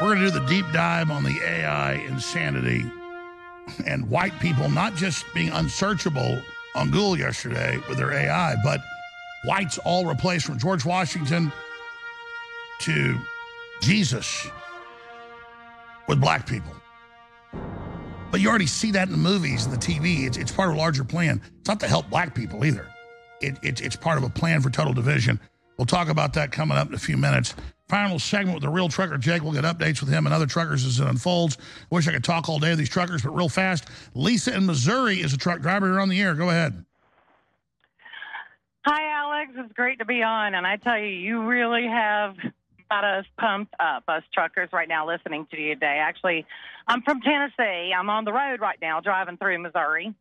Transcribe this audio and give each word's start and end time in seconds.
We're 0.00 0.14
going 0.14 0.20
to 0.20 0.32
do 0.32 0.40
the 0.40 0.46
deep 0.46 0.64
dive 0.72 1.10
on 1.10 1.24
the 1.24 1.38
AI 1.44 1.92
insanity 1.92 2.90
and 3.84 4.08
white 4.08 4.32
people 4.40 4.70
not 4.70 4.94
just 4.94 5.26
being 5.34 5.50
unsearchable 5.50 6.40
on 6.74 6.90
Google 6.90 7.18
yesterday 7.18 7.78
with 7.86 7.98
their 7.98 8.10
AI, 8.10 8.56
but 8.64 8.80
whites 9.44 9.76
all 9.84 10.06
replaced 10.06 10.46
from 10.46 10.58
George 10.58 10.86
Washington 10.86 11.52
to 12.80 13.14
Jesus 13.82 14.48
with 16.08 16.18
black 16.18 16.46
people. 16.46 16.72
But 18.30 18.40
you 18.40 18.48
already 18.48 18.66
see 18.66 18.92
that 18.92 19.08
in 19.08 19.12
the 19.12 19.18
movies 19.18 19.66
and 19.66 19.74
the 19.74 19.78
TV. 19.78 20.26
It's, 20.26 20.38
it's 20.38 20.52
part 20.52 20.70
of 20.70 20.76
a 20.76 20.78
larger 20.78 21.04
plan. 21.04 21.42
It's 21.58 21.68
not 21.68 21.80
to 21.80 21.88
help 21.88 22.08
black 22.08 22.34
people 22.34 22.64
either. 22.64 22.86
It, 23.42 23.58
it, 23.62 23.82
it's 23.82 23.96
part 23.96 24.16
of 24.16 24.24
a 24.24 24.30
plan 24.30 24.62
for 24.62 24.70
total 24.70 24.94
division. 24.94 25.38
We'll 25.76 25.86
talk 25.86 26.08
about 26.08 26.32
that 26.34 26.52
coming 26.52 26.78
up 26.78 26.88
in 26.88 26.94
a 26.94 26.98
few 26.98 27.18
minutes. 27.18 27.54
Final 27.90 28.20
segment 28.20 28.54
with 28.54 28.62
the 28.62 28.68
real 28.68 28.88
trucker 28.88 29.18
Jake. 29.18 29.42
We'll 29.42 29.52
get 29.52 29.64
updates 29.64 30.00
with 30.00 30.10
him 30.10 30.24
and 30.24 30.32
other 30.32 30.46
truckers 30.46 30.86
as 30.86 31.00
it 31.00 31.08
unfolds. 31.08 31.58
Wish 31.90 32.06
I 32.06 32.12
could 32.12 32.22
talk 32.22 32.48
all 32.48 32.60
day 32.60 32.70
with 32.70 32.78
these 32.78 32.88
truckers, 32.88 33.22
but 33.22 33.30
real 33.30 33.48
fast. 33.48 33.88
Lisa 34.14 34.54
in 34.54 34.64
Missouri 34.64 35.16
is 35.16 35.32
a 35.32 35.36
truck 35.36 35.60
driver. 35.60 35.88
You're 35.88 35.98
on 35.98 36.08
the 36.08 36.20
air. 36.20 36.34
Go 36.34 36.50
ahead. 36.50 36.84
Hi, 38.86 39.10
Alex. 39.10 39.54
It's 39.56 39.72
great 39.72 39.98
to 39.98 40.04
be 40.04 40.22
on. 40.22 40.54
And 40.54 40.68
I 40.68 40.76
tell 40.76 40.96
you, 40.96 41.08
you 41.08 41.42
really 41.42 41.84
have 41.88 42.36
got 42.88 43.02
us 43.02 43.24
pumped 43.36 43.74
up, 43.80 44.04
us 44.06 44.22
truckers, 44.32 44.68
right 44.72 44.88
now 44.88 45.08
listening 45.08 45.48
to 45.50 45.60
you 45.60 45.74
today. 45.74 46.00
Actually, 46.00 46.46
I'm 46.86 47.02
from 47.02 47.20
Tennessee. 47.22 47.92
I'm 47.92 48.08
on 48.08 48.24
the 48.24 48.32
road 48.32 48.60
right 48.60 48.78
now 48.80 49.00
driving 49.00 49.36
through 49.36 49.58
Missouri. 49.58 50.14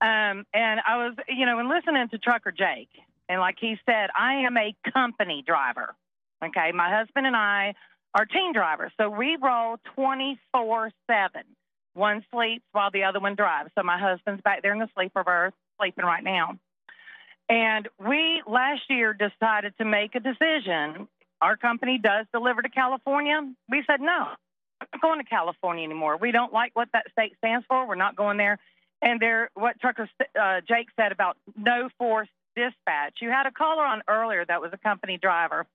Um, 0.00 0.46
and 0.52 0.80
I 0.84 0.96
was, 0.96 1.14
you 1.28 1.46
know, 1.46 1.60
and 1.60 1.68
listening 1.68 2.08
to 2.08 2.18
Trucker 2.18 2.50
Jake. 2.50 2.90
And 3.28 3.38
like 3.40 3.58
he 3.60 3.76
said, 3.86 4.10
I 4.18 4.46
am 4.46 4.56
a 4.56 4.74
company 4.92 5.44
driver. 5.46 5.94
Okay, 6.48 6.72
my 6.72 6.90
husband 6.90 7.26
and 7.26 7.36
I 7.36 7.74
are 8.14 8.26
team 8.26 8.52
drivers, 8.52 8.92
so 9.00 9.08
we 9.08 9.36
roll 9.42 9.76
24 9.94 10.90
7. 11.06 11.42
One 11.94 12.24
sleeps 12.32 12.64
while 12.72 12.90
the 12.90 13.04
other 13.04 13.20
one 13.20 13.34
drives. 13.34 13.70
So 13.76 13.84
my 13.84 13.98
husband's 13.98 14.42
back 14.42 14.62
there 14.62 14.72
in 14.72 14.80
the 14.80 14.88
sleeper 14.94 15.22
berth, 15.22 15.54
sleeping 15.78 16.04
right 16.04 16.24
now. 16.24 16.58
And 17.48 17.88
we 18.04 18.42
last 18.46 18.82
year 18.88 19.14
decided 19.14 19.74
to 19.78 19.84
make 19.84 20.14
a 20.14 20.20
decision. 20.20 21.08
Our 21.40 21.56
company 21.56 21.98
does 22.02 22.26
deliver 22.32 22.62
to 22.62 22.68
California. 22.68 23.40
We 23.68 23.84
said, 23.86 24.00
no, 24.00 24.28
I'm 24.80 24.88
not 24.92 25.02
going 25.02 25.18
to 25.18 25.24
California 25.24 25.84
anymore. 25.84 26.16
We 26.16 26.32
don't 26.32 26.52
like 26.52 26.72
what 26.74 26.88
that 26.94 27.06
state 27.12 27.34
stands 27.38 27.64
for. 27.68 27.86
We're 27.86 27.94
not 27.94 28.16
going 28.16 28.38
there. 28.38 28.58
And 29.02 29.20
there, 29.20 29.50
what 29.54 29.78
trucker 29.80 30.08
uh, 30.40 30.60
Jake 30.66 30.88
said 30.98 31.12
about 31.12 31.36
no 31.56 31.90
force 31.98 32.28
dispatch. 32.56 33.18
You 33.20 33.30
had 33.30 33.46
a 33.46 33.50
caller 33.50 33.84
on 33.84 34.02
earlier 34.08 34.44
that 34.46 34.60
was 34.60 34.70
a 34.72 34.78
company 34.78 35.18
driver 35.20 35.66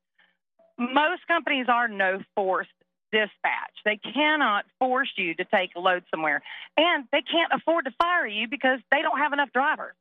most 0.80 1.28
companies 1.28 1.68
are 1.68 1.88
no 1.88 2.22
forced 2.36 2.70
dispatch. 3.12 3.74
They 3.86 3.98
cannot 3.98 4.66
force 4.80 5.12
you 5.18 5.36
to 5.36 5.46
take 5.46 5.72
a 5.76 5.80
load 5.80 6.04
somewhere, 6.10 6.42
and 6.78 7.06
they 7.12 7.22
can't 7.22 7.52
afford 7.54 7.86
to 7.86 7.92
fire 8.02 8.28
you 8.28 8.48
because 8.48 8.80
they 8.92 9.02
don't 9.02 9.18
have 9.18 9.34
enough 9.34 9.52
drivers. 9.52 9.96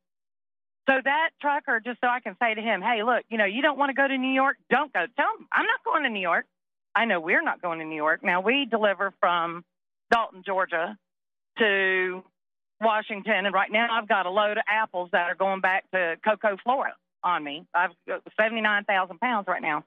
So 0.88 0.94
that 1.04 1.30
trucker, 1.40 1.80
just 1.84 2.00
so 2.00 2.08
I 2.08 2.20
can 2.20 2.36
say 2.40 2.54
to 2.54 2.62
him, 2.62 2.80
hey, 2.80 3.02
look, 3.02 3.24
you 3.28 3.36
know, 3.36 3.44
you 3.44 3.60
don't 3.60 3.78
want 3.78 3.90
to 3.90 3.94
go 3.94 4.08
to 4.08 4.16
New 4.16 4.32
York, 4.32 4.56
don't 4.70 4.92
go. 4.92 5.04
Tell 5.16 5.36
him 5.38 5.46
I'm 5.52 5.66
not 5.66 5.84
going 5.84 6.04
to 6.04 6.08
New 6.08 6.20
York. 6.20 6.46
I 6.94 7.04
know 7.04 7.20
we're 7.20 7.42
not 7.42 7.60
going 7.60 7.80
to 7.80 7.84
New 7.84 7.96
York. 7.96 8.24
Now 8.24 8.40
we 8.40 8.64
deliver 8.64 9.12
from 9.20 9.64
Dalton, 10.10 10.42
Georgia, 10.46 10.96
to 11.58 12.22
Washington, 12.80 13.44
and 13.46 13.52
right 13.52 13.70
now 13.70 13.88
I've 13.90 14.08
got 14.08 14.26
a 14.26 14.30
load 14.30 14.56
of 14.56 14.64
apples 14.66 15.10
that 15.12 15.28
are 15.28 15.34
going 15.34 15.60
back 15.60 15.84
to 15.92 16.16
Cocoa, 16.24 16.56
Florida 16.62 16.94
on 17.22 17.42
me. 17.42 17.66
I've 17.74 17.90
uh, 17.90 18.18
got 18.24 18.32
79,000 18.40 19.18
pounds 19.20 19.46
right 19.48 19.62
now. 19.62 19.84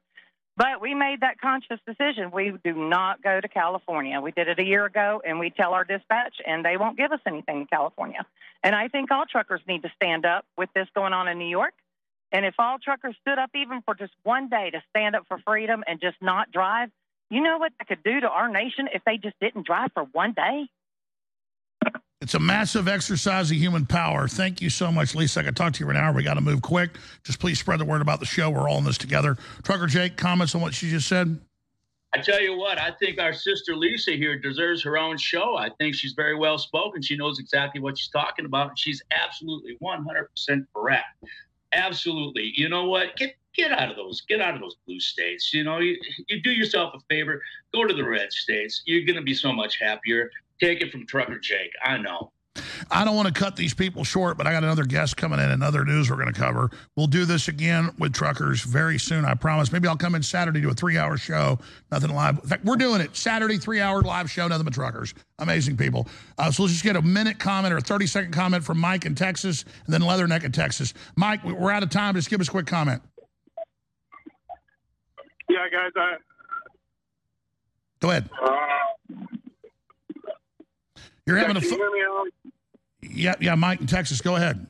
But 0.62 0.80
we 0.80 0.94
made 0.94 1.22
that 1.22 1.42
conscious 1.42 1.80
decision. 1.88 2.30
We 2.32 2.54
do 2.64 2.76
not 2.76 3.24
go 3.24 3.42
to 3.42 3.48
California. 3.48 4.22
We 4.22 4.30
did 4.30 4.48
it 4.48 4.60
a 4.60 4.64
year 4.64 4.86
ago, 4.86 5.20
and 5.26 5.40
we 5.40 5.50
tell 5.50 5.74
our 5.74 5.84
dispatch, 5.84 6.36
and 6.46 6.64
they 6.64 6.78
won't 6.78 6.98
give 6.98 7.12
us 7.12 7.20
anything 7.26 7.62
in 7.62 7.66
California. 7.66 8.24
And 8.62 8.76
I 8.76 8.88
think 8.88 9.10
all 9.10 9.26
truckers 9.26 9.62
need 9.68 9.82
to 9.82 9.92
stand 9.96 10.24
up 10.24 10.46
with 10.60 10.70
this 10.76 10.88
going 10.94 11.14
on 11.14 11.28
in 11.28 11.40
New 11.40 11.50
York. 11.50 11.74
And 12.32 12.46
if 12.46 12.54
all 12.60 12.78
truckers 12.78 13.16
stood 13.22 13.40
up 13.40 13.50
even 13.56 13.82
for 13.82 13.96
just 13.96 14.14
one 14.22 14.50
day 14.50 14.70
to 14.70 14.84
stand 14.92 15.16
up 15.16 15.26
for 15.28 15.40
freedom 15.40 15.84
and 15.88 16.00
just 16.00 16.18
not 16.22 16.52
drive, 16.52 16.92
you 17.32 17.42
know 17.42 17.58
what 17.58 17.72
that 17.80 17.88
could 17.88 18.04
do 18.04 18.20
to 18.20 18.30
our 18.30 18.48
nation 18.48 18.88
if 18.94 19.04
they 19.04 19.18
just 19.18 19.40
didn't 19.42 19.66
drive 19.66 19.90
for 19.96 20.04
one 20.04 20.34
day? 20.34 20.68
It's 22.22 22.36
a 22.36 22.40
massive 22.40 22.88
exercise 22.88 23.50
of 23.50 23.58
human 23.58 23.88
power. 23.88 24.28
Thank 24.28 24.62
you 24.62 24.70
so 24.70 24.92
much, 24.92 25.16
Lisa. 25.16 25.40
I 25.40 25.44
could 25.44 25.56
talk 25.56 25.74
to 25.74 25.80
you 25.80 25.88
for 25.88 25.92
an 25.92 25.98
hour. 25.98 26.14
We 26.14 26.22
got 26.22 26.36
to 26.36 26.42
move 26.42 26.62
quick. 26.62 26.92
Just 27.24 27.40
please 27.40 27.59
spread 27.59 27.80
the 27.80 27.86
word 27.86 28.00
about 28.02 28.20
the 28.20 28.28
show. 28.28 28.52
We're 28.52 28.70
all 28.70 28.78
in 28.78 28.84
this 28.84 29.00
together. 29.00 29.38
Trucker 29.64 29.88
Jake, 29.88 30.18
comments 30.18 30.54
on 30.54 30.62
what 30.62 30.76
she 30.76 30.92
just 30.92 31.08
said? 31.08 31.40
I 32.14 32.20
tell 32.20 32.40
you 32.40 32.56
what, 32.56 32.78
I 32.78 32.92
think 32.92 33.20
our 33.20 33.34
sister 33.34 33.76
Lisa 33.76 34.12
here 34.12 34.38
deserves 34.38 34.84
her 34.84 34.98
own 34.98 35.18
show. 35.18 35.58
I 35.58 35.70
think 35.80 35.96
she's 35.96 36.12
very 36.12 36.36
well 36.36 36.58
spoken. 36.58 37.02
She 37.02 37.16
knows 37.16 37.40
exactly 37.40 37.81
what 37.81 37.98
she's 37.98 38.10
talking 38.10 38.46
about. 38.46 38.78
She's 38.78 39.02
absolutely 39.12 39.78
100% 39.81 40.66
correct. 40.76 41.06
Absolutely. 41.72 42.52
You 42.56 42.70
know 42.70 42.86
what? 42.86 43.16
Get 43.16 43.36
get 43.54 43.72
out 43.72 43.90
of 43.90 43.98
those 43.98 44.22
get 44.22 44.42
out 44.42 44.56
of 44.56 44.62
those 44.62 44.76
blue 44.86 45.00
states. 45.00 45.54
You 45.54 45.64
know, 45.64 45.80
you, 45.80 45.98
you 46.28 46.42
do 46.42 46.52
yourself 46.52 46.94
a 46.96 47.00
favor, 47.10 47.42
go 47.74 47.86
to 47.86 47.94
the 47.94 48.04
red 48.04 48.31
states. 48.31 48.84
You're 48.86 49.06
going 49.06 49.16
to 49.16 49.22
be 49.22 49.34
so 49.34 49.54
much 49.54 49.80
happier. 49.80 50.30
Take 50.62 50.82
it 50.82 50.92
from 50.92 51.08
Trucker 51.08 51.40
Jake. 51.40 51.72
I 51.84 51.98
know. 51.98 52.32
I 52.90 53.06
don't 53.06 53.16
want 53.16 53.34
to 53.34 53.34
cut 53.34 53.56
these 53.56 53.74
people 53.74 54.04
short, 54.04 54.38
but 54.38 54.46
I 54.46 54.52
got 54.52 54.64
another 54.64 54.84
guest 54.84 55.16
coming 55.16 55.40
in, 55.40 55.50
another 55.50 55.86
news 55.86 56.10
we're 56.10 56.18
going 56.18 56.34
to 56.34 56.40
cover. 56.40 56.70
We'll 56.98 57.08
do 57.08 57.24
this 57.24 57.48
again 57.48 57.92
with 57.98 58.14
truckers 58.14 58.62
very 58.62 59.00
soon, 59.00 59.24
I 59.24 59.36
promise. 59.36 59.72
Maybe 59.72 59.88
I'll 59.88 59.96
come 59.96 60.16
in 60.16 60.22
Saturday, 60.22 60.60
do 60.60 60.70
a 60.70 60.74
three-hour 60.74 61.18
show, 61.18 61.60
nothing 61.92 62.14
live. 62.14 62.40
In 62.44 62.50
fact, 62.50 62.66
we're 62.66 62.76
doing 62.76 63.00
it. 63.00 63.16
Saturday, 63.16 63.58
three-hour 63.58 64.02
live 64.02 64.30
show, 64.30 64.48
nothing 64.50 64.66
but 64.66 64.74
truckers. 64.74 65.14
Amazing 65.40 65.78
people. 65.78 66.08
Uh, 66.38 66.52
so 66.52 66.64
let's 66.64 66.74
just 66.74 66.84
get 66.84 66.98
a 66.98 67.02
minute 67.02 67.40
comment 67.40 67.74
or 67.74 67.78
a 67.78 67.82
30-second 67.82 68.34
comment 68.34 68.64
from 68.64 68.78
Mike 68.78 69.06
in 69.06 69.16
Texas 69.16 69.64
and 69.86 69.94
then 69.94 70.02
Leatherneck 70.02 70.44
in 70.44 70.52
Texas. 70.52 70.94
Mike, 71.16 71.44
we're 71.46 71.72
out 71.72 71.84
of 71.84 71.90
time. 71.90 72.16
Just 72.16 72.30
give 72.30 72.42
us 72.42 72.50
a 72.50 72.52
quick 72.52 72.68
comment. 72.68 73.02
Yeah, 75.50 75.68
guys. 75.72 75.92
I, 75.96 76.16
Go 78.02 78.10
ahead. 78.10 78.30
Uh, 78.44 78.52
You're 81.31 81.40
having 81.40 81.56
yeah, 81.56 81.62
a... 81.62 81.69
can 81.69 81.80
you 81.80 81.96
hear 81.96 83.09
me, 83.09 83.24
Yeah, 83.24 83.36
yeah, 83.40 83.56
Mike 83.56 83.80
in 83.80 83.88
Texas. 83.88 84.19
Go 84.19 84.36
ahead. 84.36 84.68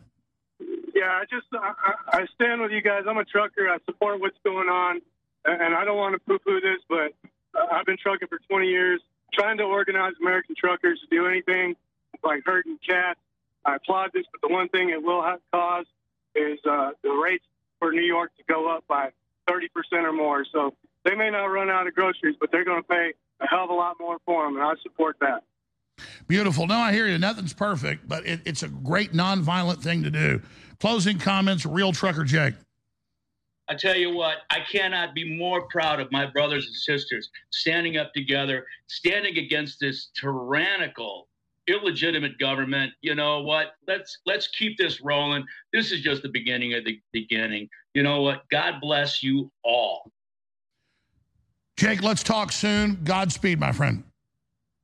Yeah, 0.94 1.09
I 1.09 1.23
just 1.27 1.47
I, 1.53 1.73
I 2.13 2.25
stand 2.35 2.61
with 2.61 2.72
you 2.72 2.83
guys. 2.83 3.05
I'm 3.09 3.17
a 3.17 3.25
trucker. 3.25 3.67
I 3.67 3.79
support 3.85 4.22
what's 4.22 4.38
going 4.44 4.69
on, 4.69 5.01
and 5.45 5.73
I 5.73 5.83
don't 5.85 5.97
want 5.97 6.13
to 6.13 6.19
poo-poo 6.19 6.59
this, 6.59 6.77
but 6.88 7.13
I've 7.72 7.88
been 7.88 7.97
trucking 7.97 8.27
for 8.27 8.38
20 8.47 8.67
years, 8.67 9.01
trying 9.33 9.57
to 9.57 9.63
organize 9.63 10.13
American 10.22 10.53
truckers 10.55 10.99
to 10.99 11.07
do 11.07 11.25
anything 11.25 11.75
like 12.23 12.44
herding 12.45 12.78
cats. 12.88 13.19
I 13.66 13.78
applaud 13.78 14.11
this, 14.13 14.25
but 14.31 14.47
the 14.47 14.53
one 14.53 14.69
thing 14.69 14.91
it 14.91 15.01
will 15.01 15.23
have 15.23 15.39
cause 15.51 15.85
is 16.35 16.59
uh, 16.69 16.91
the 17.01 17.09
rates 17.09 17.45
for 17.79 17.91
New 17.91 18.03
York 18.03 18.31
to 18.38 18.43
go 18.47 18.69
up 18.69 18.83
by 18.88 19.09
30% 19.49 19.67
or 19.93 20.13
more. 20.13 20.45
So 20.51 20.75
they 21.03 21.16
may 21.16 21.31
not 21.31 21.45
run 21.45 21.72
out 21.72 21.88
of 21.88 21.95
groceries, 21.95 22.35
but 22.39 22.51
they're 22.51 22.66
going 22.66 22.83
to 22.83 22.88
pay 22.88 23.13
a 23.39 23.47
hell 23.47 23.63
of 23.63 23.72
a 23.72 23.73
lot 23.73 23.97
more 23.99 24.17
for 24.25 24.45
them, 24.45 24.55
and 24.55 24.63
I 24.63 24.73
support 24.83 25.17
that. 25.22 25.43
Beautiful. 26.31 26.65
No, 26.65 26.77
I 26.77 26.93
hear 26.93 27.09
you. 27.09 27.17
Nothing's 27.17 27.51
perfect, 27.51 28.07
but 28.07 28.25
it, 28.25 28.39
it's 28.45 28.63
a 28.63 28.69
great 28.69 29.11
nonviolent 29.11 29.79
thing 29.81 30.01
to 30.03 30.09
do. 30.09 30.41
Closing 30.79 31.19
comments, 31.19 31.65
real 31.65 31.91
trucker 31.91 32.23
Jake. 32.23 32.53
I 33.67 33.75
tell 33.75 33.97
you 33.97 34.15
what, 34.15 34.37
I 34.49 34.59
cannot 34.61 35.13
be 35.13 35.37
more 35.37 35.67
proud 35.67 35.99
of 35.99 36.09
my 36.09 36.25
brothers 36.25 36.67
and 36.67 36.73
sisters 36.73 37.29
standing 37.49 37.97
up 37.97 38.13
together, 38.13 38.65
standing 38.87 39.39
against 39.39 39.81
this 39.81 40.07
tyrannical, 40.17 41.27
illegitimate 41.67 42.39
government. 42.39 42.93
You 43.01 43.13
know 43.15 43.41
what? 43.41 43.73
Let's 43.85 44.19
let's 44.25 44.47
keep 44.47 44.77
this 44.77 45.01
rolling. 45.01 45.43
This 45.73 45.91
is 45.91 45.99
just 45.99 46.22
the 46.22 46.29
beginning 46.29 46.75
of 46.75 46.85
the 46.85 46.97
beginning. 47.11 47.67
You 47.93 48.03
know 48.03 48.22
what? 48.22 48.43
God 48.49 48.75
bless 48.79 49.22
you 49.22 49.51
all. 49.66 50.09
Jake, 51.75 52.01
let's 52.01 52.23
talk 52.23 52.53
soon. 52.53 53.01
Godspeed, 53.03 53.59
my 53.59 53.73
friend. 53.73 54.05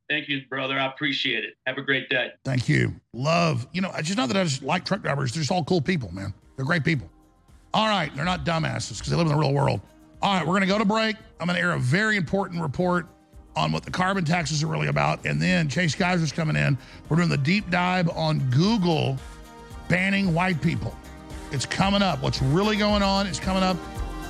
Thank 0.09 0.29
you, 0.29 0.41
brother. 0.49 0.79
I 0.79 0.85
appreciate 0.85 1.43
it. 1.43 1.55
Have 1.65 1.77
a 1.77 1.81
great 1.81 2.09
day. 2.09 2.31
Thank 2.45 2.69
you. 2.69 2.93
Love. 3.13 3.67
You 3.73 3.81
know, 3.81 3.91
it's 3.95 4.07
just 4.07 4.17
not 4.17 4.29
that 4.29 4.37
I 4.37 4.43
just 4.43 4.63
like 4.63 4.85
truck 4.85 5.01
drivers. 5.01 5.33
They're 5.33 5.41
just 5.41 5.51
all 5.51 5.63
cool 5.65 5.81
people, 5.81 6.13
man. 6.13 6.33
They're 6.55 6.65
great 6.65 6.85
people. 6.85 7.09
All 7.73 7.87
right. 7.87 8.13
They're 8.15 8.25
not 8.25 8.45
dumbasses 8.45 8.97
because 8.97 9.09
they 9.09 9.17
live 9.17 9.27
in 9.27 9.33
the 9.33 9.39
real 9.39 9.53
world. 9.53 9.81
All 10.21 10.35
right. 10.35 10.47
We're 10.47 10.53
going 10.53 10.61
to 10.61 10.67
go 10.67 10.77
to 10.77 10.85
break. 10.85 11.17
I'm 11.39 11.47
going 11.47 11.57
to 11.57 11.61
air 11.61 11.73
a 11.73 11.79
very 11.79 12.15
important 12.15 12.61
report 12.61 13.07
on 13.55 13.71
what 13.71 13.83
the 13.83 13.91
carbon 13.91 14.23
taxes 14.23 14.63
are 14.63 14.67
really 14.67 14.87
about. 14.87 15.25
And 15.25 15.41
then 15.41 15.67
Chase 15.67 15.93
Geiser's 15.93 16.31
coming 16.31 16.55
in. 16.55 16.77
We're 17.09 17.17
doing 17.17 17.29
the 17.29 17.37
deep 17.37 17.69
dive 17.69 18.09
on 18.09 18.39
Google 18.51 19.17
banning 19.89 20.33
white 20.33 20.61
people. 20.61 20.95
It's 21.51 21.65
coming 21.65 22.01
up. 22.01 22.21
What's 22.21 22.41
really 22.41 22.77
going 22.77 23.01
on 23.01 23.27
is 23.27 23.39
coming 23.39 23.63
up. 23.63 23.77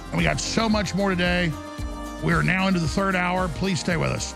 And 0.10 0.18
we 0.18 0.24
got 0.24 0.40
so 0.40 0.68
much 0.68 0.96
more 0.96 1.10
today. 1.10 1.52
We 2.24 2.34
are 2.34 2.42
now 2.42 2.68
into 2.68 2.80
the 2.80 2.88
third 2.88 3.16
hour. 3.16 3.48
Please 3.50 3.80
stay 3.80 3.98
with 3.98 4.12
us. 4.12 4.34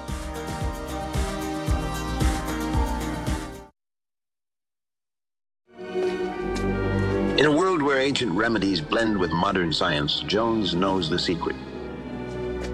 In 7.42 7.48
a 7.48 7.52
world 7.52 7.82
where 7.82 8.00
ancient 8.00 8.34
remedies 8.34 8.82
blend 8.82 9.18
with 9.18 9.32
modern 9.32 9.74
science, 9.74 10.20
Jones 10.28 10.76
knows 10.76 11.10
the 11.10 11.18
secret. 11.18 11.56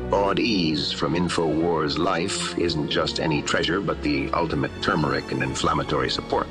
Bodease 0.10 0.94
from 0.94 1.16
InfoWars 1.16 1.98
Life 1.98 2.58
isn't 2.60 2.90
just 2.90 3.22
any 3.22 3.42
treasure, 3.42 3.80
but 3.80 4.04
the 4.04 4.30
ultimate 4.34 4.74
turmeric 4.81 5.31
and 5.31 5.42
inflammatory 5.42 6.10
support. 6.10 6.48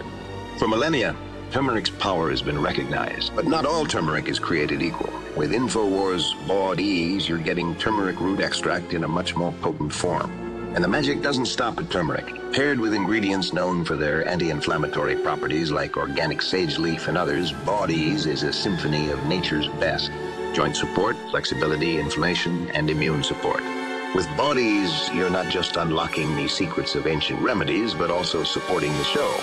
For 0.59 0.67
millennia, 0.67 1.15
turmeric's 1.51 1.91
power 1.91 2.31
has 2.31 2.41
been 2.41 2.63
recognized, 2.63 3.37
but 3.37 3.47
not 3.47 3.67
all 3.67 3.85
turmeric 3.85 4.29
is 4.29 4.39
created 4.39 4.81
equal. 4.81 5.13
With 5.37 5.53
InfoWars 5.53 6.33
Bodease, 6.47 7.29
you're 7.29 7.37
getting 7.37 7.75
turmeric 7.75 8.19
root 8.19 8.41
extract 8.41 8.95
in 8.95 9.05
a 9.05 9.09
much 9.09 9.37
more 9.37 9.53
potent 9.61 9.93
form. 9.93 10.46
And 10.77 10.85
the 10.85 10.89
magic 10.89 11.23
doesn't 11.23 11.47
stop 11.47 11.79
at 11.79 11.91
turmeric. 11.91 12.53
Paired 12.53 12.79
with 12.79 12.93
ingredients 12.93 13.55
known 13.55 13.83
for 13.83 13.97
their 13.97 14.29
anti-inflammatory 14.29 15.17
properties 15.17 15.71
like 15.71 15.97
organic 15.97 16.43
sage 16.43 16.77
leaf 16.77 17.09
and 17.09 17.17
others, 17.17 17.51
Bodease 17.51 18.27
is 18.27 18.43
a 18.43 18.53
symphony 18.53 19.09
of 19.09 19.25
nature's 19.25 19.69
best 19.81 20.11
joint 20.53 20.77
support, 20.77 21.17
flexibility, 21.31 21.99
inflammation, 21.99 22.69
and 22.73 22.91
immune 22.91 23.23
support. 23.23 23.63
With 24.15 24.27
Bodease, 24.37 25.15
you're 25.15 25.31
not 25.31 25.51
just 25.51 25.77
unlocking 25.77 26.37
the 26.37 26.47
secrets 26.47 26.95
of 26.95 27.07
ancient 27.07 27.41
remedies, 27.41 27.95
but 27.95 28.11
also 28.11 28.45
supporting 28.45 28.93
the 28.99 29.05
show. 29.05 29.35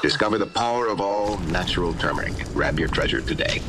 Discover 0.00 0.38
the 0.38 0.46
power 0.46 0.86
of 0.88 1.02
all 1.02 1.36
natural 1.40 1.92
turmeric. 1.92 2.32
Grab 2.54 2.78
your 2.78 2.88
treasure 2.88 3.20
today. 3.20 3.60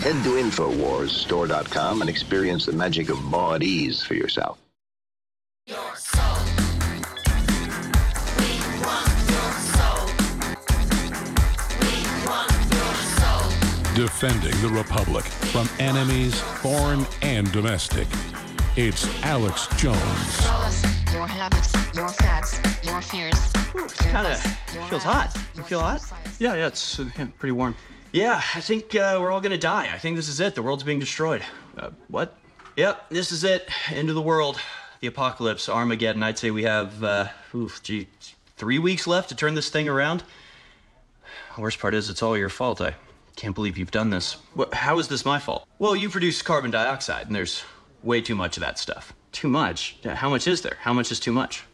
Head 0.00 0.24
to 0.24 0.30
InfoWarsStore.com 0.30 2.00
and 2.00 2.08
experience 2.08 2.64
the 2.64 2.72
magic 2.72 3.10
of 3.10 3.18
Bodease 3.18 4.02
for 4.02 4.14
yourself. 4.14 4.58
Your 5.66 5.94
soul. 5.94 6.20
defending 13.94 14.58
the 14.62 14.68
Republic 14.68 15.24
from 15.24 15.68
enemies, 15.78 16.40
foreign 16.40 17.04
and 17.20 17.52
domestic. 17.52 18.08
It's 18.76 19.06
Alex 19.22 19.66
Jones. 19.76 19.98
Your 21.12 21.26
habits, 21.26 21.74
your 21.94 22.08
facts, 22.08 22.58
your 22.82 23.02
fears. 23.02 23.52
Kind 23.98 24.26
of 24.26 24.40
feels 24.88 25.02
hot. 25.02 25.36
You 25.54 25.62
feel 25.64 25.80
hot? 25.80 26.00
Yeah, 26.38 26.54
yeah, 26.54 26.68
it's 26.68 26.98
uh, 26.98 27.10
yeah, 27.18 27.26
pretty 27.38 27.52
warm. 27.52 27.76
Yeah, 28.12 28.42
I 28.54 28.60
think 28.60 28.94
uh, 28.96 29.18
we're 29.20 29.30
all 29.30 29.40
gonna 29.40 29.56
die. 29.56 29.88
I 29.92 29.98
think 29.98 30.16
this 30.16 30.28
is 30.28 30.40
it. 30.40 30.56
The 30.56 30.62
world's 30.62 30.82
being 30.82 30.98
destroyed. 30.98 31.42
Uh, 31.78 31.90
what? 32.08 32.36
Yep, 32.76 33.10
this 33.10 33.30
is 33.30 33.44
it. 33.44 33.68
End 33.88 34.08
of 34.08 34.14
the 34.16 34.22
world. 34.22 34.60
The 35.00 35.06
apocalypse, 35.06 35.68
Armageddon. 35.68 36.22
I'd 36.22 36.38
say 36.38 36.50
we 36.50 36.64
have, 36.64 37.04
uh, 37.04 37.28
oof, 37.54 37.82
gee, 37.82 38.08
three 38.56 38.78
weeks 38.78 39.06
left 39.06 39.28
to 39.28 39.36
turn 39.36 39.54
this 39.54 39.70
thing 39.70 39.88
around. 39.88 40.24
The 41.54 41.60
Worst 41.60 41.78
part 41.78 41.94
is, 41.94 42.10
it's 42.10 42.22
all 42.22 42.36
your 42.36 42.48
fault. 42.48 42.80
I 42.80 42.94
can't 43.36 43.54
believe 43.54 43.78
you've 43.78 43.90
done 43.90 44.10
this. 44.10 44.34
What, 44.54 44.74
how 44.74 44.98
is 44.98 45.08
this 45.08 45.24
my 45.24 45.38
fault? 45.38 45.66
Well, 45.78 45.94
you 45.94 46.10
produce 46.10 46.42
carbon 46.42 46.70
dioxide, 46.70 47.26
and 47.26 47.34
there's 47.34 47.62
way 48.02 48.20
too 48.20 48.34
much 48.34 48.56
of 48.56 48.60
that 48.62 48.78
stuff. 48.78 49.12
Too 49.32 49.48
much? 49.48 49.96
How 50.04 50.28
much 50.28 50.48
is 50.48 50.62
there? 50.62 50.76
How 50.80 50.92
much 50.92 51.12
is 51.12 51.20
too 51.20 51.32
much? 51.32 51.64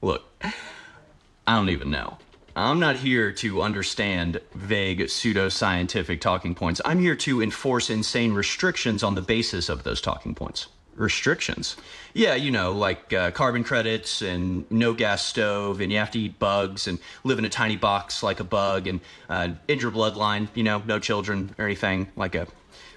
Look, 0.00 0.22
I 0.42 1.56
don't 1.56 1.70
even 1.70 1.90
know. 1.90 2.18
I'm 2.54 2.78
not 2.78 2.96
here 2.96 3.32
to 3.32 3.62
understand 3.62 4.40
vague 4.54 5.00
pseudoscientific 5.00 6.20
talking 6.20 6.54
points. 6.54 6.82
I'm 6.84 6.98
here 6.98 7.16
to 7.16 7.42
enforce 7.42 7.88
insane 7.88 8.34
restrictions 8.34 9.02
on 9.02 9.14
the 9.14 9.22
basis 9.22 9.68
of 9.68 9.84
those 9.84 10.00
talking 10.00 10.34
points 10.34 10.66
restrictions. 10.94 11.76
Yeah, 12.12 12.34
you 12.34 12.50
know, 12.50 12.72
like 12.72 13.14
uh, 13.14 13.30
carbon 13.30 13.64
credits 13.64 14.20
and 14.20 14.70
no 14.70 14.92
gas 14.92 15.24
stove, 15.24 15.80
and 15.80 15.90
you 15.90 15.96
have 15.96 16.10
to 16.10 16.18
eat 16.18 16.38
bugs 16.38 16.86
and 16.86 16.98
live 17.24 17.38
in 17.38 17.46
a 17.46 17.48
tiny 17.48 17.76
box 17.76 18.22
like 18.22 18.40
a 18.40 18.44
bug, 18.44 18.86
and 18.86 19.00
uh, 19.30 19.48
bloodline, 19.68 20.48
you 20.54 20.62
know, 20.62 20.82
no 20.86 20.98
children 20.98 21.54
or 21.58 21.64
anything 21.64 22.08
like 22.14 22.34
a 22.34 22.46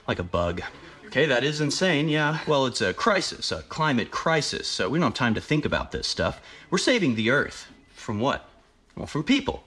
like 0.08 0.20
a 0.20 0.24
bug. 0.24 0.62
Okay, 1.06 1.26
that 1.28 1.46
is 1.46 1.62
insane, 1.62 2.10
yeah. 2.10 2.40
Well, 2.46 2.66
it's 2.66 2.82
a 2.82 2.94
crisis, 2.94 3.54
a 3.54 3.62
climate 3.64 4.12
crisis, 4.12 4.68
so 4.68 4.90
we 4.90 5.00
don't 5.00 5.12
have 5.12 5.14
time 5.14 5.36
to 5.36 5.42
think 5.42 5.64
about 5.64 5.94
this 5.94 6.08
stuff. 6.08 6.42
We're 6.70 6.78
saving 6.78 7.16
the 7.16 7.30
Earth. 7.30 7.68
From 7.94 8.20
what? 8.20 8.50
Well, 8.96 9.08
from 9.08 9.24
people. 9.24 9.64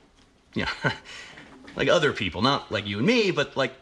Yeah, 0.54 0.70
like 1.76 1.88
other 1.88 2.12
people, 2.12 2.42
not 2.42 2.72
like 2.72 2.86
you 2.86 2.98
and 2.98 3.06
me, 3.06 3.30
but 3.30 3.56
like, 3.56 3.72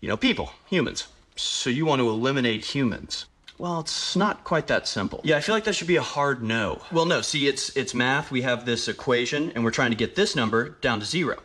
you 0.00 0.08
know, 0.08 0.16
people, 0.16 0.52
humans. 0.68 1.06
So 1.36 1.70
you 1.70 1.86
want 1.86 2.00
to 2.00 2.08
eliminate 2.08 2.64
humans? 2.64 3.26
Well, 3.58 3.80
it's 3.80 4.16
not 4.16 4.44
quite 4.44 4.66
that 4.66 4.86
simple. 4.86 5.20
Yeah, 5.24 5.36
I 5.36 5.40
feel 5.40 5.54
like 5.54 5.64
that 5.64 5.74
should 5.74 5.86
be 5.86 5.96
a 5.96 6.02
hard 6.02 6.42
no. 6.42 6.82
Well, 6.92 7.06
no, 7.06 7.22
see, 7.22 7.46
it's 7.46 7.74
it's 7.76 7.94
math. 7.94 8.30
We 8.30 8.42
have 8.42 8.66
this 8.66 8.88
equation 8.88 9.52
and 9.54 9.64
we're 9.64 9.70
trying 9.70 9.90
to 9.90 9.96
get 9.96 10.14
this 10.14 10.36
number 10.36 10.70
down 10.80 11.00
to 11.00 11.06
0. 11.06 11.38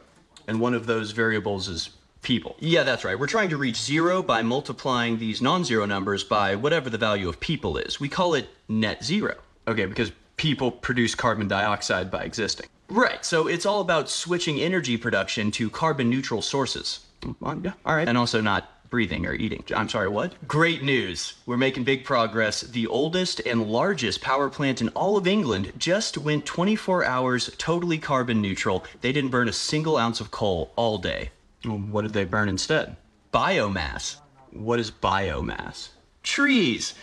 And 0.47 0.59
one 0.59 0.73
of 0.73 0.87
those 0.87 1.11
variables 1.11 1.69
is 1.69 1.91
people. 2.21 2.57
Yeah, 2.59 2.83
that's 2.83 3.05
right. 3.05 3.17
We're 3.17 3.27
trying 3.27 3.49
to 3.49 3.57
reach 3.57 3.77
0 3.77 4.23
by 4.23 4.41
multiplying 4.41 5.19
these 5.19 5.41
non-zero 5.41 5.85
numbers 5.85 6.23
by 6.23 6.55
whatever 6.55 6.89
the 6.89 6.97
value 6.97 7.29
of 7.29 7.39
people 7.39 7.77
is. 7.77 7.99
We 7.99 8.09
call 8.09 8.33
it 8.33 8.49
net 8.67 9.03
zero. 9.03 9.35
Okay, 9.67 9.85
because 9.85 10.11
people 10.37 10.71
produce 10.71 11.15
carbon 11.15 11.47
dioxide 11.47 12.09
by 12.09 12.23
existing. 12.23 12.67
Right. 12.89 13.23
So 13.23 13.47
it's 13.47 13.65
all 13.65 13.81
about 13.81 14.09
switching 14.09 14.59
energy 14.59 14.97
production 14.97 15.51
to 15.51 15.69
carbon 15.69 16.09
neutral 16.09 16.41
sources. 16.41 17.05
All 17.43 17.55
right. 17.85 18.07
And 18.07 18.17
also 18.17 18.41
not 18.41 18.69
breathing 18.89 19.25
or 19.25 19.33
eating. 19.33 19.63
I'm 19.73 19.87
sorry, 19.87 20.09
what? 20.09 20.35
Great 20.47 20.83
news. 20.83 21.35
We're 21.45 21.57
making 21.57 21.85
big 21.85 22.03
progress. 22.03 22.61
The 22.61 22.87
oldest 22.87 23.39
and 23.45 23.67
largest 23.67 24.21
power 24.21 24.49
plant 24.49 24.81
in 24.81 24.89
all 24.89 25.15
of 25.15 25.25
England 25.25 25.71
just 25.77 26.17
went 26.17 26.45
24 26.45 27.05
hours 27.05 27.49
totally 27.57 27.97
carbon 27.97 28.41
neutral. 28.41 28.83
They 28.99 29.13
didn't 29.13 29.31
burn 29.31 29.47
a 29.47 29.53
single 29.53 29.97
ounce 29.97 30.19
of 30.19 30.29
coal 30.29 30.73
all 30.75 30.97
day. 30.97 31.31
Well, 31.63 31.77
what 31.77 32.01
did 32.01 32.13
they 32.13 32.25
burn 32.25 32.49
instead? 32.49 32.97
Biomass. 33.33 34.17
What 34.51 34.79
is 34.81 34.91
biomass? 34.91 35.89
Trees. 36.23 36.93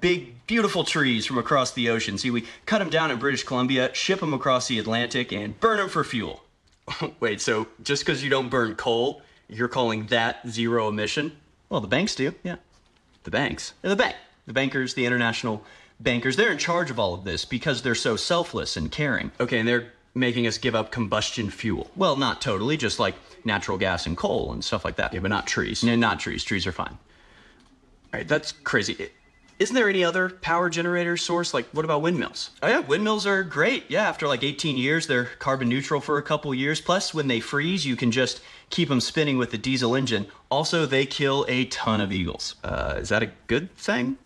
Big, 0.00 0.34
beautiful 0.48 0.82
trees 0.82 1.26
from 1.26 1.38
across 1.38 1.70
the 1.72 1.90
ocean. 1.90 2.18
See, 2.18 2.32
we 2.32 2.44
cut 2.66 2.80
them 2.80 2.90
down 2.90 3.12
in 3.12 3.18
British 3.20 3.44
Columbia, 3.44 3.94
ship 3.94 4.18
them 4.18 4.34
across 4.34 4.66
the 4.66 4.80
Atlantic, 4.80 5.30
and 5.32 5.58
burn 5.60 5.76
them 5.76 5.88
for 5.88 6.02
fuel. 6.02 6.42
Wait, 7.20 7.40
so 7.40 7.68
just 7.84 8.04
because 8.04 8.24
you 8.24 8.30
don't 8.30 8.48
burn 8.48 8.74
coal, 8.74 9.22
you're 9.48 9.68
calling 9.68 10.06
that 10.06 10.40
zero 10.48 10.88
emission? 10.88 11.36
Well, 11.68 11.80
the 11.80 11.86
banks 11.86 12.16
do, 12.16 12.34
yeah. 12.42 12.56
The 13.22 13.30
banks. 13.30 13.74
the 13.82 13.94
bank. 13.94 14.16
The 14.46 14.54
bankers, 14.54 14.94
the 14.94 15.04
international 15.04 15.62
bankers, 16.00 16.36
they're 16.36 16.50
in 16.50 16.58
charge 16.58 16.90
of 16.90 16.98
all 16.98 17.12
of 17.12 17.24
this 17.24 17.44
because 17.44 17.82
they're 17.82 17.94
so 17.94 18.16
selfless 18.16 18.78
and 18.78 18.90
caring. 18.90 19.30
Okay, 19.38 19.58
and 19.58 19.68
they're 19.68 19.92
making 20.14 20.46
us 20.46 20.56
give 20.56 20.74
up 20.74 20.90
combustion 20.90 21.50
fuel. 21.50 21.90
Well, 21.94 22.16
not 22.16 22.40
totally, 22.40 22.78
just 22.78 22.98
like 22.98 23.14
natural 23.44 23.76
gas 23.76 24.06
and 24.06 24.16
coal 24.16 24.52
and 24.52 24.64
stuff 24.64 24.84
like 24.84 24.96
that. 24.96 25.12
Yeah, 25.12 25.20
but 25.20 25.28
not 25.28 25.46
trees. 25.46 25.84
No, 25.84 25.94
not 25.94 26.18
trees. 26.18 26.42
Trees 26.42 26.66
are 26.66 26.72
fine. 26.72 26.96
All 28.14 28.20
right, 28.20 28.26
that's 28.26 28.52
crazy. 28.52 29.10
Isn't 29.58 29.74
there 29.74 29.88
any 29.88 30.04
other 30.04 30.30
power 30.30 30.70
generator 30.70 31.16
source? 31.16 31.52
Like, 31.52 31.66
what 31.72 31.84
about 31.84 32.00
windmills? 32.00 32.50
Oh, 32.62 32.68
yeah, 32.68 32.78
windmills 32.78 33.26
are 33.26 33.42
great. 33.42 33.84
Yeah, 33.88 34.08
after 34.08 34.28
like 34.28 34.44
18 34.44 34.76
years, 34.76 35.08
they're 35.08 35.24
carbon 35.40 35.68
neutral 35.68 36.00
for 36.00 36.16
a 36.18 36.22
couple 36.22 36.54
years. 36.54 36.80
Plus, 36.80 37.12
when 37.12 37.26
they 37.26 37.40
freeze, 37.40 37.84
you 37.84 37.96
can 37.96 38.12
just 38.12 38.40
keep 38.70 38.88
them 38.88 39.00
spinning 39.00 39.36
with 39.36 39.50
the 39.50 39.58
diesel 39.58 39.96
engine. 39.96 40.26
Also, 40.48 40.86
they 40.86 41.06
kill 41.06 41.44
a 41.48 41.64
ton 41.66 42.00
of 42.00 42.12
eagles. 42.12 42.54
Uh, 42.62 42.94
is 42.98 43.08
that 43.08 43.22
a 43.22 43.32
good 43.48 43.74
thing? 43.76 44.16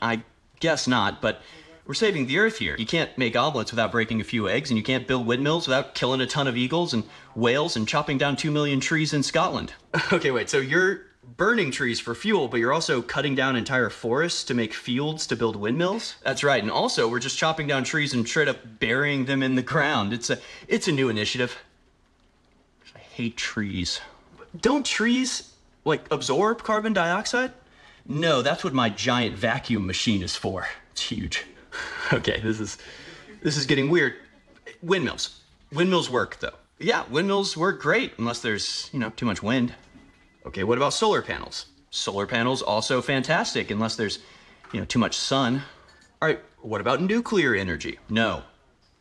I 0.00 0.22
guess 0.60 0.88
not, 0.88 1.20
but 1.20 1.42
we're 1.86 1.94
saving 1.94 2.26
the 2.26 2.38
earth 2.38 2.58
here. 2.58 2.76
You 2.78 2.86
can't 2.86 3.16
make 3.18 3.36
omelets 3.36 3.72
without 3.72 3.92
breaking 3.92 4.20
a 4.20 4.24
few 4.24 4.48
eggs, 4.48 4.70
and 4.70 4.76
you 4.76 4.82
can't 4.82 5.06
build 5.06 5.26
windmills 5.26 5.66
without 5.66 5.94
killing 5.94 6.20
a 6.20 6.26
ton 6.26 6.46
of 6.46 6.56
eagles 6.56 6.94
and 6.94 7.04
whales 7.34 7.76
and 7.76 7.86
chopping 7.86 8.18
down 8.18 8.36
two 8.36 8.50
million 8.50 8.80
trees 8.80 9.12
in 9.12 9.22
Scotland. 9.22 9.72
okay, 10.12 10.30
wait, 10.30 10.48
so 10.48 10.58
you're 10.58 11.07
burning 11.38 11.70
trees 11.70 12.00
for 12.00 12.14
fuel, 12.14 12.48
but 12.48 12.58
you're 12.58 12.72
also 12.72 13.00
cutting 13.00 13.34
down 13.34 13.56
entire 13.56 13.88
forests 13.88 14.44
to 14.44 14.52
make 14.52 14.74
fields 14.74 15.26
to 15.28 15.36
build 15.36 15.56
windmills. 15.56 16.16
That's 16.22 16.44
right. 16.44 16.62
And 16.62 16.70
also, 16.70 17.08
we're 17.08 17.20
just 17.20 17.38
chopping 17.38 17.66
down 17.66 17.84
trees 17.84 18.12
and 18.12 18.28
straight 18.28 18.48
up 18.48 18.58
burying 18.80 19.24
them 19.24 19.42
in 19.42 19.54
the 19.54 19.62
ground. 19.62 20.12
It's 20.12 20.28
a 20.28 20.38
it's 20.66 20.88
a 20.88 20.92
new 20.92 21.08
initiative. 21.08 21.56
I 22.94 22.98
hate 22.98 23.38
trees. 23.38 24.00
Don't 24.60 24.84
trees 24.84 25.54
like 25.84 26.10
absorb 26.10 26.62
carbon 26.62 26.92
dioxide? 26.92 27.52
No, 28.04 28.42
that's 28.42 28.64
what 28.64 28.74
my 28.74 28.90
giant 28.90 29.36
vacuum 29.36 29.86
machine 29.86 30.22
is 30.22 30.36
for. 30.36 30.68
It's 30.92 31.02
huge. 31.02 31.46
Okay, 32.10 32.40
this 32.40 32.58
is 32.58 32.78
this 33.42 33.58
is 33.58 33.66
getting 33.66 33.90
weird. 33.90 34.14
Windmills. 34.82 35.42
Windmills 35.70 36.08
work 36.08 36.40
though. 36.40 36.54
Yeah, 36.78 37.04
windmills 37.10 37.54
work 37.54 37.82
great 37.82 38.14
unless 38.18 38.40
there's, 38.40 38.88
you 38.94 38.98
know, 38.98 39.10
too 39.10 39.26
much 39.26 39.42
wind. 39.42 39.74
Okay, 40.46 40.64
what 40.64 40.78
about 40.78 40.92
solar 40.92 41.22
panels? 41.22 41.66
Solar 41.90 42.26
panels 42.26 42.62
also 42.62 43.02
fantastic 43.02 43.70
unless 43.70 43.96
there's, 43.96 44.18
you 44.72 44.80
know, 44.80 44.86
too 44.86 44.98
much 44.98 45.16
sun. 45.16 45.62
All 46.20 46.28
right, 46.28 46.40
what 46.60 46.80
about 46.80 47.00
nuclear 47.02 47.54
energy? 47.54 47.98
No. 48.08 48.42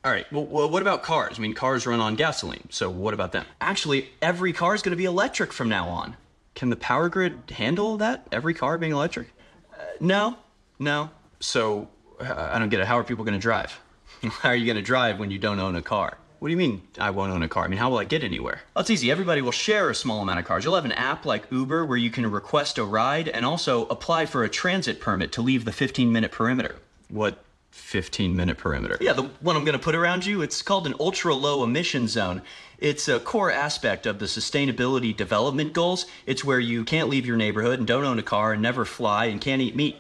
All 0.06 0.12
right, 0.12 0.32
well, 0.32 0.70
what 0.70 0.82
about 0.82 1.04
cars? 1.04 1.38
I 1.38 1.42
mean, 1.42 1.54
cars 1.54 1.86
run 1.86 2.00
on 2.00 2.16
gasoline, 2.16 2.68
so 2.70 2.90
what 2.90 3.14
about 3.14 3.32
them? 3.32 3.46
Actually, 3.60 4.10
every 4.22 4.54
car 4.54 4.74
is 4.74 4.82
going 4.82 4.92
to 4.92 4.98
be 4.98 5.06
electric 5.06 5.52
from 5.52 5.68
now 5.68 5.90
on. 5.90 6.16
Can 6.56 6.70
the 6.70 6.76
power 6.76 7.10
grid 7.10 7.52
handle 7.52 7.98
that? 7.98 8.28
Every 8.32 8.54
car 8.54 8.78
being 8.78 8.94
electric? 8.94 9.28
Uh, 9.74 9.84
no, 10.00 10.38
no. 10.80 11.10
So, 11.40 11.90
uh, 12.20 12.50
I 12.52 12.58
don't 12.58 12.70
get 12.70 12.80
it. 12.80 12.88
How 12.88 12.98
are 12.98 13.04
people 13.04 13.26
going 13.26 13.38
to 13.38 13.42
drive? 13.42 13.80
How 14.24 14.50
are 14.50 14.56
you 14.56 14.66
going 14.66 14.78
to 14.78 14.82
drive 14.82 15.20
when 15.20 15.30
you 15.30 15.40
don't 15.40 15.60
own 15.60 15.76
a 15.76 15.82
car? 15.82 16.18
What 16.40 16.50
do 16.50 16.52
you 16.52 16.58
mean 16.58 16.84
I 17.00 17.10
won't 17.10 17.32
own 17.32 17.42
a 17.42 17.48
car? 17.48 17.64
I 17.64 17.68
mean, 17.68 17.80
how 17.80 17.90
will 17.90 17.98
I 17.98 18.04
get 18.04 18.24
anywhere? 18.24 18.62
Well, 18.76 18.82
it's 18.82 18.90
easy. 18.90 19.10
Everybody 19.10 19.42
will 19.42 19.52
share 19.52 19.90
a 19.90 19.96
small 19.96 20.22
amount 20.22 20.40
of 20.40 20.46
cars. 20.46 20.64
You'll 20.64 20.76
have 20.76 20.86
an 20.86 20.92
app 20.92 21.26
like 21.26 21.52
Uber 21.52 21.86
where 21.86 21.98
you 21.98 22.12
can 22.12 22.30
request 22.30 22.78
a 22.78 22.84
ride 22.84 23.28
and 23.28 23.46
also 23.46 23.88
apply 23.88 24.28
for 24.28 24.44
a 24.44 24.50
transit 24.50 25.00
permit 25.00 25.32
to 25.34 25.42
leave 25.42 25.66
the 25.66 25.72
15 25.72 26.12
minute 26.12 26.32
perimeter. 26.32 26.76
What 27.10 27.44
15 27.72 28.36
minute 28.36 28.58
perimeter? 28.58 28.98
Yeah, 29.02 29.14
the 29.14 29.24
one 29.42 29.56
I'm 29.56 29.66
going 29.66 29.78
to 29.78 29.84
put 29.84 29.96
around 29.96 30.26
you. 30.26 30.42
It's 30.44 30.62
called 30.62 30.86
an 30.86 30.94
ultra 31.00 31.34
low 31.34 31.64
emission 31.64 32.08
zone. 32.08 32.44
It's 32.78 33.08
a 33.08 33.20
core 33.20 33.52
aspect 33.52 34.06
of 34.06 34.20
the 34.20 34.26
sustainability 34.26 35.16
development 35.16 35.74
goals. 35.74 36.06
It's 36.28 36.44
where 36.44 36.60
you 36.60 36.84
can't 36.84 37.10
leave 37.10 37.26
your 37.26 37.38
neighborhood 37.38 37.80
and 37.80 37.88
don't 37.88 38.04
own 38.04 38.20
a 38.20 38.24
car 38.24 38.54
and 38.54 38.62
never 38.62 38.86
fly 38.86 39.26
and 39.26 39.42
can't 39.42 39.62
eat 39.62 39.76
meat. 39.76 39.98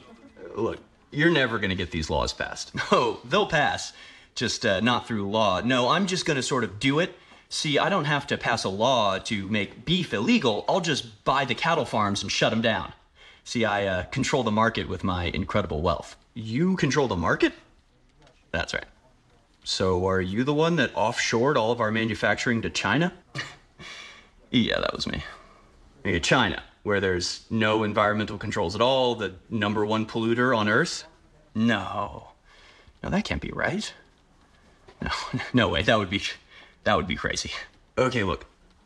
Look, 0.55 0.77
you're 1.09 1.31
never 1.31 1.57
going 1.57 1.71
to 1.71 1.75
get 1.75 1.89
these 1.89 2.11
laws 2.11 2.31
passed. 2.33 2.73
No, 2.91 3.19
they'll 3.25 3.47
pass 3.47 3.93
just 4.37 4.65
uh, 4.65 4.79
not 4.79 5.07
through 5.07 5.29
law. 5.29 5.61
No, 5.61 5.89
I'm 5.89 6.07
just 6.07 6.25
going 6.25 6.37
to 6.37 6.43
sort 6.43 6.63
of 6.63 6.79
do 6.79 6.99
it. 6.99 7.17
See, 7.49 7.79
I 7.79 7.89
don't 7.89 8.05
have 8.05 8.27
to 8.27 8.37
pass 8.37 8.63
a 8.63 8.69
law 8.69 9.17
to 9.19 9.47
make 9.47 9.83
beef 9.83 10.13
illegal. 10.13 10.63
I'll 10.69 10.81
just 10.81 11.23
buy 11.25 11.45
the 11.45 11.55
cattle 11.55 11.85
farms 11.85 12.21
and 12.21 12.31
shut 12.31 12.51
them 12.51 12.61
down. 12.61 12.93
See, 13.43 13.65
I 13.65 13.85
uh, 13.85 14.03
control 14.03 14.43
the 14.43 14.51
market 14.51 14.87
with 14.87 15.03
my 15.03 15.25
incredible 15.25 15.81
wealth. 15.81 16.15
You 16.33 16.75
control 16.75 17.07
the 17.07 17.15
market? 17.15 17.53
That's 18.51 18.73
right. 18.73 18.85
So, 19.63 20.07
are 20.07 20.21
you 20.21 20.43
the 20.43 20.53
one 20.53 20.77
that 20.77 20.93
offshored 20.93 21.55
all 21.55 21.71
of 21.71 21.81
our 21.81 21.91
manufacturing 21.91 22.61
to 22.61 22.69
China? 22.69 23.13
yeah, 24.51 24.79
that 24.79 24.93
was 24.93 25.07
me. 25.07 25.23
Yeah, 26.05 26.19
China, 26.19 26.63
where 26.83 27.01
there's 27.01 27.45
no 27.49 27.83
environmental 27.83 28.37
controls 28.37 28.75
at 28.75 28.81
all, 28.81 29.15
the 29.15 29.35
number 29.49 29.85
one 29.85 30.05
polluter 30.05 30.55
on 30.57 30.69
Earth? 30.69 31.05
No. 31.55 32.29
No, 33.03 33.09
that 33.09 33.25
can't 33.25 33.41
be 33.41 33.51
right. 33.51 33.93
No, 35.01 35.09
no 35.53 35.69
way. 35.69 35.81
That 35.81 35.97
would 35.97 36.09
be 36.09 36.21
that 36.83 36.95
would 36.95 37.07
be 37.07 37.15
crazy. 37.15 37.51
Okay, 37.97 38.23
look. 38.23 38.45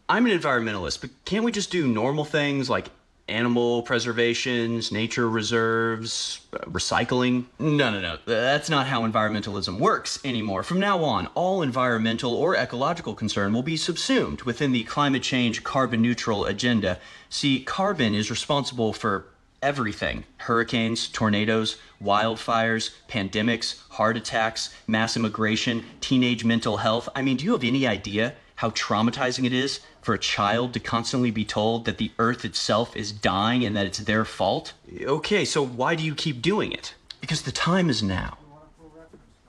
I'm 0.09 0.25
an 0.25 0.37
environmentalist, 0.37 0.99
but 1.01 1.09
can't 1.23 1.45
we 1.45 1.51
just 1.51 1.71
do 1.71 1.87
normal 1.87 2.25
things 2.25 2.69
like 2.69 2.89
animal 3.29 3.81
preservations, 3.83 4.91
nature 4.91 5.29
reserves, 5.29 6.41
uh, 6.53 6.57
recycling? 6.65 7.45
No, 7.59 7.89
no, 7.89 8.01
no. 8.01 8.17
That's 8.25 8.69
not 8.69 8.87
how 8.87 9.07
environmentalism 9.07 9.79
works 9.79 10.19
anymore. 10.25 10.63
From 10.63 10.79
now 10.79 11.03
on, 11.03 11.27
all 11.27 11.61
environmental 11.61 12.33
or 12.33 12.55
ecological 12.55 13.13
concern 13.13 13.53
will 13.53 13.63
be 13.63 13.77
subsumed 13.77 14.41
within 14.41 14.73
the 14.73 14.83
climate 14.83 15.23
change 15.23 15.63
carbon 15.63 16.01
neutral 16.01 16.45
agenda. 16.45 16.99
See, 17.29 17.63
carbon 17.63 18.13
is 18.13 18.29
responsible 18.29 18.91
for 18.91 19.27
everything 19.61 20.23
hurricanes, 20.37 21.07
tornadoes, 21.07 21.77
wildfires, 22.03 22.91
pandemics, 23.07 23.87
heart 23.89 24.17
attacks, 24.17 24.73
mass 24.87 25.15
immigration, 25.15 25.83
teenage 26.01 26.43
mental 26.43 26.77
health. 26.77 27.07
I 27.15 27.21
mean, 27.21 27.37
do 27.37 27.45
you 27.45 27.51
have 27.53 27.63
any 27.63 27.85
idea 27.87 28.33
how 28.55 28.69
traumatizing 28.71 29.45
it 29.45 29.53
is 29.53 29.79
for 30.01 30.13
a 30.13 30.19
child 30.19 30.73
to 30.73 30.79
constantly 30.79 31.31
be 31.31 31.45
told 31.45 31.85
that 31.85 31.97
the 31.97 32.11
earth 32.19 32.45
itself 32.45 32.95
is 32.95 33.11
dying 33.11 33.65
and 33.65 33.75
that 33.75 33.85
it's 33.85 33.99
their 33.99 34.25
fault? 34.25 34.73
Okay, 35.01 35.45
so 35.45 35.65
why 35.65 35.95
do 35.95 36.03
you 36.03 36.15
keep 36.15 36.41
doing 36.41 36.71
it? 36.71 36.93
Because 37.21 37.43
the 37.43 37.51
time 37.51 37.89
is 37.89 38.01
now. 38.01 38.37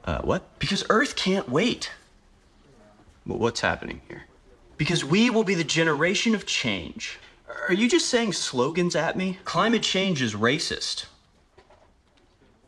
Uh, 0.04 0.20
what? 0.22 0.58
Because 0.58 0.84
Earth 0.90 1.16
can't 1.16 1.48
wait. 1.48 1.90
Well, 3.26 3.38
what's 3.38 3.60
happening 3.60 4.00
here? 4.08 4.24
Because 4.76 5.04
we 5.04 5.30
will 5.30 5.44
be 5.44 5.54
the 5.54 5.64
generation 5.64 6.34
of 6.34 6.44
change. 6.44 7.18
Are 7.68 7.74
you 7.74 7.88
just 7.88 8.08
saying 8.08 8.32
slogans 8.32 8.96
at 8.96 9.16
me? 9.16 9.38
Climate 9.44 9.82
change 9.82 10.20
is 10.20 10.34
racist. 10.34 11.06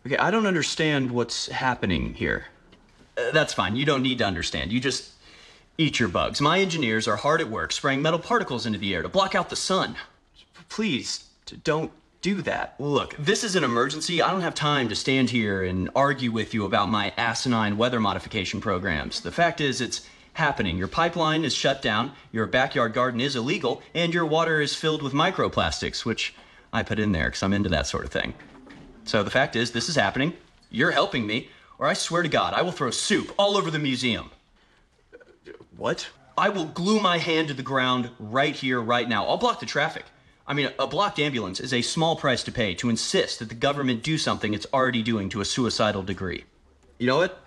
Okay, 0.07 0.17
I 0.17 0.31
don't 0.31 0.47
understand 0.47 1.11
what's 1.11 1.49
happening 1.49 2.14
here. 2.14 2.47
Uh, 3.17 3.31
that's 3.33 3.55
fine. 3.55 3.76
You 3.76 3.85
don't 3.85 4.03
need 4.03 4.19
to 4.19 4.26
understand. 4.26 4.73
You 4.73 4.81
just 4.81 5.12
eat 5.79 5.99
your 5.99 6.09
bugs. 6.09 6.41
My 6.41 6.61
engineers 6.61 7.09
are 7.09 7.17
hard 7.17 7.41
at 7.41 7.49
work 7.49 7.73
spraying 7.73 8.03
metal 8.03 8.19
particles 8.19 8.67
into 8.67 8.79
the 8.79 8.95
air 8.95 9.03
to 9.03 9.09
block 9.09 9.35
out 9.35 9.50
the 9.50 9.57
sun. 9.57 9.97
Please, 10.69 11.25
don't 11.64 11.91
do 12.21 12.41
that. 12.43 12.75
Look, 12.79 13.17
this 13.19 13.45
is 13.45 13.57
an 13.57 13.64
emergency. 13.64 14.23
I 14.23 14.31
don't 14.31 14.41
have 14.41 14.55
time 14.55 14.88
to 14.88 14.95
stand 14.95 15.31
here 15.31 15.62
and 15.62 15.91
argue 15.95 16.33
with 16.33 16.55
you 16.55 16.64
about 16.64 16.88
my 16.88 17.12
asinine 17.17 17.76
weather 17.76 18.00
modification 18.00 18.61
programs. 18.61 19.21
The 19.21 19.33
fact 19.33 19.61
is, 19.61 19.81
it's 19.81 20.09
happening. 20.35 20.76
Your 20.76 20.88
pipeline 20.88 21.45
is 21.45 21.55
shut 21.55 21.81
down, 21.81 22.12
your 22.31 22.47
backyard 22.47 22.93
garden 22.93 23.21
is 23.21 23.35
illegal, 23.35 23.83
and 23.95 24.12
your 24.12 24.26
water 24.26 24.61
is 24.61 24.75
filled 24.75 25.03
with 25.03 25.12
microplastics, 25.12 26.05
which 26.05 26.35
I 26.73 26.83
put 26.83 26.99
in 26.99 27.12
there 27.12 27.26
because 27.26 27.43
I'm 27.43 27.53
into 27.53 27.71
that 27.71 27.87
sort 27.87 28.05
of 28.05 28.12
thing. 28.12 28.35
So 29.05 29.23
the 29.23 29.31
fact 29.31 29.57
is, 29.57 29.73
this 29.73 29.88
is 29.88 29.97
happening. 29.97 30.35
You're 30.71 30.91
helping 30.91 31.26
me, 31.26 31.49
or 31.79 31.87
I 31.87 31.95
swear 31.95 32.23
to 32.23 32.29
God, 32.29 32.55
I 32.55 32.62
will 32.62 32.73
throw 32.73 32.91
soup 32.91 33.33
all 33.38 33.57
over 33.57 33.71
the 33.71 33.79
museum. 33.79 34.31
What? 35.76 36.09
I 36.37 36.49
will 36.49 36.64
glue 36.64 37.00
my 37.00 37.19
hand 37.19 37.49
to 37.49 37.55
the 37.55 37.62
ground 37.62 38.11
right 38.19 38.55
here, 38.55 38.81
right 38.81 39.09
now. 39.09 39.26
I'll 39.26 39.37
block 39.37 39.61
the 39.61 39.67
traffic. 39.67 40.05
I 40.47 40.53
mean, 40.53 40.71
a 40.79 40.87
blocked 40.87 41.19
ambulance 41.19 41.61
is 41.61 41.73
a 41.73 41.81
small 41.81 42.17
price 42.17 42.43
to 42.45 42.53
pay 42.53 42.75
to 42.75 42.91
insist 42.91 43.38
that 43.38 43.49
the 43.49 43.55
government 43.55 44.03
do 44.03 44.19
something 44.19 44.53
it's 44.53 44.67
already 44.75 45.03
doing 45.03 45.29
to 45.31 45.41
a 45.41 45.45
suicidal 45.45 46.03
degree. 46.03 46.45
You 46.99 47.07
know 47.07 47.17
what? 47.17 47.41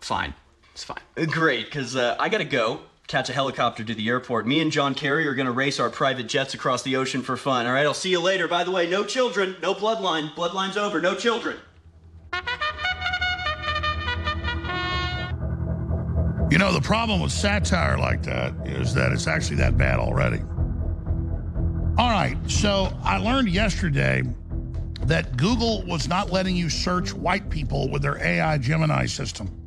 Fine. 0.00 0.34
It's 0.76 0.84
fine. 0.84 0.98
Great, 1.28 1.64
because 1.64 1.96
uh, 1.96 2.16
I 2.20 2.28
gotta 2.28 2.44
go 2.44 2.82
catch 3.06 3.30
a 3.30 3.32
helicopter 3.32 3.82
to 3.82 3.94
the 3.94 4.06
airport. 4.10 4.46
Me 4.46 4.60
and 4.60 4.70
John 4.70 4.94
Kerry 4.94 5.26
are 5.26 5.34
gonna 5.34 5.50
race 5.50 5.80
our 5.80 5.88
private 5.88 6.26
jets 6.26 6.52
across 6.52 6.82
the 6.82 6.96
ocean 6.96 7.22
for 7.22 7.38
fun. 7.38 7.64
All 7.64 7.72
right, 7.72 7.86
I'll 7.86 7.94
see 7.94 8.10
you 8.10 8.20
later. 8.20 8.46
By 8.46 8.62
the 8.62 8.70
way, 8.70 8.86
no 8.86 9.02
children, 9.02 9.56
no 9.62 9.74
bloodline. 9.74 10.34
Bloodline's 10.34 10.76
over, 10.76 11.00
no 11.00 11.14
children. 11.14 11.56
You 16.50 16.58
know, 16.58 16.74
the 16.74 16.82
problem 16.82 17.22
with 17.22 17.32
satire 17.32 17.96
like 17.96 18.22
that 18.24 18.52
is 18.66 18.92
that 18.92 19.12
it's 19.12 19.26
actually 19.26 19.56
that 19.56 19.78
bad 19.78 19.98
already. 19.98 20.42
All 21.96 22.10
right, 22.10 22.36
so 22.48 22.94
I 23.02 23.16
learned 23.16 23.48
yesterday 23.48 24.24
that 25.04 25.38
Google 25.38 25.84
was 25.86 26.06
not 26.06 26.32
letting 26.32 26.54
you 26.54 26.68
search 26.68 27.14
white 27.14 27.48
people 27.48 27.88
with 27.88 28.02
their 28.02 28.22
AI 28.22 28.58
Gemini 28.58 29.06
system. 29.06 29.65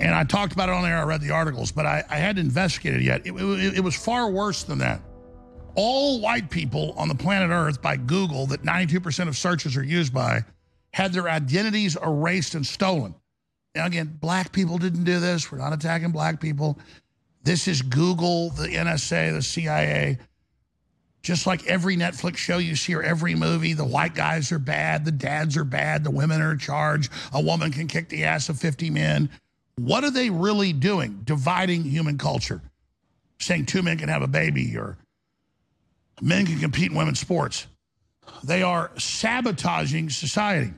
And 0.00 0.14
I 0.14 0.24
talked 0.24 0.52
about 0.52 0.70
it 0.70 0.74
on 0.74 0.82
there, 0.82 0.96
I 0.96 1.02
read 1.02 1.20
the 1.20 1.30
articles, 1.30 1.70
but 1.70 1.84
I, 1.84 2.02
I 2.08 2.16
hadn't 2.16 2.44
investigated 2.44 3.02
it 3.02 3.04
yet. 3.04 3.26
It, 3.26 3.32
it, 3.32 3.76
it 3.76 3.80
was 3.80 3.94
far 3.94 4.30
worse 4.30 4.62
than 4.62 4.78
that. 4.78 5.02
All 5.74 6.20
white 6.20 6.50
people 6.50 6.94
on 6.96 7.08
the 7.08 7.14
planet 7.14 7.50
Earth 7.50 7.82
by 7.82 7.96
Google, 7.96 8.46
that 8.46 8.62
92% 8.62 9.28
of 9.28 9.36
searches 9.36 9.76
are 9.76 9.84
used 9.84 10.12
by, 10.12 10.40
had 10.92 11.12
their 11.12 11.28
identities 11.28 11.96
erased 12.02 12.54
and 12.54 12.66
stolen. 12.66 13.14
Now, 13.74 13.86
again, 13.86 14.18
black 14.20 14.52
people 14.52 14.78
didn't 14.78 15.04
do 15.04 15.20
this. 15.20 15.52
We're 15.52 15.58
not 15.58 15.72
attacking 15.72 16.10
black 16.10 16.40
people. 16.40 16.78
This 17.42 17.68
is 17.68 17.82
Google, 17.82 18.50
the 18.50 18.68
NSA, 18.68 19.32
the 19.32 19.42
CIA. 19.42 20.18
Just 21.22 21.46
like 21.46 21.66
every 21.66 21.96
Netflix 21.96 22.38
show 22.38 22.58
you 22.58 22.74
see 22.74 22.94
or 22.94 23.02
every 23.02 23.34
movie, 23.34 23.74
the 23.74 23.84
white 23.84 24.14
guys 24.14 24.50
are 24.52 24.58
bad, 24.58 25.04
the 25.04 25.12
dads 25.12 25.56
are 25.56 25.64
bad, 25.64 26.02
the 26.02 26.10
women 26.10 26.40
are 26.40 26.52
in 26.52 26.58
charge, 26.58 27.10
a 27.32 27.40
woman 27.40 27.70
can 27.70 27.86
kick 27.86 28.08
the 28.08 28.24
ass 28.24 28.48
of 28.48 28.58
50 28.58 28.90
men. 28.90 29.30
What 29.80 30.04
are 30.04 30.10
they 30.10 30.28
really 30.28 30.74
doing? 30.74 31.22
Dividing 31.24 31.84
human 31.84 32.18
culture. 32.18 32.60
Saying 33.38 33.64
two 33.64 33.80
men 33.80 33.96
can 33.96 34.10
have 34.10 34.20
a 34.20 34.26
baby 34.26 34.76
or 34.76 34.98
men 36.20 36.44
can 36.44 36.58
compete 36.58 36.90
in 36.90 36.96
women's 36.96 37.18
sports. 37.18 37.66
They 38.44 38.62
are 38.62 38.90
sabotaging 38.98 40.10
society. 40.10 40.74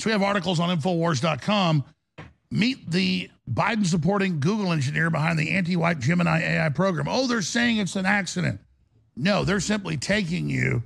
So 0.00 0.06
we 0.08 0.12
have 0.12 0.24
articles 0.24 0.58
on 0.58 0.76
Infowars.com. 0.76 1.84
Meet 2.50 2.90
the 2.90 3.30
Biden 3.48 3.86
supporting 3.86 4.40
Google 4.40 4.72
engineer 4.72 5.08
behind 5.08 5.38
the 5.38 5.52
anti 5.52 5.76
white 5.76 6.00
Gemini 6.00 6.40
AI 6.40 6.68
program. 6.70 7.06
Oh, 7.08 7.28
they're 7.28 7.42
saying 7.42 7.76
it's 7.76 7.94
an 7.94 8.06
accident. 8.06 8.60
No, 9.16 9.44
they're 9.44 9.60
simply 9.60 9.96
taking 9.96 10.50
you 10.50 10.82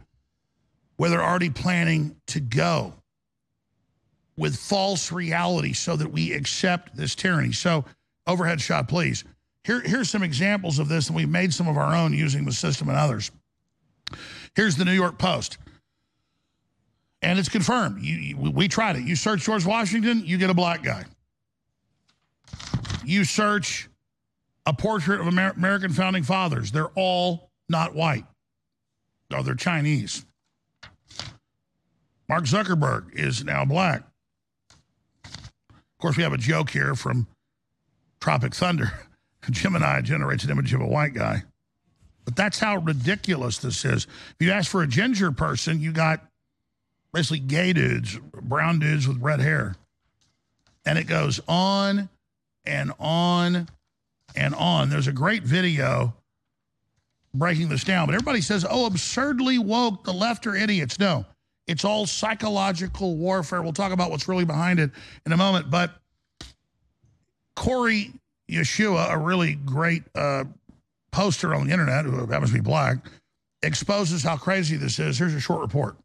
where 0.99 1.09
they're 1.09 1.25
already 1.25 1.49
planning 1.49 2.17
to 2.27 2.41
go 2.41 3.00
with 4.41 4.57
false 4.57 5.13
reality 5.13 5.75
so 5.75 5.97
that 5.97 6.11
we 6.11 6.33
accept 6.33 6.97
this 6.97 7.15
tyranny. 7.15 7.53
So, 7.53 7.85
overhead 8.27 8.59
shot, 8.59 8.89
please. 8.89 9.23
Here, 9.65 9.83
here's 9.83 10.09
some 10.09 10.23
examples 10.23 10.79
of 10.79 10.89
this, 10.89 11.09
and 11.09 11.15
we've 11.15 11.29
made 11.29 11.53
some 11.53 11.69
of 11.69 11.77
our 11.77 11.95
own 11.95 12.15
using 12.15 12.47
the 12.47 12.53
system 12.53 12.89
and 12.89 12.97
others. 12.97 13.31
Here's 14.57 14.77
the 14.77 14.87
New 14.87 14.95
York 14.95 15.19
Post. 15.19 15.59
And 17.21 17.39
it's 17.39 17.51
confirmed. 17.51 18.03
You, 18.03 18.17
you, 18.17 18.37
we 18.51 18.67
tried 18.67 18.97
it. 18.97 19.03
You 19.03 19.15
search 19.15 19.43
George 19.43 19.67
Washington, 19.67 20.23
you 20.25 20.39
get 20.39 20.49
a 20.49 20.55
black 20.55 20.83
guy. 20.83 21.05
You 23.05 23.25
search 23.25 23.91
a 24.65 24.73
portrait 24.73 25.21
of 25.21 25.27
Amer- 25.27 25.53
American 25.55 25.93
founding 25.93 26.23
fathers, 26.23 26.73
they're 26.73 26.93
all 26.97 27.51
not 27.69 27.95
white. 27.95 28.25
No, 29.31 29.43
they're 29.43 29.55
Chinese. 29.55 30.25
Mark 32.27 32.45
Zuckerberg 32.45 33.13
is 33.13 33.45
now 33.45 33.67
black. 33.67 34.05
Course, 36.01 36.17
we 36.17 36.23
have 36.23 36.33
a 36.33 36.39
joke 36.39 36.71
here 36.71 36.95
from 36.95 37.27
Tropic 38.21 38.55
Thunder. 38.55 38.93
Gemini 39.51 40.01
generates 40.01 40.45
an 40.45 40.51
image 40.51 40.73
of 40.73 40.81
a 40.81 40.87
white 40.87 41.13
guy. 41.13 41.43
But 42.25 42.37
that's 42.37 42.59
how 42.59 42.77
ridiculous 42.79 43.59
this 43.59 43.85
is. 43.85 44.07
If 44.39 44.47
you 44.47 44.51
ask 44.51 44.71
for 44.71 44.83
a 44.83 44.87
ginger 44.87 45.31
person, 45.31 45.79
you 45.81 45.93
got 45.93 46.25
basically 47.13 47.41
gay 47.41 47.73
dudes, 47.73 48.19
brown 48.19 48.79
dudes 48.79 49.07
with 49.07 49.19
red 49.19 49.41
hair. 49.41 49.77
And 50.87 50.99
it 50.99 51.07
goes 51.07 51.39
on 51.47 52.09
and 52.65 52.93
on 52.99 53.69
and 54.35 54.55
on. 54.55 54.89
There's 54.89 55.07
a 55.07 55.13
great 55.13 55.43
video 55.43 56.15
breaking 57.35 57.69
this 57.69 57.85
down, 57.85 58.07
but 58.07 58.15
everybody 58.15 58.41
says, 58.41 58.65
oh, 58.69 58.87
absurdly 58.87 59.59
woke, 59.59 60.05
the 60.05 60.13
left 60.13 60.47
are 60.47 60.57
idiots. 60.57 60.99
No, 60.99 61.27
it's 61.67 61.85
all 61.85 62.07
psychological 62.07 63.17
warfare. 63.17 63.63
We'll 63.63 63.73
talk 63.73 63.93
about 63.93 64.11
what's 64.11 64.29
really 64.29 64.45
behind 64.45 64.81
it 64.81 64.91
in 65.25 65.33
a 65.33 65.37
moment. 65.37 65.71
But 65.71 65.93
Corey 67.57 68.13
Yeshua, 68.51 69.13
a 69.13 69.19
really 69.19 69.55
great 69.55 70.03
uh, 70.15 70.45
poster 71.13 71.55
on 71.55 71.67
the 71.67 71.73
internet, 71.73 72.05
who 72.05 72.27
happens 72.27 72.51
to 72.51 72.55
be 72.55 72.61
black, 72.61 72.99
exposes 73.63 74.23
how 74.23 74.37
crazy 74.37 74.77
this 74.77 74.99
is. 74.99 75.19
Here's 75.19 75.35
a 75.35 75.41
short 75.41 75.61
report. 75.61 75.97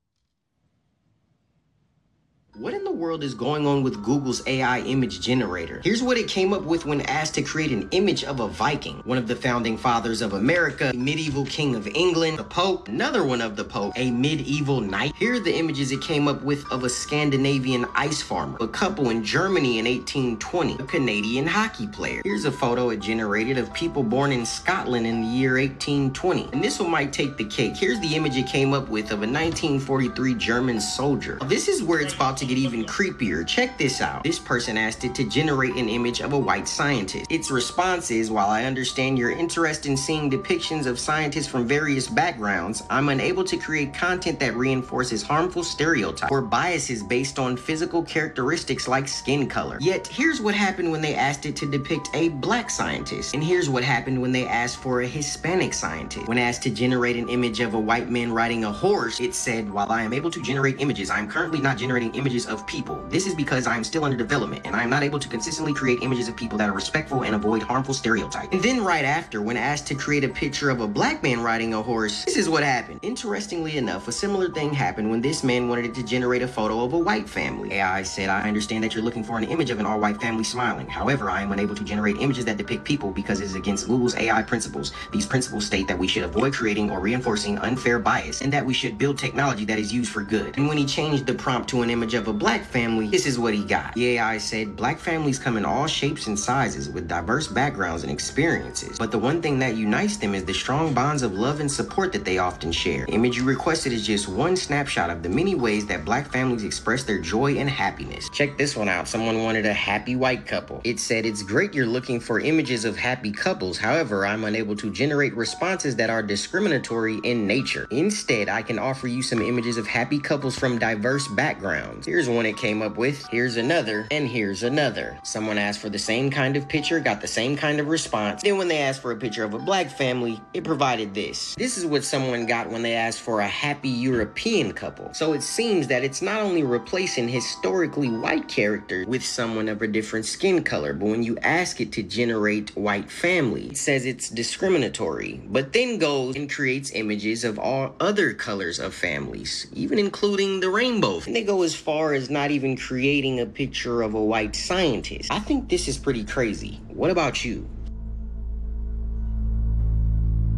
What 2.58 2.74
in 2.74 2.86
the 2.86 2.92
world 2.92 3.22
is 3.22 3.34
going 3.34 3.68
on 3.68 3.84
with 3.84 4.02
Google's 4.02 4.42
AI 4.48 4.80
image 4.80 5.20
generator? 5.20 5.82
Here's 5.84 6.02
what 6.02 6.18
it 6.18 6.30
came 6.30 6.54
up 6.54 6.62
with 6.62 6.86
when 6.86 7.02
asked 7.02 7.36
to 7.36 7.42
create 7.42 7.74
an 7.74 7.90
image 7.92 8.24
of 8.24 8.40
a 8.40 8.48
Viking, 8.48 9.02
one 9.04 9.18
of 9.18 9.28
the 9.28 9.36
founding 9.36 9.78
fathers 9.78 10.22
of 10.22 10.32
America, 10.32 10.94
medieval 10.96 11.46
king 11.46 11.76
of 11.76 11.86
England, 11.86 12.40
the 12.40 12.46
Pope, 12.46 12.88
another 12.88 13.26
one 13.26 13.42
of 13.42 13.58
the 13.58 13.66
Pope, 13.66 13.92
a 13.98 14.10
medieval 14.10 14.80
knight. 14.80 15.12
Here 15.18 15.34
are 15.34 15.40
the 15.42 15.54
images 15.54 15.92
it 15.92 16.02
came 16.02 16.30
up 16.30 16.44
with 16.44 16.64
of 16.72 16.86
a 16.86 16.90
Scandinavian 16.90 17.88
ice 17.94 18.22
farmer, 18.22 18.58
a 18.62 18.70
couple 18.70 19.10
in 19.10 19.22
Germany 19.22 19.80
in 19.80 19.84
1820, 19.84 20.76
a 20.76 20.88
Canadian 20.88 21.48
hockey 21.48 21.88
player. 21.88 22.22
Here's 22.24 22.46
a 22.46 22.54
photo 22.54 22.90
it 22.90 23.02
generated 23.02 23.58
of 23.58 23.74
people 23.74 24.02
born 24.02 24.32
in 24.32 24.46
Scotland 24.46 25.06
in 25.06 25.24
the 25.24 25.28
year 25.28 25.58
1820. 25.58 26.52
And 26.54 26.64
this 26.64 26.80
one 26.80 26.90
might 26.90 27.12
take 27.12 27.36
the 27.36 27.44
cake. 27.44 27.76
Here's 27.76 28.00
the 28.00 28.16
image 28.16 28.38
it 28.38 28.48
came 28.48 28.72
up 28.72 28.88
with 28.88 29.08
of 29.08 29.24
a 29.24 29.28
1943 29.28 30.36
German 30.36 30.80
soldier. 30.80 31.38
This 31.48 31.68
is 31.68 31.84
where 31.84 32.00
it's 32.00 32.14
about 32.14 32.38
to 32.38 32.45
get 32.46 32.58
even 32.58 32.86
creepier. 32.86 33.46
Check 33.46 33.78
this 33.78 34.02
out. 34.02 34.24
This 34.24 34.40
person 34.40 34.78
asked 34.78 35.04
it 35.04 35.16
to 35.16 35.24
generate 35.24 35.76
an 35.76 35.90
image 35.90 36.22
of 36.22 36.34
a 36.34 36.38
white 36.38 36.68
scientist. 36.68 37.26
Its 37.30 37.52
response 37.52 38.12
is 38.12 38.32
While 38.32 38.50
I 38.50 38.66
understand 38.66 39.18
your 39.18 39.32
interest 39.32 39.86
in 39.86 39.96
seeing 39.96 40.30
depictions 40.30 40.86
of 40.86 41.00
scientists 41.00 41.48
from 41.48 41.68
various 41.68 42.08
backgrounds, 42.08 42.84
I'm 42.90 43.10
unable 43.10 43.44
to 43.44 43.58
create 43.58 43.94
content 43.94 44.40
that 44.40 44.56
reinforces 44.56 45.24
harmful 45.24 45.64
stereotypes 45.64 46.32
or 46.32 46.42
biases 46.42 47.04
based 47.04 47.40
on 47.40 47.58
physical 47.58 48.04
characteristics 48.04 48.88
like 48.88 49.08
skin 49.08 49.48
color. 49.48 49.78
Yet, 49.80 50.08
here's 50.08 50.42
what 50.42 50.56
happened 50.56 50.92
when 50.92 51.02
they 51.02 51.16
asked 51.16 51.46
it 51.46 51.56
to 51.58 51.70
depict 51.70 52.10
a 52.14 52.30
black 52.30 52.70
scientist. 52.70 53.34
And 53.34 53.44
here's 53.44 53.70
what 53.70 53.84
happened 53.84 54.22
when 54.22 54.32
they 54.32 54.46
asked 54.48 54.78
for 54.78 55.02
a 55.02 55.08
Hispanic 55.08 55.74
scientist. 55.74 56.28
When 56.28 56.38
asked 56.38 56.64
to 56.64 56.70
generate 56.70 57.16
an 57.16 57.30
image 57.30 57.60
of 57.62 57.74
a 57.74 57.80
white 57.80 58.10
man 58.10 58.32
riding 58.34 58.66
a 58.66 58.72
horse, 58.72 59.20
it 59.20 59.34
said, 59.34 59.72
While 59.72 59.92
I 59.92 60.04
am 60.04 60.14
able 60.14 60.32
to 60.32 60.42
generate 60.42 60.82
images, 60.82 61.10
I'm 61.10 61.30
currently 61.30 61.62
not 61.62 61.78
generating 61.78 62.14
images 62.16 62.35
of 62.46 62.68
people. 62.68 63.02
This 63.08 63.26
is 63.26 63.34
because 63.34 63.68
I'm 63.68 63.86
still 63.86 64.04
under 64.04 64.18
development 64.18 64.64
and 64.66 64.76
I'm 64.76 64.90
not 64.90 65.02
able 65.02 65.20
to 65.20 65.30
consistently 65.30 65.74
create 65.74 66.04
images 66.04 66.28
of 66.28 66.36
people 66.36 66.58
that 66.58 66.70
are 66.70 66.74
respectful 66.74 67.24
and 67.24 67.36
avoid 67.36 67.64
harmful 67.64 67.94
stereotypes. 67.94 68.50
And 68.52 68.62
then 68.62 68.84
right 68.84 69.06
after, 69.06 69.42
when 69.42 69.56
asked 69.56 69.88
to 69.88 69.96
create 69.96 70.26
a 70.26 70.30
picture 70.30 70.70
of 70.70 70.82
a 70.82 70.88
black 70.88 71.24
man 71.24 71.40
riding 71.40 71.74
a 71.74 71.82
horse, 71.82 72.26
this 72.26 72.36
is 72.36 72.50
what 72.50 72.64
happened. 72.64 73.00
Interestingly 73.04 73.78
enough, 73.78 74.10
a 74.10 74.12
similar 74.12 74.50
thing 74.50 74.74
happened 74.74 75.10
when 75.10 75.22
this 75.22 75.44
man 75.44 75.70
wanted 75.70 75.96
to 75.96 76.04
generate 76.04 76.42
a 76.42 76.48
photo 76.48 76.84
of 76.84 76.92
a 76.92 76.98
white 76.98 77.30
family. 77.30 77.74
AI 77.74 78.02
said, 78.04 78.28
I 78.28 78.48
understand 78.48 78.84
that 78.84 78.94
you're 78.94 79.04
looking 79.04 79.24
for 79.24 79.38
an 79.38 79.46
image 79.46 79.70
of 79.70 79.80
an 79.80 79.86
all-white 79.86 80.20
family 80.20 80.44
smiling. 80.44 80.88
However, 80.88 81.30
I 81.30 81.42
am 81.42 81.54
unable 81.54 81.76
to 81.76 81.84
generate 81.86 82.18
images 82.18 82.44
that 82.46 82.58
depict 82.58 82.84
people 82.84 83.12
because 83.12 83.40
it 83.40 83.46
is 83.46 83.56
against 83.56 83.88
Google's 83.88 84.16
AI 84.16 84.42
principles. 84.42 84.92
These 85.12 85.26
principles 85.26 85.66
state 85.66 85.88
that 85.88 85.98
we 85.98 86.08
should 86.08 86.24
avoid 86.24 86.54
creating 86.54 86.90
or 86.92 87.00
reinforcing 87.00 87.58
unfair 87.60 88.00
bias 88.00 88.42
and 88.42 88.52
that 88.52 88.66
we 88.66 88.74
should 88.74 88.98
build 88.98 89.18
technology 89.18 89.66
that 89.66 89.78
is 89.78 89.94
used 89.94 90.12
for 90.12 90.24
good. 90.24 90.58
And 90.58 90.68
when 90.68 90.78
he 90.78 90.86
changed 90.86 91.26
the 91.26 91.34
prompt 91.34 91.70
to 91.70 91.82
an 91.82 91.90
image 91.90 92.14
of 92.16 92.25
a 92.28 92.34
black 92.34 92.64
family, 92.64 93.08
this 93.08 93.26
is 93.26 93.38
what 93.38 93.54
he 93.54 93.64
got. 93.64 93.94
The 93.94 94.18
AI 94.18 94.38
said 94.38 94.76
black 94.76 95.00
families 95.00 95.40
come 95.40 95.58
in 95.58 95.66
all 95.66 95.88
shapes 95.88 96.28
and 96.28 96.38
sizes 96.38 96.90
with 96.90 97.08
diverse 97.08 97.48
backgrounds 97.48 98.04
and 98.04 98.12
experiences. 98.12 98.98
But 98.98 99.12
the 99.12 99.20
one 99.20 99.42
thing 99.42 99.60
that 99.60 99.76
unites 99.76 100.18
them 100.18 100.34
is 100.36 100.46
the 100.46 100.54
strong 100.54 100.94
bonds 100.94 101.22
of 101.22 101.34
love 101.34 101.60
and 101.60 101.72
support 101.72 102.12
that 102.14 102.26
they 102.26 102.38
often 102.38 102.72
share. 102.72 103.06
The 103.06 103.14
image 103.14 103.38
you 103.38 103.44
requested 103.44 103.94
is 103.94 104.06
just 104.06 104.28
one 104.28 104.56
snapshot 104.56 105.10
of 105.10 105.24
the 105.24 105.30
many 105.30 105.56
ways 105.56 105.86
that 105.88 106.06
black 106.06 106.32
families 106.32 106.64
express 106.64 107.04
their 107.04 107.20
joy 107.20 107.58
and 107.58 107.70
happiness. 107.70 108.30
Check 108.30 108.58
this 108.58 108.76
one 108.76 108.90
out. 108.90 109.08
Someone 109.08 109.44
wanted 109.44 109.66
a 109.66 109.74
happy 109.74 110.16
white 110.16 110.46
couple. 110.46 110.82
It 110.84 111.00
said, 111.00 111.26
It's 111.26 111.44
great 111.44 111.74
you're 111.74 111.86
looking 111.86 112.20
for 112.20 112.40
images 112.40 112.86
of 112.86 112.98
happy 112.98 113.32
couples. 113.32 113.78
However, 113.78 114.26
I'm 114.26 114.44
unable 114.44 114.76
to 114.78 114.92
generate 114.92 115.36
responses 115.36 115.96
that 115.98 116.10
are 116.10 116.24
discriminatory 116.24 117.20
in 117.24 117.48
nature. 117.48 117.88
Instead, 117.92 118.50
I 118.50 118.62
can 118.62 118.80
offer 118.80 119.08
you 119.08 119.22
some 119.22 119.42
images 119.42 119.78
of 119.78 119.88
happy 119.88 120.20
couples 120.20 120.58
from 120.58 120.80
diverse 120.80 121.28
backgrounds. 121.28 122.08
Here's 122.16 122.30
one 122.30 122.46
it 122.46 122.56
came 122.56 122.82
up 122.82 122.96
with. 122.96 123.28
Here's 123.28 123.58
another, 123.58 124.08
and 124.10 124.26
here's 124.26 124.64
another. 124.64 125.20
Someone 125.24 125.58
asked 125.58 125.82
for 125.82 125.90
the 125.90 126.00
same 126.00 126.32
kind 126.32 126.56
of 126.56 126.66
picture, 126.66 127.02
got 127.02 127.20
the 127.20 127.28
same 127.28 127.58
kind 127.58 127.78
of 127.78 127.90
response. 127.90 128.42
Then 128.42 128.58
when 128.58 128.70
they 128.70 128.78
asked 128.78 129.02
for 129.02 129.12
a 129.12 129.18
picture 129.18 129.44
of 129.44 129.54
a 129.54 129.60
black 129.60 129.90
family, 129.90 130.40
it 130.54 130.64
provided 130.64 131.14
this. 131.14 131.56
This 131.56 131.78
is 131.78 131.86
what 131.86 132.06
someone 132.06 132.46
got 132.46 132.70
when 132.70 132.84
they 132.84 132.94
asked 132.94 133.20
for 133.20 133.42
a 133.42 133.48
happy 133.48 133.90
European 133.90 134.72
couple. 134.72 135.14
So 135.14 135.34
it 135.34 135.44
seems 135.44 135.88
that 135.88 136.06
it's 136.06 136.22
not 136.22 136.42
only 136.42 136.64
replacing 136.64 137.28
historically 137.28 138.08
white 138.08 138.48
characters 138.48 139.06
with 139.08 139.26
someone 139.26 139.68
of 139.68 139.82
a 139.82 139.88
different 139.88 140.26
skin 140.26 140.64
color, 140.64 140.94
but 140.94 141.08
when 141.08 141.22
you 141.22 141.38
ask 141.40 141.82
it 141.82 141.92
to 141.92 142.02
generate 142.02 142.74
white 142.78 143.12
family, 143.12 143.72
it 143.72 143.78
says 143.78 144.06
it's 144.06 144.30
discriminatory, 144.30 145.42
but 145.48 145.74
then 145.74 145.98
goes 145.98 146.38
and 146.38 146.50
creates 146.50 146.92
images 146.92 147.44
of 147.44 147.60
all 147.60 147.94
other 148.00 148.34
colors 148.34 148.80
of 148.80 148.94
families, 148.94 149.68
even 149.74 150.00
including 150.00 150.62
the 150.62 150.70
rainbow. 150.70 151.20
And 151.26 151.36
they 151.36 151.44
go 151.44 151.62
as 151.64 151.76
far 151.76 152.05
as 152.14 152.30
not 152.30 152.52
even 152.52 152.78
creating 152.78 153.40
a 153.40 153.46
picture 153.46 154.02
of 154.02 154.14
a 154.14 154.22
white 154.22 154.56
scientist. 154.56 155.32
I 155.32 155.40
think 155.40 155.70
this 155.70 155.88
is 155.88 155.98
pretty 155.98 156.24
crazy. 156.24 156.80
What 156.88 157.12
about 157.12 157.44
you? 157.44 157.68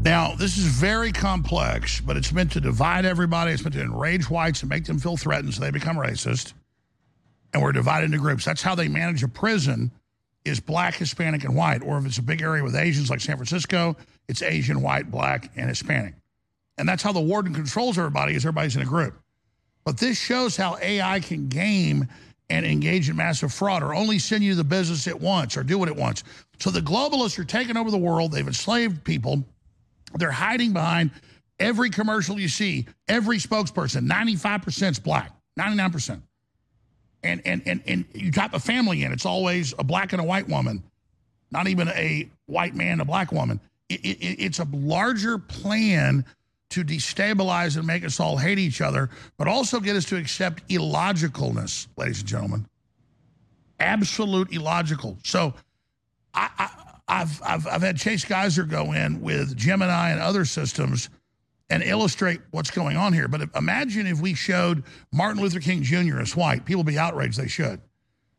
Now, 0.03 0.36
this 0.36 0.57
is 0.57 0.65
very 0.65 1.12
complex, 1.12 1.99
but 1.99 2.15
it's 2.15 2.31
meant 2.31 2.53
to 2.53 2.62
divide 2.62 3.03
everybody. 3.05 3.51
It's 3.51 3.63
meant 3.63 3.75
to 3.75 3.81
enrage 3.81 4.29
whites 4.29 4.62
and 4.62 4.69
make 4.69 4.86
them 4.86 4.99
feel 4.99 5.17
threatened 5.17 5.53
so 5.53 5.62
they 5.62 5.71
become 5.71 5.97
racist. 5.97 6.53
And 7.53 7.62
we're 7.62 7.73
divided 7.73 8.05
into 8.05 8.17
groups. 8.19 8.45
That's 8.45 8.62
how 8.62 8.75
they 8.75 8.88
manage 8.88 9.23
a 9.23 9.27
prison 9.27 9.91
is 10.45 10.60
black, 10.60 10.95
Hispanic, 10.95 11.43
and 11.43 11.55
white. 11.55 11.81
Or 11.81 11.97
if 11.97 12.05
it's 12.05 12.19
a 12.19 12.23
big 12.23 12.41
area 12.41 12.63
with 12.63 12.75
Asians 12.75 13.10
like 13.10 13.19
San 13.19 13.36
Francisco, 13.36 13.97
it's 14.27 14.41
Asian, 14.41 14.81
white, 14.81 15.12
black, 15.12 15.51
and 15.55 15.67
Hispanic. 15.67 16.13
And 16.77 16.88
that's 16.88 17.03
how 17.03 17.12
the 17.12 17.19
warden 17.19 17.53
controls 17.53 17.97
everybody 17.97 18.36
is 18.36 18.45
everybody's 18.45 18.75
in 18.75 18.83
a 18.83 18.86
group. 18.86 19.19
But 19.88 19.97
this 19.97 20.17
shows 20.17 20.58
how 20.58 20.78
AI 20.82 21.21
can 21.21 21.47
game 21.47 22.10
and 22.50 22.65
engage 22.65 23.10
in 23.10 23.15
massive 23.15 23.54
fraud 23.54 23.82
or 23.82 23.95
only 23.95 24.19
send 24.19 24.43
you 24.43 24.54
the 24.54 24.65
business 24.65 25.08
it 25.08 25.17
wants 25.17 25.56
or 25.56 25.63
do 25.63 25.78
what 25.78 25.88
it 25.88 25.95
wants. 25.95 26.26
So 26.60 26.71
the 26.71 26.82
globalists 26.82 27.39
are 27.39 27.45
taking 27.45 27.78
over 27.78 27.89
the 27.89 27.97
world. 27.97 28.34
They've 28.34 28.45
enslaved 28.45 29.06
people. 29.06 29.45
They're 30.15 30.30
hiding 30.30 30.73
behind 30.73 31.12
every 31.58 31.89
commercial 31.89 32.38
you 32.38 32.50
see, 32.50 32.86
every 33.08 33.38
spokesperson, 33.38 34.06
95% 34.12 34.91
is 34.91 35.00
black, 35.00 35.32
99%. 35.58 36.21
And, 37.23 37.41
and, 37.45 37.62
and, 37.65 37.82
and 37.88 38.04
you 38.13 38.30
type 38.30 38.54
a 38.54 38.60
family 38.60 39.06
in, 39.06 39.13
it's 39.13 39.26
always 39.26 39.73
a 39.80 39.86
black 39.86 40.12
and 40.12 40.19
a 40.19 40.26
white 40.26 40.50
woman, 40.50 40.84
not 41.50 41.67
even 41.69 41.88
a 41.88 42.30
white 42.47 42.76
man, 42.76 43.00
a 43.00 43.06
black 43.06 43.32
woman. 43.32 43.62
It, 43.88 44.02
it, 44.02 44.17
it's 44.38 44.60
a 44.60 44.67
larger 44.69 45.38
plan 45.38 46.26
to 46.69 46.84
destabilize 46.84 47.77
and 47.77 47.88
make 47.88 48.03
us 48.03 48.19
all 48.19 48.38
hate 48.38 48.60
each 48.60 48.82
other, 48.82 49.10
but 49.38 49.47
also 49.47 49.80
get 49.80 49.95
us 49.95 50.06
to 50.06 50.17
accept 50.17 50.67
illogicalness, 50.69 51.88
ladies 51.97 52.19
and 52.19 52.27
gentlemen. 52.27 52.67
Absolute 53.80 54.51
illogical. 54.51 55.17
So 55.23 55.53
I, 56.34 56.49
I, 56.58 56.69
I've, 57.08 57.41
I've, 57.43 57.67
I've 57.67 57.82
had 57.82 57.97
Chase 57.97 58.25
Geiser 58.25 58.63
go 58.63 58.91
in 58.91 59.21
with 59.21 59.56
Gemini 59.56 60.12
and 60.12 60.19
other 60.19 60.45
systems 60.45 61.10
and 61.69 61.84
illustrate 61.84 62.41
what's 62.51 62.71
going 62.71 62.97
on 62.97 63.13
here. 63.13 63.27
But 63.27 63.49
imagine 63.56 64.08
if 64.08 64.19
we 64.19 64.34
showed 64.34 64.84
Martin 65.12 65.41
Luther 65.41 65.60
King 65.60 65.84
Jr. 65.84 66.19
as 66.19 66.36
white. 66.36 66.65
People 66.65 66.84
be 66.84 66.97
outraged. 66.97 67.39
They 67.39 67.47
should. 67.47 67.82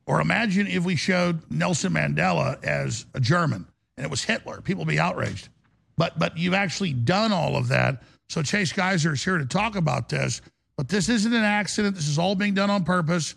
Or 0.06 0.20
imagine 0.20 0.66
if 0.66 0.84
we 0.84 0.96
showed 0.96 1.50
Nelson 1.50 1.92
Mandela 1.92 2.62
as 2.64 3.06
a 3.14 3.20
German 3.20 3.66
and 3.96 4.04
it 4.04 4.10
was 4.10 4.24
Hitler. 4.24 4.60
People 4.60 4.84
be 4.84 4.98
outraged. 4.98 5.48
But, 5.96 6.18
but 6.18 6.38
you've 6.38 6.54
actually 6.54 6.92
done 6.92 7.32
all 7.32 7.56
of 7.56 7.68
that. 7.68 8.02
So 8.28 8.42
Chase 8.42 8.72
Geiser 8.72 9.14
is 9.14 9.24
here 9.24 9.38
to 9.38 9.46
talk 9.46 9.76
about 9.76 10.08
this. 10.08 10.40
But 10.76 10.88
this 10.88 11.08
isn't 11.08 11.32
an 11.32 11.44
accident. 11.44 11.96
This 11.96 12.08
is 12.08 12.18
all 12.18 12.34
being 12.34 12.54
done 12.54 12.70
on 12.70 12.84
purpose. 12.84 13.34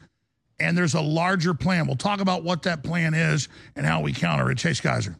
And 0.60 0.78
there's 0.78 0.94
a 0.94 1.02
larger 1.02 1.54
plan. 1.54 1.88
We'll 1.88 1.96
talk 1.96 2.22
about 2.22 2.44
what 2.44 2.64
that 2.64 2.84
plan 2.84 3.14
is 3.14 3.50
and 3.76 3.86
how 3.86 4.02
we 4.02 4.14
counter 4.14 4.52
it. 4.52 4.58
Chase 4.60 4.80
Geiser. 4.80 5.16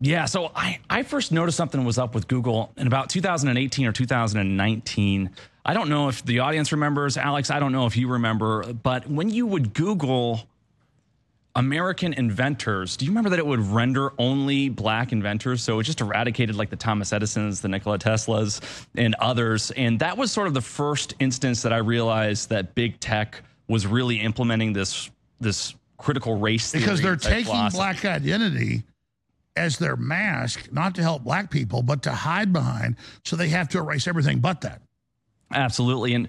Yeah, 0.00 0.24
so 0.24 0.50
I, 0.54 0.80
I 0.88 1.02
first 1.02 1.30
noticed 1.30 1.58
something 1.58 1.84
was 1.84 1.98
up 1.98 2.14
with 2.14 2.26
Google 2.26 2.72
in 2.78 2.86
about 2.86 3.10
2018 3.10 3.86
or 3.86 3.92
2019. 3.92 5.30
I 5.64 5.74
don't 5.74 5.90
know 5.90 6.08
if 6.08 6.24
the 6.24 6.38
audience 6.40 6.72
remembers, 6.72 7.18
Alex, 7.18 7.50
I 7.50 7.60
don't 7.60 7.70
know 7.70 7.84
if 7.84 7.98
you 7.98 8.08
remember, 8.08 8.72
but 8.72 9.08
when 9.08 9.28
you 9.28 9.46
would 9.46 9.74
Google 9.74 10.48
American 11.56 12.12
inventors, 12.12 12.96
do 12.96 13.04
you 13.04 13.10
remember 13.10 13.30
that 13.30 13.38
it 13.38 13.46
would 13.46 13.60
render 13.60 14.12
only 14.18 14.68
black 14.68 15.12
inventors? 15.12 15.62
So 15.62 15.80
it 15.80 15.84
just 15.84 16.00
eradicated 16.00 16.54
like 16.54 16.70
the 16.70 16.76
Thomas 16.76 17.12
Edisons, 17.12 17.60
the 17.60 17.68
Nikola 17.68 17.98
Teslas, 17.98 18.60
and 18.96 19.16
others. 19.16 19.70
And 19.72 19.98
that 19.98 20.16
was 20.16 20.30
sort 20.30 20.46
of 20.46 20.54
the 20.54 20.60
first 20.60 21.14
instance 21.18 21.62
that 21.62 21.72
I 21.72 21.78
realized 21.78 22.50
that 22.50 22.74
big 22.74 23.00
tech 23.00 23.42
was 23.68 23.86
really 23.86 24.20
implementing 24.20 24.72
this 24.72 25.10
this 25.40 25.74
critical 25.98 26.38
race 26.38 26.70
thing. 26.70 26.82
because 26.82 27.02
they're 27.02 27.16
taking 27.16 27.44
philosophy. 27.44 27.76
black 27.76 28.04
identity 28.04 28.82
as 29.56 29.78
their 29.78 29.96
mask, 29.96 30.68
not 30.72 30.94
to 30.94 31.02
help 31.02 31.24
black 31.24 31.50
people, 31.50 31.82
but 31.82 32.02
to 32.02 32.12
hide 32.12 32.52
behind. 32.52 32.96
So 33.24 33.36
they 33.36 33.48
have 33.48 33.68
to 33.70 33.78
erase 33.78 34.06
everything 34.06 34.38
but 34.38 34.60
that. 34.60 34.80
Absolutely. 35.52 36.14
And 36.14 36.28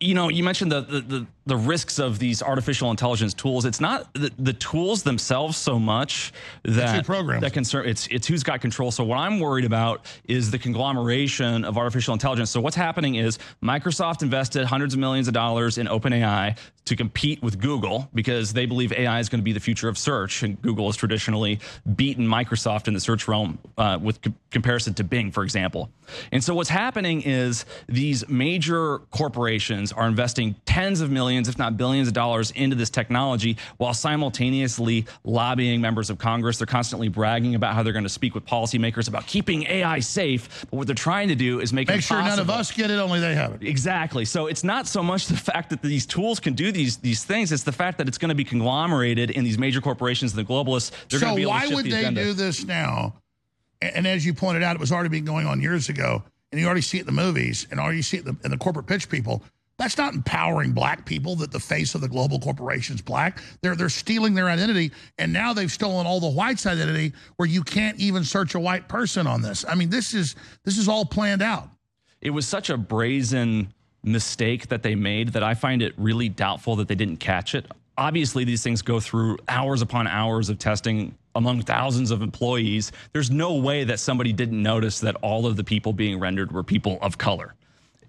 you 0.00 0.14
know, 0.14 0.30
you 0.30 0.42
mentioned 0.42 0.72
the, 0.72 0.80
the, 0.80 1.00
the 1.00 1.26
the 1.46 1.56
risks 1.56 1.98
of 1.98 2.18
these 2.18 2.42
artificial 2.42 2.90
intelligence 2.90 3.34
tools. 3.34 3.64
It's 3.64 3.80
not 3.80 4.12
the, 4.14 4.30
the 4.38 4.52
tools 4.52 5.02
themselves 5.02 5.56
so 5.56 5.78
much 5.78 6.32
that 6.64 7.04
that 7.40 7.52
concern. 7.52 7.88
It's 7.88 8.06
it's 8.08 8.26
who's 8.26 8.42
got 8.42 8.60
control. 8.60 8.90
So 8.90 9.04
what 9.04 9.18
I'm 9.18 9.40
worried 9.40 9.64
about 9.64 10.06
is 10.24 10.50
the 10.50 10.58
conglomeration 10.58 11.64
of 11.64 11.78
artificial 11.78 12.12
intelligence. 12.12 12.50
So 12.50 12.60
what's 12.60 12.76
happening 12.76 13.14
is 13.14 13.38
Microsoft 13.62 14.22
invested 14.22 14.66
hundreds 14.66 14.94
of 14.94 15.00
millions 15.00 15.28
of 15.28 15.34
dollars 15.34 15.78
in 15.78 15.86
OpenAI 15.86 16.56
to 16.90 16.96
compete 16.96 17.40
with 17.40 17.60
Google 17.60 18.08
because 18.14 18.52
they 18.52 18.66
believe 18.66 18.92
AI 18.92 19.20
is 19.20 19.28
going 19.28 19.38
to 19.38 19.44
be 19.44 19.52
the 19.52 19.60
future 19.60 19.88
of 19.88 19.96
search, 19.96 20.42
and 20.42 20.60
Google 20.60 20.86
has 20.86 20.96
traditionally 20.96 21.60
beaten 21.94 22.26
Microsoft 22.26 22.88
in 22.88 22.94
the 22.94 23.00
search 23.00 23.28
realm 23.28 23.58
uh, 23.78 23.98
with 24.02 24.18
comparison 24.50 24.94
to 24.94 25.04
Bing, 25.04 25.30
for 25.30 25.44
example. 25.44 25.90
And 26.32 26.42
so 26.42 26.52
what's 26.54 26.68
happening 26.68 27.22
is 27.22 27.64
these 27.88 28.28
major 28.28 28.98
corporations 29.10 29.92
are 29.92 30.08
investing 30.08 30.56
tens 30.64 31.00
of 31.00 31.10
millions, 31.10 31.39
if 31.48 31.58
not 31.58 31.76
billions 31.76 32.08
of 32.08 32.14
dollars 32.14 32.50
into 32.52 32.76
this 32.76 32.90
technology 32.90 33.56
while 33.76 33.94
simultaneously 33.94 35.06
lobbying 35.24 35.80
members 35.80 36.10
of 36.10 36.18
Congress. 36.18 36.58
They're 36.58 36.66
constantly 36.66 37.08
bragging 37.08 37.54
about 37.54 37.74
how 37.74 37.82
they're 37.82 37.92
going 37.92 38.04
to 38.04 38.08
speak 38.08 38.34
with 38.34 38.46
policymakers 38.46 39.08
about 39.08 39.26
keeping 39.26 39.64
AI 39.64 40.00
safe. 40.00 40.66
But 40.70 40.76
what 40.76 40.86
they're 40.86 40.94
trying 40.94 41.28
to 41.28 41.34
do 41.34 41.60
is 41.60 41.72
make, 41.72 41.88
Make 41.88 42.02
sure 42.02 42.22
none 42.22 42.38
of 42.38 42.50
us 42.50 42.70
get 42.72 42.90
it, 42.90 42.98
only 42.98 43.20
they 43.20 43.34
have 43.34 43.52
it. 43.54 43.62
Exactly. 43.62 44.24
So 44.24 44.46
it's 44.46 44.64
not 44.64 44.86
so 44.86 45.02
much 45.02 45.26
the 45.26 45.36
fact 45.36 45.70
that 45.70 45.82
these 45.82 46.06
tools 46.06 46.40
can 46.40 46.54
do 46.54 46.72
these 46.72 46.98
these 46.98 47.24
things; 47.24 47.52
it's 47.52 47.64
the 47.64 47.72
fact 47.72 47.98
that 47.98 48.08
it's 48.08 48.18
going 48.18 48.28
to 48.30 48.34
be 48.34 48.44
conglomerated 48.44 49.30
in 49.30 49.44
these 49.44 49.58
major 49.58 49.80
corporations, 49.80 50.36
and 50.36 50.46
the 50.46 50.52
globalists. 50.52 50.90
They're 51.08 51.20
going 51.20 51.30
so 51.32 51.36
to 51.36 51.36
be 51.36 51.42
able 51.42 51.50
to 51.52 51.56
why 51.56 51.60
shift 51.62 51.74
would 51.74 51.84
the 51.86 51.90
they 51.90 52.00
agenda. 52.00 52.24
do 52.24 52.32
this 52.32 52.64
now? 52.64 53.14
And, 53.80 53.96
and 53.96 54.06
as 54.06 54.24
you 54.24 54.34
pointed 54.34 54.62
out, 54.62 54.76
it 54.76 54.80
was 54.80 54.92
already 54.92 55.08
been 55.08 55.24
going 55.24 55.46
on 55.46 55.60
years 55.60 55.88
ago, 55.88 56.22
and 56.52 56.60
you 56.60 56.66
already 56.66 56.82
see 56.82 56.98
it 56.98 57.02
in 57.02 57.06
the 57.06 57.12
movies, 57.12 57.66
and 57.70 57.80
already 57.80 58.02
see 58.02 58.18
it 58.18 58.26
in 58.26 58.34
the, 58.34 58.44
in 58.44 58.50
the 58.50 58.58
corporate 58.58 58.86
pitch 58.86 59.08
people. 59.08 59.42
That's 59.80 59.96
not 59.96 60.12
empowering 60.12 60.72
black 60.72 61.06
people 61.06 61.36
that 61.36 61.52
the 61.52 61.58
face 61.58 61.94
of 61.94 62.02
the 62.02 62.08
global 62.08 62.38
corporation's 62.38 63.00
black. 63.00 63.40
They're 63.62 63.74
they're 63.74 63.88
stealing 63.88 64.34
their 64.34 64.50
identity, 64.50 64.92
and 65.16 65.32
now 65.32 65.54
they've 65.54 65.72
stolen 65.72 66.06
all 66.06 66.20
the 66.20 66.28
white's 66.28 66.66
identity, 66.66 67.14
where 67.36 67.48
you 67.48 67.62
can't 67.62 67.98
even 67.98 68.22
search 68.22 68.54
a 68.54 68.60
white 68.60 68.90
person 68.90 69.26
on 69.26 69.40
this. 69.40 69.64
I 69.66 69.74
mean, 69.74 69.88
this 69.88 70.12
is 70.12 70.36
this 70.66 70.76
is 70.76 70.86
all 70.86 71.06
planned 71.06 71.40
out. 71.40 71.70
it 72.20 72.28
was 72.28 72.46
such 72.46 72.68
a 72.68 72.76
brazen 72.76 73.72
mistake 74.04 74.68
that 74.68 74.82
they 74.82 74.94
made 74.94 75.30
that 75.30 75.42
I 75.42 75.54
find 75.54 75.80
it 75.80 75.94
really 75.96 76.28
doubtful 76.28 76.76
that 76.76 76.88
they 76.88 76.94
didn't 76.94 77.16
catch 77.16 77.54
it. 77.54 77.64
Obviously, 77.96 78.44
these 78.44 78.62
things 78.62 78.82
go 78.82 79.00
through 79.00 79.38
hours 79.48 79.80
upon 79.80 80.06
hours 80.06 80.50
of 80.50 80.58
testing 80.58 81.16
among 81.34 81.62
thousands 81.62 82.10
of 82.10 82.20
employees. 82.20 82.92
There's 83.14 83.30
no 83.30 83.54
way 83.54 83.84
that 83.84 83.98
somebody 83.98 84.34
didn't 84.34 84.62
notice 84.62 85.00
that 85.00 85.16
all 85.22 85.46
of 85.46 85.56
the 85.56 85.64
people 85.64 85.94
being 85.94 86.18
rendered 86.20 86.52
were 86.52 86.62
people 86.62 86.98
of 87.00 87.16
color. 87.16 87.54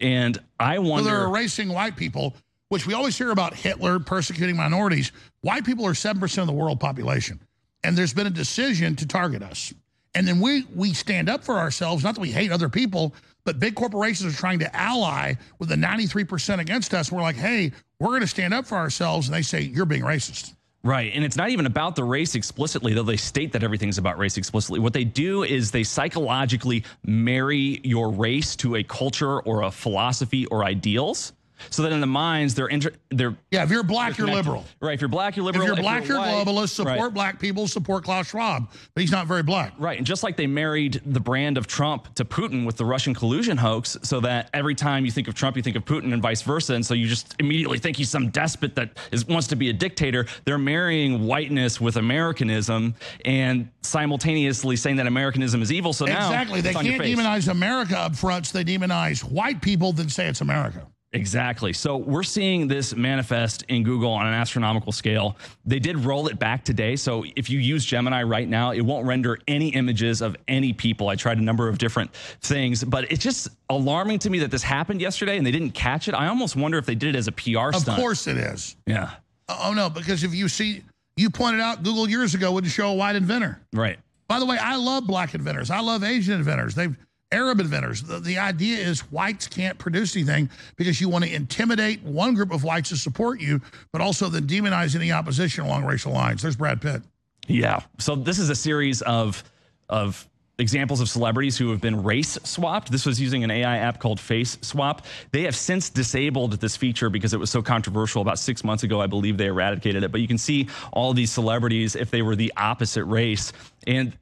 And 0.02 0.38
I 0.60 0.76
So 0.76 0.82
wonder. 0.82 1.10
they're 1.10 1.26
erasing 1.26 1.70
white 1.70 1.96
people, 1.96 2.36
which 2.70 2.88
we 2.88 2.94
always 2.94 3.18
hear 3.18 3.32
about 3.32 3.54
Hitler 3.54 4.00
persecuting 4.00 4.58
minorities. 4.58 5.12
White 5.42 5.64
people 5.66 5.86
are 5.86 5.94
7% 5.94 6.38
of 6.40 6.48
the 6.48 6.54
world 6.54 6.80
population. 6.80 7.40
And 7.84 7.98
there's 7.98 8.14
been 8.14 8.28
a 8.28 8.32
decision 8.32 8.96
to 8.98 9.08
target 9.08 9.42
us. 9.44 9.74
And 10.14 10.28
then 10.28 10.42
we 10.42 10.66
we 10.76 10.94
stand 10.94 11.30
up 11.30 11.44
for 11.44 11.58
ourselves, 11.58 12.04
not 12.04 12.16
that 12.16 12.22
we 12.22 12.32
hate 12.32 12.52
other 12.52 12.68
people, 12.68 13.16
but 13.46 13.60
big 13.60 13.76
corporations 13.76 14.34
are 14.34 14.38
trying 14.38 14.60
to 14.60 14.76
ally 14.76 15.36
with 15.58 15.70
the 15.70 15.76
93% 15.76 16.60
against 16.60 16.94
us. 16.94 17.12
We're 17.12 17.22
like, 17.22 17.38
hey, 17.38 17.72
we're 18.00 18.10
going 18.10 18.22
to 18.22 18.28
stand 18.28 18.54
up 18.54 18.66
for 18.66 18.76
ourselves. 18.76 19.28
And 19.28 19.36
they 19.36 19.42
say, 19.42 19.62
you're 19.62 19.86
being 19.86 20.02
racist. 20.04 20.54
Right. 20.84 21.12
And 21.13 21.24
it's 21.24 21.38
not 21.38 21.50
even 21.50 21.67
about 21.67 21.96
the 21.96 22.04
race 22.04 22.34
explicitly, 22.34 22.94
though 22.94 23.04
they 23.04 23.17
state 23.17 23.52
that 23.52 23.63
everything's 23.63 24.00
about 24.00 24.17
race 24.17 24.38
explicitly. 24.38 24.80
What 24.80 24.94
they 24.94 25.04
do 25.04 25.44
is 25.44 25.70
they 25.70 25.84
psychologically 25.84 26.84
marry 27.06 27.80
your 27.84 28.12
race 28.12 28.56
to 28.58 28.76
a 28.76 28.84
culture 28.84 29.39
or 29.41 29.62
a 29.62 29.70
philosophy 29.70 30.48
or 30.48 30.63
ideals. 30.63 31.34
So 31.69 31.84
that 31.84 31.91
in 31.91 32.00
the 32.02 32.08
minds, 32.08 32.56
they're 32.56 32.67
inter- 32.67 32.93
they're 33.10 33.36
Yeah, 33.52 33.63
if 33.63 33.69
you're 33.69 33.84
black, 33.84 34.17
you're 34.17 34.28
liberal. 34.28 34.65
Right. 34.80 34.93
If 34.93 35.02
you're 35.02 35.08
black, 35.08 35.36
you're 35.36 35.45
liberal. 35.45 35.63
If 35.63 35.67
you're 35.67 35.82
black, 35.84 36.08
you're, 36.08 36.17
white- 36.17 36.45
globalist. 36.45 36.69
Support 36.69 36.97
Right. 37.00 37.13
black 37.13 37.39
people, 37.39 37.67
support 37.67 38.04
Klaus 38.04 38.30
Schwab. 38.30 38.69
But 38.93 39.02
he's 39.02 39.12
not 39.12 39.28
very 39.28 39.43
black. 39.43 39.74
Right. 39.78 39.97
And 39.97 40.06
just 40.08 40.24
like 40.24 40.38
they 40.38 40.47
married 40.47 41.02
the 41.06 41.19
brand 41.19 41.58
of 41.58 41.67
Trump 41.67 42.13
to 42.15 42.26
Putin 42.26 42.65
with 42.65 42.78
the 42.78 42.86
Russian 42.86 43.13
collusion 43.13 43.58
hoax, 43.58 43.97
so 44.04 44.19
that 44.21 44.50
every 44.54 44.76
time 44.76 45.06
you 45.06 45.12
think 45.12 45.28
of 45.28 45.36
Trump, 45.36 45.56
you 45.58 45.63
think 45.63 45.76
of 45.76 45.86
Putin 45.86 46.13
and 46.13 46.21
vice 46.21 46.41
versa. 46.41 46.74
And 46.74 46.86
so 46.86 46.93
you 46.93 47.08
just 47.08 47.36
immediately 47.39 47.78
think 47.78 47.97
he's 47.97 48.10
some 48.10 48.30
despot 48.30 48.76
that 48.76 48.97
is, 49.12 49.28
wants 49.28 49.47
to 49.47 49.56
be 49.56 49.69
a 49.69 49.74
dictator. 49.74 50.26
They're 50.45 50.58
marrying 50.58 51.26
whiteness 51.26 51.80
with 51.82 51.97
Americanism 51.97 52.95
and 53.26 53.69
simultaneously 53.82 54.76
saying 54.76 54.95
that 54.97 55.08
Americanism 55.08 55.62
is 55.62 55.71
evil. 55.71 55.93
So 55.93 56.06
now 56.06 56.28
exactly. 56.28 56.62
They 56.62 56.74
can't 56.74 57.02
demonize 57.02 57.50
America 57.50 57.97
up 57.97 58.15
front, 58.15 58.47
so 58.47 58.58
they 58.58 58.63
demonize 58.63 59.24
white 59.24 59.62
people, 59.62 59.91
then 59.93 60.10
say 60.10 60.28
it's 60.28 60.41
America. 60.41 60.88
Exactly. 61.13 61.74
So 61.74 61.97
we're 61.97 62.24
seeing 62.24 62.67
this 62.69 62.95
manifest 62.95 63.63
in 63.63 63.84
Google 63.84 64.12
on 64.12 64.28
an 64.28 64.34
astronomical 64.34 64.93
scale. 64.93 65.36
They 65.65 65.78
did 65.80 65.97
roll 65.97 66.28
it 66.28 66.39
back 66.39 66.63
today. 66.63 66.95
So 66.95 67.26
if 67.36 67.50
you 67.50 67.60
use 67.60 67.84
Gemini 67.84 68.24
right 68.24 68.47
now, 68.47 68.71
it 68.71 68.80
won't 68.82 69.06
render 69.06 69.38
any 69.45 69.69
images 69.69 70.21
of 70.21 70.38
any 70.47 70.71
people. 70.71 71.10
I 71.10 71.15
tried 71.17 71.38
a 71.38 71.41
number 71.41 71.67
of 71.67 71.78
different 71.78 72.13
things, 72.41 72.82
but 72.84 73.12
it's 73.12 73.21
just 73.21 73.50
alarming 73.69 74.19
to 74.19 74.30
me 74.30 74.39
that 74.39 74.52
this 74.52 74.63
happened 74.63 75.02
yesterday 75.02 75.38
and 75.38 75.45
they 75.45 75.52
didn't 75.52 75.71
catch 75.71 76.08
it. 76.08 76.13
I 76.13 76.28
almost 76.28 76.56
wonder 76.56 76.78
if 76.78 76.86
they 76.86 76.95
did 76.95 77.13
it 77.13 77.17
as 77.17 77.28
a 77.28 77.34
PR 77.34 77.69
Of 77.69 77.82
stunt. 77.82 78.00
course 78.00 78.28
it 78.28 78.38
is. 78.38 78.78
Yeah. 78.88 79.12
Uh, 79.50 79.58
oh 79.65 79.74
no, 79.74 79.89
because 79.89 80.24
if 80.24 80.34
you 80.34 80.47
see, 80.47 80.82
you 81.17 81.30
pointed 81.30 81.60
out 81.60 81.84
Google 81.84 82.10
years 82.10 82.36
ago 82.36 82.54
wouldn't 82.54 82.71
show 82.71 82.89
a 82.89 82.93
white 82.95 83.17
inventor. 83.17 83.60
Right. 83.74 84.00
By 84.30 84.39
the 84.39 84.45
way, 84.45 84.58
I 84.58 84.78
love 84.78 85.06
black 85.08 85.36
inventors. 85.36 85.69
I 85.69 85.82
love 85.82 86.06
Asian 86.06 86.36
inventors. 86.36 86.74
They've 86.74 86.95
Arab 87.32 87.60
inventors. 87.60 88.04
The, 88.04 88.20
the 88.20 88.38
idea 88.38 88.78
is 88.78 89.02
whites 89.12 89.48
can't 89.48 89.78
produce 89.78 90.15
anything 90.15 90.50
because 90.76 91.00
you 91.00 91.10
want 91.10 91.26
to 91.26 91.34
intimidate 91.34 92.04
one 92.04 92.34
group 92.34 92.52
of 92.52 92.63
whites 92.63 92.89
to 92.89 92.98
support 92.98 93.39
you, 93.39 93.62
but 93.91 94.02
also 94.02 94.28
then 94.30 94.48
demonize 94.48 94.96
any 94.96 95.12
opposition 95.12 95.65
along 95.65 95.86
racial 95.86 96.12
lines. 96.12 96.41
There's 96.41 96.56
Brad 96.56 96.82
Pitt. 96.82 97.02
Yeah. 97.48 97.82
So 98.00 98.15
this 98.15 98.39
is 98.39 98.50
a 98.50 98.56
series 98.56 99.02
of 99.02 99.44
of 99.89 100.28
examples 100.58 101.02
of 101.02 101.10
celebrities 101.10 101.58
who 101.58 101.72
have 101.72 101.82
been 101.82 102.04
race 102.04 102.38
swapped. 102.44 102.91
This 102.91 103.06
was 103.06 103.20
using 103.20 103.44
an 103.44 103.52
AI 103.52 103.78
app 103.78 104.00
called 104.00 104.20
Face 104.20 104.58
Swap. 104.62 105.06
They 105.32 105.44
have 105.44 105.56
since 105.56 105.89
disabled 105.89 106.54
this 106.54 106.78
feature 106.78 107.10
because 107.10 107.34
it 107.34 107.39
was 107.39 107.50
so 107.50 107.62
controversial. 107.62 108.22
About 108.22 108.39
six 108.39 108.63
months 108.63 108.84
ago, 108.84 109.02
I 109.02 109.08
believe 109.08 109.38
they 109.38 109.48
eradicated 109.48 110.04
it. 110.04 110.12
But 110.12 110.22
you 110.22 110.28
can 110.28 110.38
see 110.38 110.70
all 110.94 111.13
these 111.13 111.32
celebrities 111.32 111.96
if 111.96 112.12
they 112.12 112.22
were 112.22 112.36
the 112.36 112.54
opposite 112.56 113.06
race, 113.06 113.52
and 113.88 114.13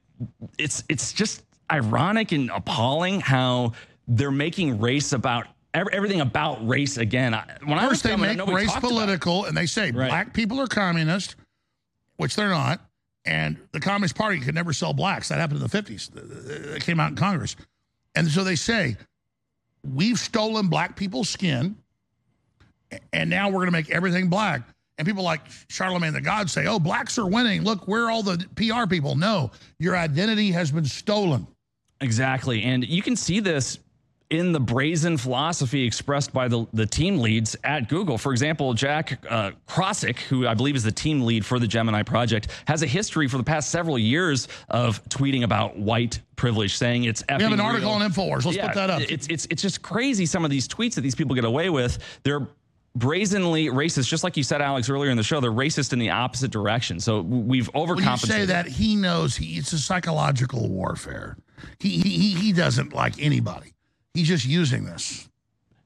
it's 0.58 0.82
it's 0.88 1.12
just 1.12 1.42
ironic 1.70 2.32
and 2.32 2.50
appalling 2.50 3.20
how 3.20 3.72
they're 4.08 4.30
making 4.30 4.80
race 4.80 5.12
about 5.12 5.46
ev- 5.74 5.88
everything 5.92 6.20
about 6.20 6.66
race 6.66 6.96
again. 6.96 7.32
When 7.64 7.78
I 7.78 7.84
was 7.86 7.92
First, 7.98 8.02
they 8.04 8.10
coming 8.10 8.36
make 8.36 8.46
race 8.48 8.66
talked 8.72 8.78
about 8.78 8.88
it. 8.88 8.94
political, 8.94 9.44
and 9.44 9.56
they 9.56 9.66
say 9.66 9.90
Right. 9.90 10.08
black 10.08 10.34
people 10.34 10.60
are 10.60 10.66
communist, 10.66 11.36
which 12.16 12.34
they're 12.36 12.48
not. 12.48 12.80
And 13.26 13.58
the 13.72 13.80
Communist 13.80 14.14
Party 14.14 14.40
could 14.40 14.54
never 14.54 14.72
sell 14.72 14.92
blacks. 14.94 15.28
That 15.28 15.38
happened 15.38 15.58
in 15.60 15.62
the 15.62 15.68
50s. 15.68 16.10
It 16.74 16.82
came 16.82 16.98
out 16.98 17.10
in 17.10 17.16
Congress. 17.16 17.54
And 18.14 18.26
so 18.28 18.42
they 18.44 18.56
say, 18.56 18.96
we've 19.84 20.18
stolen 20.18 20.68
black 20.68 20.96
people's 20.96 21.28
skin, 21.28 21.76
and 23.12 23.28
now 23.30 23.48
we're 23.48 23.56
going 23.56 23.66
to 23.66 23.72
make 23.72 23.90
everything 23.90 24.28
black. 24.28 24.62
And 24.98 25.06
people 25.06 25.22
like 25.22 25.42
Charlemagne 25.68 26.12
the 26.12 26.20
God 26.20 26.50
say, 26.50 26.66
oh, 26.66 26.78
blacks 26.78 27.18
are 27.18 27.26
winning. 27.26 27.62
Look, 27.62 27.86
we're 27.88 28.10
all 28.10 28.22
the 28.22 28.44
PR 28.56 28.86
people. 28.88 29.16
No, 29.16 29.50
your 29.78 29.96
identity 29.96 30.50
has 30.52 30.70
been 30.70 30.84
stolen. 30.84 31.46
Exactly. 32.00 32.62
And 32.62 32.86
you 32.86 33.02
can 33.02 33.16
see 33.16 33.40
this 33.40 33.78
in 34.30 34.52
the 34.52 34.60
brazen 34.60 35.16
philosophy 35.16 35.84
expressed 35.84 36.32
by 36.32 36.46
the, 36.46 36.64
the 36.72 36.86
team 36.86 37.18
leads 37.18 37.56
at 37.64 37.88
Google. 37.88 38.16
For 38.16 38.30
example, 38.30 38.72
Jack 38.74 39.24
uh, 39.28 39.50
Krawczyk, 39.68 40.18
who 40.20 40.46
I 40.46 40.54
believe 40.54 40.76
is 40.76 40.84
the 40.84 40.92
team 40.92 41.22
lead 41.22 41.44
for 41.44 41.58
the 41.58 41.66
Gemini 41.66 42.04
project, 42.04 42.48
has 42.66 42.82
a 42.82 42.86
history 42.86 43.26
for 43.26 43.38
the 43.38 43.42
past 43.42 43.70
several 43.70 43.98
years 43.98 44.46
of 44.68 45.02
tweeting 45.08 45.42
about 45.42 45.76
white 45.76 46.20
privilege, 46.36 46.76
saying 46.76 47.04
it's 47.04 47.24
We 47.28 47.42
have 47.42 47.52
an 47.52 47.60
article 47.60 47.90
real. 47.90 48.02
on 48.02 48.08
InfoWars. 48.10 48.44
Let's 48.44 48.56
Yeah, 48.56 48.68
put 48.68 48.76
that 48.76 48.88
up. 48.90 49.02
It's, 49.02 49.26
it's, 49.26 49.46
it's 49.50 49.62
just 49.62 49.82
crazy 49.82 50.26
some 50.26 50.44
of 50.44 50.50
these 50.50 50.68
tweets 50.68 50.94
that 50.94 51.00
these 51.00 51.16
people 51.16 51.34
get 51.34 51.44
away 51.44 51.68
with. 51.68 51.98
They're 52.22 52.46
brazenly 52.94 53.66
racist, 53.66 54.08
just 54.08 54.22
like 54.24 54.36
you 54.36 54.42
said, 54.44 54.62
Alex, 54.62 54.88
earlier 54.88 55.10
in 55.10 55.16
the 55.16 55.22
show. 55.24 55.40
They're 55.40 55.50
racist 55.50 55.92
in 55.92 55.98
the 55.98 56.10
opposite 56.10 56.52
direction. 56.52 57.00
So 57.00 57.20
we've 57.22 57.70
overcompensated. 57.72 57.96
When 57.96 58.10
you 58.12 58.16
say 58.16 58.44
that, 58.46 58.66
he 58.68 58.94
knows 58.96 59.36
he, 59.36 59.58
it's 59.58 59.72
a 59.72 59.78
psychological 59.78 60.68
warfare. 60.68 61.36
He, 61.78 61.98
he, 61.98 62.34
he- 62.34 62.52
doesn't 62.52 62.92
like 62.92 63.14
anybody. 63.22 63.72
He's 64.14 64.28
just 64.28 64.44
using 64.46 64.84
this. 64.84 65.28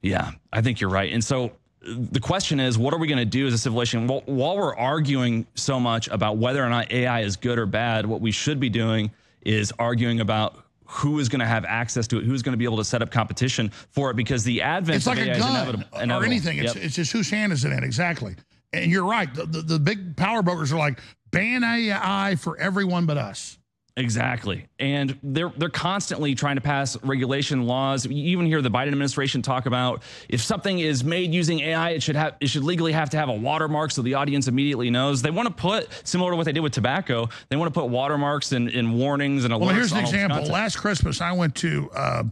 Yeah, 0.01 0.31
I 0.51 0.61
think 0.61 0.79
you're 0.81 0.89
right. 0.89 1.11
And 1.13 1.23
so 1.23 1.45
uh, 1.45 1.93
the 2.11 2.19
question 2.19 2.59
is, 2.59 2.77
what 2.77 2.93
are 2.93 2.97
we 2.99 3.07
going 3.07 3.19
to 3.19 3.25
do 3.25 3.45
as 3.47 3.53
a 3.53 3.57
civilization? 3.57 4.07
Well, 4.07 4.23
while 4.25 4.57
we're 4.57 4.75
arguing 4.75 5.45
so 5.55 5.79
much 5.79 6.07
about 6.09 6.37
whether 6.37 6.63
or 6.63 6.69
not 6.69 6.91
AI 6.91 7.21
is 7.21 7.35
good 7.37 7.57
or 7.59 7.65
bad, 7.65 8.05
what 8.05 8.21
we 8.21 8.31
should 8.31 8.59
be 8.59 8.69
doing 8.69 9.11
is 9.41 9.71
arguing 9.79 10.19
about 10.21 10.57
who 10.87 11.17
is 11.19 11.29
going 11.29 11.39
to 11.39 11.45
have 11.47 11.65
access 11.65 12.07
to 12.07 12.17
it, 12.19 12.23
who's 12.25 12.41
going 12.43 12.53
to 12.53 12.57
be 12.57 12.65
able 12.65 12.77
to 12.77 12.83
set 12.85 13.01
up 13.01 13.09
competition 13.11 13.69
for 13.89 14.11
it, 14.11 14.15
because 14.15 14.43
the 14.43 14.61
advent 14.61 14.97
It's 14.97 15.07
like 15.07 15.17
of 15.19 15.25
a 15.25 15.29
AI 15.29 15.33
is 15.35 15.39
gun 15.41 15.51
inevitable. 15.55 15.83
or 15.93 16.03
inevitable. 16.03 16.31
anything. 16.31 16.57
It's, 16.59 16.75
Yep. 16.75 16.83
it's 16.83 16.95
just 16.95 17.11
whose 17.11 17.29
hand 17.29 17.53
is 17.53 17.65
it 17.65 17.71
in? 17.71 17.83
Exactly. 17.83 18.35
And 18.73 18.91
you're 18.91 19.05
right. 19.05 19.33
The, 19.33 19.45
the, 19.45 19.61
the 19.61 19.79
big 19.79 20.15
power 20.17 20.41
brokers 20.43 20.71
are 20.73 20.77
like, 20.77 20.99
ban 21.31 21.63
AI 21.63 22.35
for 22.37 22.57
everyone 22.59 23.05
but 23.07 23.17
us. 23.17 23.57
Exactly. 23.97 24.65
And 24.77 25.17
they're 25.23 25.53
they're 25.55 25.69
constantly 25.69 26.35
trying 26.35 26.55
to 26.55 26.61
pass 26.61 27.01
regulation 27.01 27.65
laws. 27.65 28.05
You 28.05 28.11
even 28.11 28.45
hear 28.45 28.61
the 28.61 28.69
Biden 28.69 28.87
administration 28.87 29.41
talk 29.41 29.67
about 29.67 30.03
if 30.27 30.41
something 30.41 30.79
is 30.79 31.05
made 31.05 31.33
using 31.33 31.61
AI, 31.61 31.91
it 31.91 32.03
should 32.03 32.17
have 32.17 32.35
it 32.41 32.47
should 32.47 32.65
legally 32.65 32.91
have 32.91 33.09
to 33.11 33.17
have 33.17 33.29
a 33.29 33.33
watermark 33.33 33.91
so 33.91 34.01
the 34.01 34.15
audience 34.15 34.49
immediately 34.49 34.89
knows. 34.89 35.21
They 35.21 35.31
want 35.31 35.47
to 35.47 35.53
put 35.53 35.87
similar 36.05 36.31
to 36.31 36.37
what 36.37 36.45
they 36.45 36.51
did 36.51 36.59
with 36.59 36.73
tobacco, 36.73 37.29
they 37.47 37.55
want 37.55 37.73
to 37.73 37.79
put 37.79 37.89
watermarks 37.89 38.51
and, 38.51 38.67
and 38.67 38.99
warnings 38.99 39.45
and 39.45 39.53
alerts. 39.53 39.59
Well, 39.61 39.69
here's 39.69 39.91
an 39.93 39.99
on 39.99 40.03
all 40.03 40.11
this 40.11 40.21
example. 40.21 40.51
Last 40.51 40.75
Christmas, 40.75 41.21
I 41.21 41.31
went 41.31 41.55
to 41.55 41.89
uh, 41.95 42.23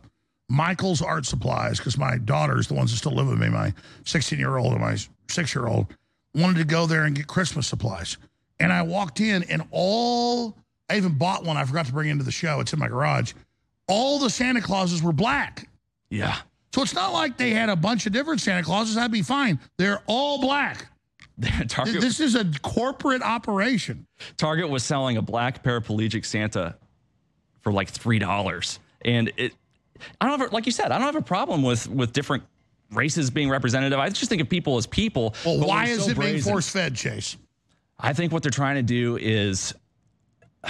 Michael's 0.49 1.01
Art 1.01 1.25
Supplies 1.25 1.77
because 1.77 1.97
my 1.97 2.17
daughters, 2.17 2.67
the 2.67 2.73
ones 2.73 2.91
that 2.91 2.97
still 2.97 3.15
live 3.15 3.27
with 3.27 3.39
me, 3.39 3.47
my 3.47 3.73
16 4.03 4.37
year 4.37 4.57
old 4.57 4.73
and 4.73 4.81
my 4.81 4.97
six 5.29 5.55
year 5.55 5.67
old, 5.67 5.87
wanted 6.35 6.57
to 6.57 6.65
go 6.65 6.87
there 6.87 7.05
and 7.05 7.15
get 7.15 7.27
Christmas 7.27 7.67
supplies. 7.67 8.17
And 8.59 8.73
I 8.73 8.81
walked 8.81 9.21
in, 9.21 9.43
and 9.43 9.63
all 9.71 10.55
I 10.93 10.97
even 10.97 11.13
bought 11.13 11.43
one 11.43 11.57
I 11.57 11.65
forgot 11.65 11.87
to 11.87 11.91
bring 11.91 12.09
into 12.09 12.23
the 12.23 12.31
show. 12.31 12.59
It's 12.59 12.71
in 12.71 12.77
my 12.77 12.87
garage. 12.87 13.33
All 13.87 14.19
the 14.19 14.29
Santa 14.29 14.61
Clauses 14.61 15.01
were 15.01 15.11
black. 15.11 15.67
Yeah. 16.11 16.37
So 16.71 16.83
it's 16.83 16.93
not 16.93 17.13
like 17.13 17.35
they 17.35 17.49
had 17.49 17.69
a 17.69 17.75
bunch 17.75 18.05
of 18.05 18.13
different 18.13 18.41
Santa 18.41 18.61
Clauses. 18.61 18.93
That'd 18.93 19.11
be 19.11 19.23
fine. 19.23 19.59
They're 19.77 20.03
all 20.05 20.39
black. 20.39 20.85
Target, 21.67 21.99
This 21.99 22.19
is 22.19 22.35
a 22.35 22.45
corporate 22.61 23.23
operation. 23.23 24.05
Target 24.37 24.69
was 24.69 24.83
selling 24.83 25.17
a 25.17 25.21
black 25.23 25.63
paraplegic 25.63 26.25
Santa 26.25 26.75
for 27.61 27.73
like 27.73 27.89
three 27.89 28.19
dollars, 28.19 28.79
and 29.03 29.31
it. 29.37 29.53
I 30.21 30.27
don't 30.27 30.39
have, 30.39 30.53
like 30.53 30.67
you 30.67 30.71
said, 30.71 30.91
I 30.91 30.97
don't 30.99 31.07
have 31.07 31.15
a 31.15 31.21
problem 31.21 31.63
with 31.63 31.89
with 31.89 32.13
different 32.13 32.43
races 32.91 33.31
being 33.31 33.49
representative. 33.49 33.97
I 33.97 34.09
just 34.09 34.29
think 34.29 34.43
of 34.43 34.49
people 34.49 34.77
as 34.77 34.85
people. 34.85 35.33
Well, 35.43 35.65
why 35.67 35.85
is 35.87 36.05
so 36.05 36.11
it 36.11 36.19
being 36.19 36.39
force 36.39 36.69
fed, 36.69 36.95
Chase? 36.95 37.35
I 37.99 38.13
think 38.13 38.31
what 38.31 38.43
they're 38.43 38.51
trying 38.51 38.75
to 38.75 38.83
do 38.83 39.17
is, 39.17 39.73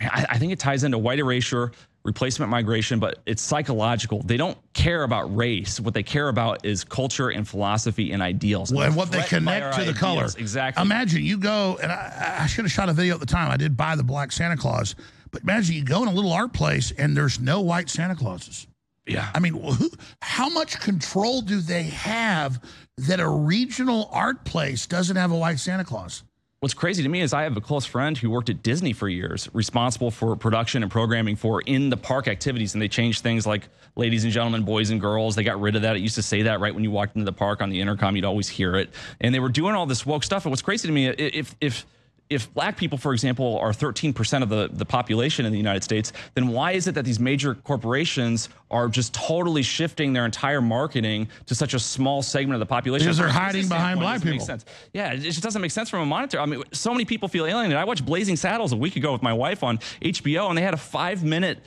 I, 0.00 0.26
I 0.30 0.38
think 0.38 0.52
it 0.52 0.58
ties 0.58 0.84
into 0.84 0.98
white 0.98 1.18
erasure, 1.18 1.72
replacement 2.04 2.50
migration, 2.50 2.98
but 2.98 3.18
it's 3.26 3.42
psychological. 3.42 4.22
They 4.22 4.36
don't 4.36 4.56
care 4.74 5.02
about 5.02 5.34
race. 5.34 5.80
What 5.80 5.94
they 5.94 6.02
care 6.02 6.28
about 6.28 6.64
is 6.64 6.84
culture 6.84 7.30
and 7.30 7.46
philosophy 7.46 8.12
and 8.12 8.22
ideals. 8.22 8.72
Well, 8.72 8.84
and 8.84 8.94
what 8.94 9.10
they 9.10 9.22
connect 9.22 9.76
to 9.78 9.84
the 9.84 9.94
color. 9.94 10.28
Exactly. 10.38 10.82
Imagine 10.82 11.24
you 11.24 11.38
go, 11.38 11.78
and 11.82 11.90
I, 11.90 12.40
I 12.40 12.46
should 12.46 12.64
have 12.64 12.72
shot 12.72 12.88
a 12.88 12.92
video 12.92 13.14
at 13.14 13.20
the 13.20 13.26
time. 13.26 13.50
I 13.50 13.56
did 13.56 13.76
buy 13.76 13.96
the 13.96 14.04
black 14.04 14.32
Santa 14.32 14.56
Claus, 14.56 14.94
but 15.30 15.42
imagine 15.42 15.74
you 15.74 15.84
go 15.84 16.02
in 16.02 16.08
a 16.08 16.12
little 16.12 16.32
art 16.32 16.52
place 16.52 16.92
and 16.96 17.16
there's 17.16 17.40
no 17.40 17.60
white 17.60 17.88
Santa 17.88 18.14
Clauses. 18.14 18.66
Yeah. 19.06 19.30
I 19.34 19.38
mean, 19.38 19.54
who, 19.54 19.90
how 20.20 20.48
much 20.48 20.80
control 20.80 21.40
do 21.40 21.60
they 21.60 21.84
have 21.84 22.60
that 22.98 23.20
a 23.20 23.28
regional 23.28 24.08
art 24.12 24.44
place 24.44 24.86
doesn't 24.86 25.16
have 25.16 25.30
a 25.30 25.36
white 25.36 25.58
Santa 25.58 25.84
Claus? 25.84 26.22
What's 26.66 26.74
crazy 26.74 27.04
to 27.04 27.08
me 27.08 27.20
is 27.20 27.32
I 27.32 27.44
have 27.44 27.56
a 27.56 27.60
close 27.60 27.86
friend 27.86 28.18
who 28.18 28.28
worked 28.28 28.50
at 28.50 28.60
Disney 28.60 28.92
for 28.92 29.08
years, 29.08 29.48
responsible 29.52 30.10
for 30.10 30.34
production 30.34 30.82
and 30.82 30.90
programming 30.90 31.36
for 31.36 31.60
in 31.60 31.90
the 31.90 31.96
park 31.96 32.26
activities. 32.26 32.74
And 32.74 32.82
they 32.82 32.88
changed 32.88 33.22
things 33.22 33.46
like 33.46 33.68
ladies 33.94 34.24
and 34.24 34.32
gentlemen, 34.32 34.64
boys 34.64 34.90
and 34.90 35.00
girls. 35.00 35.36
They 35.36 35.44
got 35.44 35.60
rid 35.60 35.76
of 35.76 35.82
that. 35.82 35.94
It 35.94 36.00
used 36.00 36.16
to 36.16 36.24
say 36.24 36.42
that 36.42 36.58
right 36.58 36.74
when 36.74 36.82
you 36.82 36.90
walked 36.90 37.14
into 37.14 37.24
the 37.24 37.32
park 37.32 37.62
on 37.62 37.70
the 37.70 37.80
intercom, 37.80 38.16
you'd 38.16 38.24
always 38.24 38.48
hear 38.48 38.74
it. 38.74 38.90
And 39.20 39.32
they 39.32 39.38
were 39.38 39.48
doing 39.48 39.76
all 39.76 39.86
this 39.86 40.04
woke 40.04 40.24
stuff. 40.24 40.44
And 40.44 40.50
what's 40.50 40.60
crazy 40.60 40.88
to 40.88 40.92
me, 40.92 41.06
if, 41.06 41.54
if, 41.60 41.86
if 42.28 42.52
black 42.54 42.76
people, 42.76 42.98
for 42.98 43.12
example, 43.12 43.58
are 43.58 43.70
13% 43.70 44.42
of 44.42 44.48
the, 44.48 44.68
the 44.72 44.84
population 44.84 45.46
in 45.46 45.52
the 45.52 45.58
United 45.58 45.84
States, 45.84 46.12
then 46.34 46.48
why 46.48 46.72
is 46.72 46.88
it 46.88 46.94
that 46.96 47.04
these 47.04 47.20
major 47.20 47.54
corporations 47.54 48.48
are 48.70 48.88
just 48.88 49.14
totally 49.14 49.62
shifting 49.62 50.12
their 50.12 50.24
entire 50.24 50.60
marketing 50.60 51.28
to 51.46 51.54
such 51.54 51.72
a 51.72 51.78
small 51.78 52.22
segment 52.22 52.54
of 52.54 52.60
the 52.60 52.66
population? 52.66 53.06
Because 53.06 53.18
they're 53.18 53.28
hiding 53.28 53.68
behind 53.68 54.00
black 54.00 54.16
it 54.16 54.18
doesn't 54.18 54.28
make 54.30 54.34
people. 54.34 54.46
sense. 54.46 54.64
Yeah, 54.92 55.12
it 55.12 55.20
just 55.20 55.42
doesn't 55.42 55.62
make 55.62 55.70
sense 55.70 55.88
from 55.88 56.00
a 56.00 56.06
monetary. 56.06 56.42
I 56.42 56.46
mean, 56.46 56.64
so 56.72 56.92
many 56.92 57.04
people 57.04 57.28
feel 57.28 57.46
alienated. 57.46 57.76
I 57.76 57.84
watched 57.84 58.04
Blazing 58.04 58.36
Saddles 58.36 58.72
a 58.72 58.76
week 58.76 58.96
ago 58.96 59.12
with 59.12 59.22
my 59.22 59.32
wife 59.32 59.62
on 59.62 59.78
HBO, 60.02 60.48
and 60.48 60.58
they 60.58 60.62
had 60.62 60.74
a 60.74 60.78
five 60.78 61.22
minute 61.22 61.60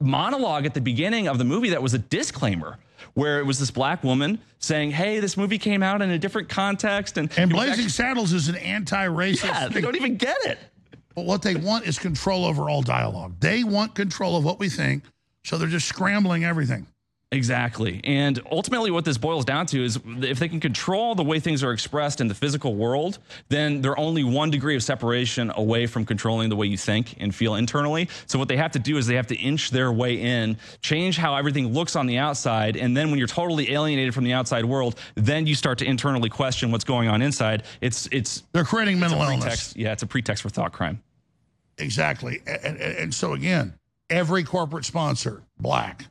monologue 0.00 0.64
at 0.64 0.74
the 0.74 0.80
beginning 0.80 1.28
of 1.28 1.38
the 1.38 1.44
movie 1.44 1.70
that 1.70 1.82
was 1.82 1.92
a 1.94 1.98
disclaimer. 1.98 2.78
Where 3.14 3.38
it 3.38 3.46
was 3.46 3.58
this 3.58 3.70
black 3.70 4.02
woman 4.04 4.38
saying, 4.58 4.90
"Hey, 4.92 5.20
this 5.20 5.36
movie 5.36 5.58
came 5.58 5.82
out 5.82 6.02
in 6.02 6.10
a 6.10 6.18
different 6.18 6.48
context," 6.48 7.16
and 7.18 7.30
And 7.38 7.50
Blazing 7.50 7.72
actually- 7.72 7.88
Saddles 7.90 8.32
is 8.32 8.48
an 8.48 8.56
anti-racist. 8.78 9.44
yeah, 9.44 9.68
they 9.68 9.80
don't 9.80 9.96
even 9.96 10.16
get 10.16 10.36
it. 10.44 10.58
But 11.14 11.24
what 11.24 11.42
they 11.42 11.56
want 11.56 11.86
is 11.86 11.98
control 11.98 12.44
over 12.44 12.68
all 12.70 12.82
dialogue. 12.82 13.34
They 13.40 13.64
want 13.64 13.94
control 13.94 14.36
of 14.36 14.44
what 14.44 14.58
we 14.60 14.68
think, 14.68 15.02
so 15.44 15.58
they're 15.58 15.68
just 15.68 15.88
scrambling 15.88 16.44
everything. 16.44 16.86
Exactly. 17.30 18.00
And 18.04 18.40
ultimately, 18.50 18.90
what 18.90 19.04
this 19.04 19.18
boils 19.18 19.44
down 19.44 19.66
to 19.66 19.84
is 19.84 19.98
if 20.06 20.38
they 20.38 20.48
can 20.48 20.60
control 20.60 21.14
the 21.14 21.22
way 21.22 21.38
things 21.38 21.62
are 21.62 21.72
expressed 21.72 22.22
in 22.22 22.28
the 22.28 22.34
physical 22.34 22.74
world, 22.74 23.18
then 23.50 23.82
they're 23.82 23.98
only 23.98 24.24
one 24.24 24.50
degree 24.50 24.74
of 24.74 24.82
separation 24.82 25.52
away 25.54 25.86
from 25.86 26.06
controlling 26.06 26.48
the 26.48 26.56
way 26.56 26.66
you 26.66 26.78
think 26.78 27.16
and 27.20 27.34
feel 27.34 27.56
internally. 27.56 28.08
So, 28.26 28.38
what 28.38 28.48
they 28.48 28.56
have 28.56 28.72
to 28.72 28.78
do 28.78 28.96
is 28.96 29.06
they 29.06 29.16
have 29.16 29.26
to 29.26 29.36
inch 29.36 29.70
their 29.70 29.92
way 29.92 30.18
in, 30.18 30.56
change 30.80 31.18
how 31.18 31.36
everything 31.36 31.74
looks 31.74 31.96
on 31.96 32.06
the 32.06 32.16
outside. 32.16 32.78
And 32.78 32.96
then, 32.96 33.10
when 33.10 33.18
you're 33.18 33.28
totally 33.28 33.72
alienated 33.72 34.14
from 34.14 34.24
the 34.24 34.32
outside 34.32 34.64
world, 34.64 34.98
then 35.14 35.46
you 35.46 35.54
start 35.54 35.76
to 35.78 35.84
internally 35.84 36.30
question 36.30 36.70
what's 36.72 36.84
going 36.84 37.08
on 37.08 37.20
inside. 37.20 37.64
It's, 37.82 38.08
it's, 38.10 38.44
They're 38.52 38.64
creating 38.64 38.94
it's 38.94 39.00
mental 39.02 39.20
illness. 39.20 39.74
Yeah, 39.76 39.92
it's 39.92 40.02
a 40.02 40.06
pretext 40.06 40.42
for 40.42 40.48
thought 40.48 40.72
crime. 40.72 41.02
Exactly. 41.76 42.40
And, 42.46 42.78
and, 42.78 42.96
and 42.96 43.14
so, 43.14 43.34
again, 43.34 43.74
every 44.08 44.44
corporate 44.44 44.86
sponsor, 44.86 45.42
black, 45.60 46.06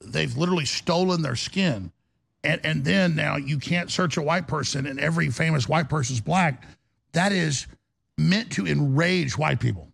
they've 0.00 0.36
literally 0.36 0.64
stolen 0.64 1.22
their 1.22 1.36
skin. 1.36 1.92
And, 2.44 2.60
and 2.64 2.84
then 2.84 3.16
now 3.16 3.36
you 3.36 3.58
can't 3.58 3.90
search 3.90 4.16
a 4.16 4.22
white 4.22 4.46
person 4.46 4.86
and 4.86 5.00
every 5.00 5.28
famous 5.30 5.68
white 5.68 5.88
person's 5.88 6.20
black. 6.20 6.64
That 7.12 7.32
is 7.32 7.66
meant 8.16 8.52
to 8.52 8.66
enrage 8.66 9.36
white 9.36 9.60
people. 9.60 9.88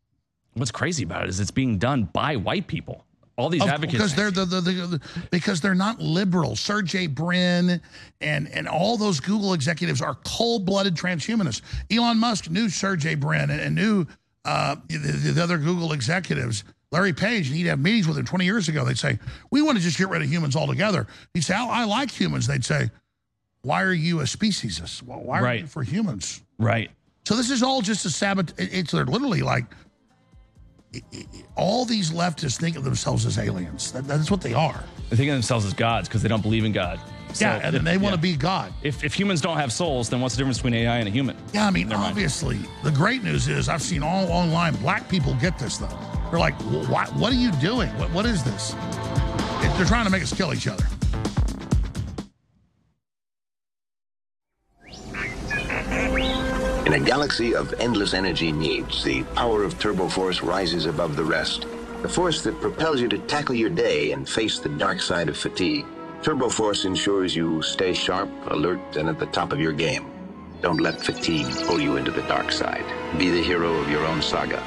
What's 0.55 0.71
crazy 0.71 1.05
about 1.05 1.25
it 1.25 1.31
is 1.31 1.41
it's 1.41 1.51
being 1.51 1.79
done 1.79 2.05
by 2.13 2.37
white 2.37 2.67
people. 2.67 3.05
All 3.37 3.49
these 3.49 3.63
Of- 3.63 3.69
advocates. 3.69 3.95
because 3.95 4.15
they're 4.15 4.31
the, 4.31 4.45
the, 4.45 4.61
the, 4.61 4.73
the 4.73 5.01
because 5.31 5.61
they're 5.61 5.75
not 5.75 6.01
liberal. 6.01 6.55
Sergey 6.55 7.09
Brin 7.09 7.81
and 8.21 8.49
and 8.49 8.69
all 8.69 8.97
those 8.97 9.19
Google 9.19 9.55
executives 9.55 10.01
are 10.01 10.17
cold-blooded 10.25 10.95
transhumanists. 10.95 11.63
Elon 11.91 12.19
Musk 12.19 12.49
knew 12.49 12.69
Sergey 12.69 13.17
Brin 13.17 13.51
and, 13.51 13.61
and 13.61 13.75
knew 13.75 14.07
uh, 14.45 14.77
the, 14.89 15.33
the 15.33 15.43
other 15.43 15.59
Google 15.59 15.93
executives. 15.93 16.63
Larry 16.91 17.13
Page, 17.13 17.49
and 17.49 17.57
he'd 17.57 17.67
have 17.67 17.81
meetings 17.81 18.07
with 18.07 18.17
him 18.19 18.25
20 18.25 18.45
years 18.45 18.69
ago. 18.69 18.85
They'd 18.85 18.99
say, 18.99 19.19
"We 19.51 19.63
want 19.63 19.79
to 19.79 19.83
just 19.83 19.99
get 19.99 20.09
rid 20.09 20.23
of 20.23 20.29
humans 20.29 20.55
altogether." 20.57 21.07
He'd 21.35 21.43
say, 21.45 21.55
"I, 21.55 21.83
I 21.83 21.85
like 21.85 22.11
humans." 22.11 22.47
They'd 22.47 22.65
say, 22.65 22.91
"Why 23.63 23.83
are 23.83 23.93
you 23.93 24.21
a 24.21 24.25
speciesist? 24.25 25.03
Well, 25.03 25.21
why 25.21 25.41
are 25.41 25.43
Right. 25.45 25.61
you 25.63 25.67
for 25.67 25.83
humans?" 25.83 26.43
right. 26.59 26.91
So 27.27 27.35
this 27.37 27.51
is 27.51 27.63
all 27.63 27.81
just 27.81 28.05
a 28.05 28.11
sabotage. 28.11 28.55
It's 28.59 28.93
they're 28.93 29.07
literally 29.07 29.41
like 29.43 29.65
all 31.57 31.85
these 31.85 32.11
leftists 32.11 32.59
think 32.59 32.77
of 32.77 32.85
themselves 32.85 33.27
as 33.27 33.39
aliens. 33.39 33.93
That, 33.93 34.07
that's 34.07 34.31
what 34.31 34.41
they 34.43 34.53
are. 34.55 34.85
They 35.11 35.17
think 35.17 35.29
of 35.31 35.35
themselves 35.35 35.65
as 35.65 35.73
gods 35.75 36.07
because 36.09 36.23
they 36.23 36.29
don't 36.29 36.43
believe 36.43 36.65
in 36.65 36.73
God. 36.73 37.01
So 37.35 37.45
yeah, 37.47 37.61
and 37.63 37.75
then 37.75 37.85
they 37.85 37.97
if- 37.97 38.01
want 38.03 38.15
to 38.21 38.29
yeah. 38.29 38.33
be 38.35 38.39
God. 38.39 38.73
If, 38.83 39.05
if 39.05 39.13
humans 39.13 39.41
don't 39.41 39.57
have 39.59 39.73
souls, 39.73 40.09
then 40.09 40.21
what's 40.21 40.35
the 40.35 40.39
difference 40.39 40.59
between 40.59 40.75
AI 40.75 40.99
and 40.99 41.09
a 41.09 41.11
human? 41.11 41.37
Yeah, 41.53 41.67
I 41.67 41.71
mean, 41.71 41.89
Never 41.89 42.01
mind. 42.01 42.13
obviously, 42.13 42.59
the 42.83 42.91
great 42.93 43.23
news 43.25 43.49
is 43.49 43.69
I've 43.69 43.83
seen 43.83 44.03
all 44.03 44.31
online. 44.31 44.75
Black 44.77 45.09
people 45.09 45.35
get 45.35 45.59
this 45.59 45.77
though. 45.79 45.99
They're 46.31 46.39
like, 46.41 46.55
"What? 46.89 47.13
What 47.17 47.33
are 47.33 47.37
you 47.37 47.51
doing? 47.53 47.91
What, 47.99 48.11
what 48.13 48.25
is 48.27 48.43
this?" 48.45 48.73
It- 48.73 49.77
They're 49.77 49.85
trying 49.87 50.05
to 50.05 50.11
make 50.11 50.23
us 50.23 50.33
kill 50.33 50.55
each 50.55 50.69
other. 50.69 50.85
In 56.87 56.93
a 56.93 57.01
galaxy 57.01 57.55
of 57.55 57.73
endless 57.81 58.13
energy 58.15 58.53
needs, 58.53 59.03
the 59.05 59.23
power 59.35 59.63
of 59.63 59.79
Turbo 59.79 60.09
Force 60.09 60.43
rises 60.43 60.87
above 60.87 61.17
the 61.17 61.25
rest. 61.25 61.67
The 62.03 62.09
force 62.09 62.43
that 62.43 62.61
propels 62.61 63.01
you 63.01 63.09
to 63.09 63.19
tackle 63.19 63.55
your 63.55 63.71
day 63.71 64.13
and 64.13 64.29
face 64.29 64.59
the 64.59 64.69
dark 64.69 65.01
side 65.01 65.29
of 65.29 65.37
fatigue. 65.37 65.87
Turbo 66.25 66.49
Force 66.49 66.87
ensures 66.87 67.37
you 67.37 67.61
stay 67.61 67.93
sharp, 67.93 68.31
alert, 68.47 68.97
and 68.97 69.11
at 69.11 69.19
the 69.19 69.27
top 69.27 69.53
of 69.53 69.61
your 69.61 69.75
game. 69.75 70.11
Don't 70.63 70.81
let 70.81 70.99
fatigue 70.99 71.47
pull 71.67 71.79
you 71.79 71.99
into 71.99 72.11
the 72.11 72.23
dark 72.23 72.51
side. 72.51 72.87
Be 73.19 73.29
the 73.29 73.43
hero 73.43 73.75
of 73.75 73.91
your 73.91 74.07
own 74.07 74.23
saga. 74.23 74.61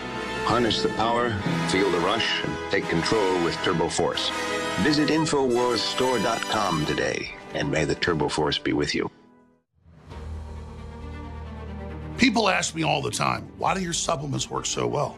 Harness 0.46 0.84
the 0.84 0.90
power, 0.90 1.32
feel 1.70 1.90
the 1.90 1.98
rush, 1.98 2.44
and 2.44 2.56
take 2.70 2.88
control 2.88 3.44
with 3.44 3.56
Turbo 3.64 3.90
Force. 3.90 4.30
Visit 4.82 5.10
InfoWarsStore.com 5.10 6.86
today, 6.86 7.32
and 7.56 7.72
may 7.72 7.86
the 7.86 7.96
Turbo 7.96 8.30
Force 8.30 8.60
be 8.60 8.74
with 8.74 8.94
you. 8.94 9.10
People 12.20 12.50
ask 12.50 12.76
me 12.76 12.84
all 12.84 13.02
the 13.02 13.10
time, 13.10 13.52
why 13.58 13.74
do 13.74 13.82
your 13.82 13.94
supplements 13.94 14.48
work 14.48 14.68
so 14.68 14.86
well? 14.86 15.18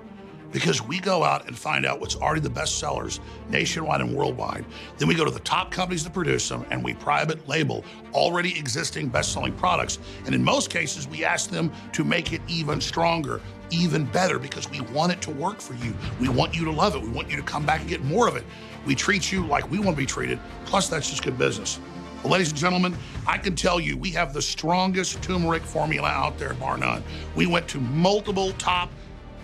Because 0.52 0.82
we 0.82 1.00
go 1.00 1.24
out 1.24 1.48
and 1.48 1.58
find 1.58 1.86
out 1.86 2.00
what's 2.00 2.16
already 2.16 2.42
the 2.42 2.50
best 2.50 2.80
sellers 2.80 3.20
nationwide 3.50 4.02
and 4.02 4.16
worldwide. 4.16 4.66
Then 4.98 5.08
we 5.08 5.16
go 5.16 5.26
to 5.26 5.32
the 5.32 5.40
top 5.42 5.72
companies 5.72 6.04
that 6.04 6.14
produce 6.14 6.50
them 6.50 6.66
and 6.72 6.84
we 6.84 6.94
private 6.96 7.48
label 7.48 7.84
already 8.14 8.58
existing 8.58 9.10
best 9.10 9.32
selling 9.32 9.54
products. 9.54 10.00
And 10.26 10.34
in 10.34 10.44
most 10.44 10.70
cases, 10.70 11.08
we 11.08 11.24
ask 11.24 11.50
them 11.50 11.72
to 11.94 12.04
make 12.04 12.34
it 12.34 12.42
even 12.48 12.82
stronger, 12.82 13.42
even 13.70 14.06
better, 14.06 14.40
because 14.40 14.70
we 14.72 14.82
want 14.82 15.12
it 15.12 15.22
to 15.22 15.32
work 15.32 15.62
for 15.62 15.76
you. 15.86 15.94
We 16.20 16.30
want 16.30 16.56
you 16.56 16.66
to 16.66 16.72
love 16.72 16.96
it. 16.96 17.02
We 17.02 17.10
want 17.10 17.30
you 17.30 17.38
to 17.38 17.44
come 17.44 17.66
back 17.66 17.82
and 17.82 17.90
get 17.90 18.04
more 18.04 18.28
of 18.28 18.36
it. 18.36 18.44
We 18.86 18.96
treat 18.96 19.32
you 19.32 19.46
like 19.46 19.70
we 19.70 19.78
want 19.78 19.96
to 19.96 20.02
be 20.02 20.08
treated. 20.08 20.40
Plus, 20.66 20.90
that's 20.90 21.10
just 21.10 21.24
good 21.24 21.38
business. 21.38 21.80
Well, 22.24 22.34
ladies 22.34 22.50
and 22.50 22.58
gentlemen, 22.58 22.98
I 23.26 23.38
can 23.38 23.56
tell 23.56 23.80
you 23.80 23.96
we 23.98 24.10
have 24.12 24.34
the 24.34 24.42
strongest 24.42 25.22
turmeric 25.22 25.64
formula 25.64 26.10
out 26.10 26.38
there, 26.38 26.54
bar 26.56 26.78
none. 26.78 27.02
We 27.34 27.46
went 27.46 27.68
to 27.70 27.80
multiple 27.80 28.52
top 28.54 28.90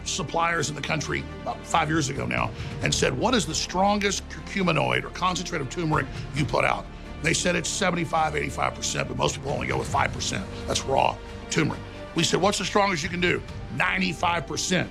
suppliers 0.05 0.69
in 0.69 0.75
the 0.75 0.81
country 0.81 1.23
about 1.41 1.65
five 1.65 1.89
years 1.89 2.09
ago 2.09 2.25
now 2.25 2.51
and 2.81 2.93
said, 2.93 3.17
What 3.17 3.33
is 3.33 3.45
the 3.45 3.55
strongest 3.55 4.27
curcuminoid 4.29 5.03
or 5.03 5.09
concentrate 5.09 5.61
of 5.61 5.69
turmeric 5.69 6.05
you 6.35 6.45
put 6.45 6.65
out? 6.65 6.85
They 7.23 7.33
said 7.33 7.55
it's 7.55 7.69
75, 7.69 8.33
85%, 8.33 9.07
but 9.07 9.17
most 9.17 9.35
people 9.35 9.51
only 9.51 9.67
go 9.67 9.77
with 9.77 9.91
5%. 9.91 10.43
That's 10.67 10.83
raw 10.85 11.17
turmeric. 11.49 11.81
We 12.15 12.23
said, 12.23 12.41
What's 12.41 12.57
the 12.57 12.65
strongest 12.65 13.03
you 13.03 13.09
can 13.09 13.21
do? 13.21 13.41
95%. 13.77 14.87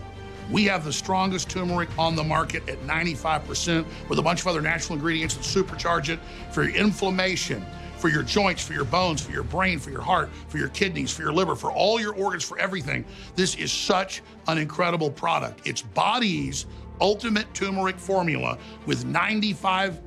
We 0.50 0.64
have 0.64 0.84
the 0.84 0.92
strongest 0.92 1.48
turmeric 1.48 1.88
on 1.98 2.16
the 2.16 2.24
market 2.24 2.68
at 2.68 2.78
95% 2.82 3.86
with 4.08 4.18
a 4.18 4.22
bunch 4.22 4.42
of 4.42 4.46
other 4.46 4.60
natural 4.60 4.96
ingredients 4.96 5.34
that 5.36 5.42
supercharge 5.42 6.10
it 6.10 6.18
for 6.52 6.64
inflammation, 6.64 7.64
for 8.04 8.10
your 8.10 8.22
joints, 8.22 8.62
for 8.62 8.74
your 8.74 8.84
bones, 8.84 9.22
for 9.22 9.32
your 9.32 9.42
brain, 9.42 9.78
for 9.78 9.88
your 9.88 10.02
heart, 10.02 10.28
for 10.48 10.58
your 10.58 10.68
kidneys, 10.68 11.10
for 11.10 11.22
your 11.22 11.32
liver, 11.32 11.56
for 11.56 11.72
all 11.72 11.98
your 11.98 12.14
organs, 12.16 12.44
for 12.44 12.58
everything. 12.58 13.02
This 13.34 13.54
is 13.54 13.72
such 13.72 14.20
an 14.46 14.58
incredible 14.58 15.10
product. 15.10 15.66
It's 15.66 15.80
Bodease 15.80 16.66
ultimate 17.00 17.52
turmeric 17.54 17.98
formula 17.98 18.58
with 18.84 19.06
95% 19.06 19.98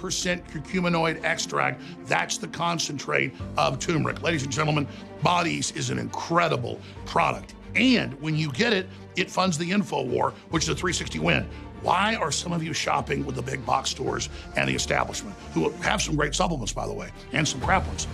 curcuminoid 0.47 1.23
extract. 1.23 1.81
That's 2.05 2.37
the 2.37 2.47
concentrate 2.49 3.33
of 3.57 3.79
turmeric. 3.79 4.21
Ladies 4.21 4.43
and 4.43 4.51
gentlemen, 4.51 4.87
Bodease 5.23 5.75
is 5.75 5.89
an 5.89 5.97
incredible 5.97 6.79
product. 7.05 7.55
And 7.75 8.13
when 8.21 8.35
you 8.35 8.51
get 8.51 8.73
it, 8.73 8.87
it 9.15 9.31
funds 9.31 9.57
the 9.57 9.71
info 9.71 10.03
war, 10.03 10.33
which 10.51 10.63
is 10.63 10.69
a 10.69 10.75
360 10.75 11.17
win. 11.17 11.49
Why 11.81 12.15
are 12.15 12.31
some 12.31 12.51
of 12.51 12.63
you 12.63 12.73
shopping 12.73 13.25
with 13.25 13.35
the 13.35 13.41
big 13.41 13.65
box 13.65 13.89
stores 13.89 14.29
and 14.55 14.67
the 14.67 14.75
establishment, 14.75 15.35
who 15.53 15.69
have 15.81 16.01
some 16.01 16.15
great 16.15 16.33
supplements, 16.35 16.73
by 16.73 16.87
the 16.87 16.93
way, 16.93 17.09
and 17.33 17.47
some 17.47 17.61
crap 17.61 17.85
ones? 17.87 18.05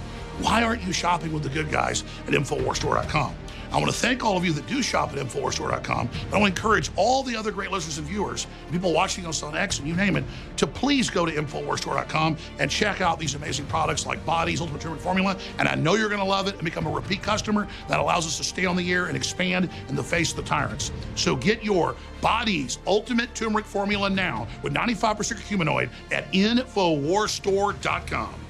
Why 0.41 0.63
aren't 0.63 0.83
you 0.83 0.93
shopping 0.93 1.31
with 1.31 1.43
the 1.43 1.49
good 1.49 1.71
guys 1.71 2.03
at 2.27 2.33
InfoWarsStore.com? 2.33 3.35
I 3.73 3.77
want 3.77 3.91
to 3.91 3.97
thank 3.97 4.23
all 4.23 4.37
of 4.37 4.45
you 4.45 4.53
that 4.53 4.67
do 4.67 4.83
shop 4.83 5.13
at 5.13 5.17
InfoWarsStore.com. 5.17 6.09
But 6.29 6.37
I 6.37 6.39
want 6.39 6.55
to 6.55 6.61
encourage 6.61 6.91
all 6.95 7.23
the 7.23 7.35
other 7.35 7.51
great 7.51 7.71
listeners 7.71 7.97
and 7.97 8.05
viewers, 8.05 8.45
people 8.71 8.93
watching 8.93 9.25
us 9.25 9.41
on 9.41 9.57
X 9.57 9.79
and 9.79 9.87
you 9.87 9.95
name 9.95 10.15
it, 10.15 10.23
to 10.57 10.67
please 10.67 11.09
go 11.09 11.25
to 11.25 11.31
InfoWarsStore.com 11.31 12.37
and 12.59 12.69
check 12.69 13.01
out 13.01 13.17
these 13.17 13.33
amazing 13.33 13.65
products 13.65 14.05
like 14.05 14.23
Bodease 14.27 14.61
Ultimate 14.61 14.79
Turmeric 14.79 15.01
Formula. 15.01 15.35
And 15.57 15.67
I 15.67 15.73
know 15.73 15.95
you're 15.95 16.09
going 16.09 16.21
to 16.21 16.25
love 16.25 16.47
it 16.47 16.53
and 16.53 16.63
become 16.63 16.85
a 16.85 16.91
repeat 16.91 17.23
customer. 17.23 17.67
That 17.89 17.99
allows 17.99 18.27
us 18.27 18.37
to 18.37 18.43
stay 18.43 18.65
on 18.65 18.75
the 18.75 18.93
air 18.93 19.07
and 19.07 19.17
expand 19.17 19.71
in 19.89 19.95
the 19.95 20.03
face 20.03 20.29
of 20.29 20.37
the 20.37 20.43
tyrants. 20.43 20.91
So 21.15 21.35
get 21.35 21.63
your 21.63 21.95
Bodease 22.21 22.77
Ultimate 22.85 23.33
Turmeric 23.33 23.65
Formula 23.65 24.07
now 24.07 24.47
with 24.61 24.75
95% 24.75 25.33
curcuminoid 25.33 25.89
at 26.11 26.31
InfoWarsStore.com. 26.31 28.42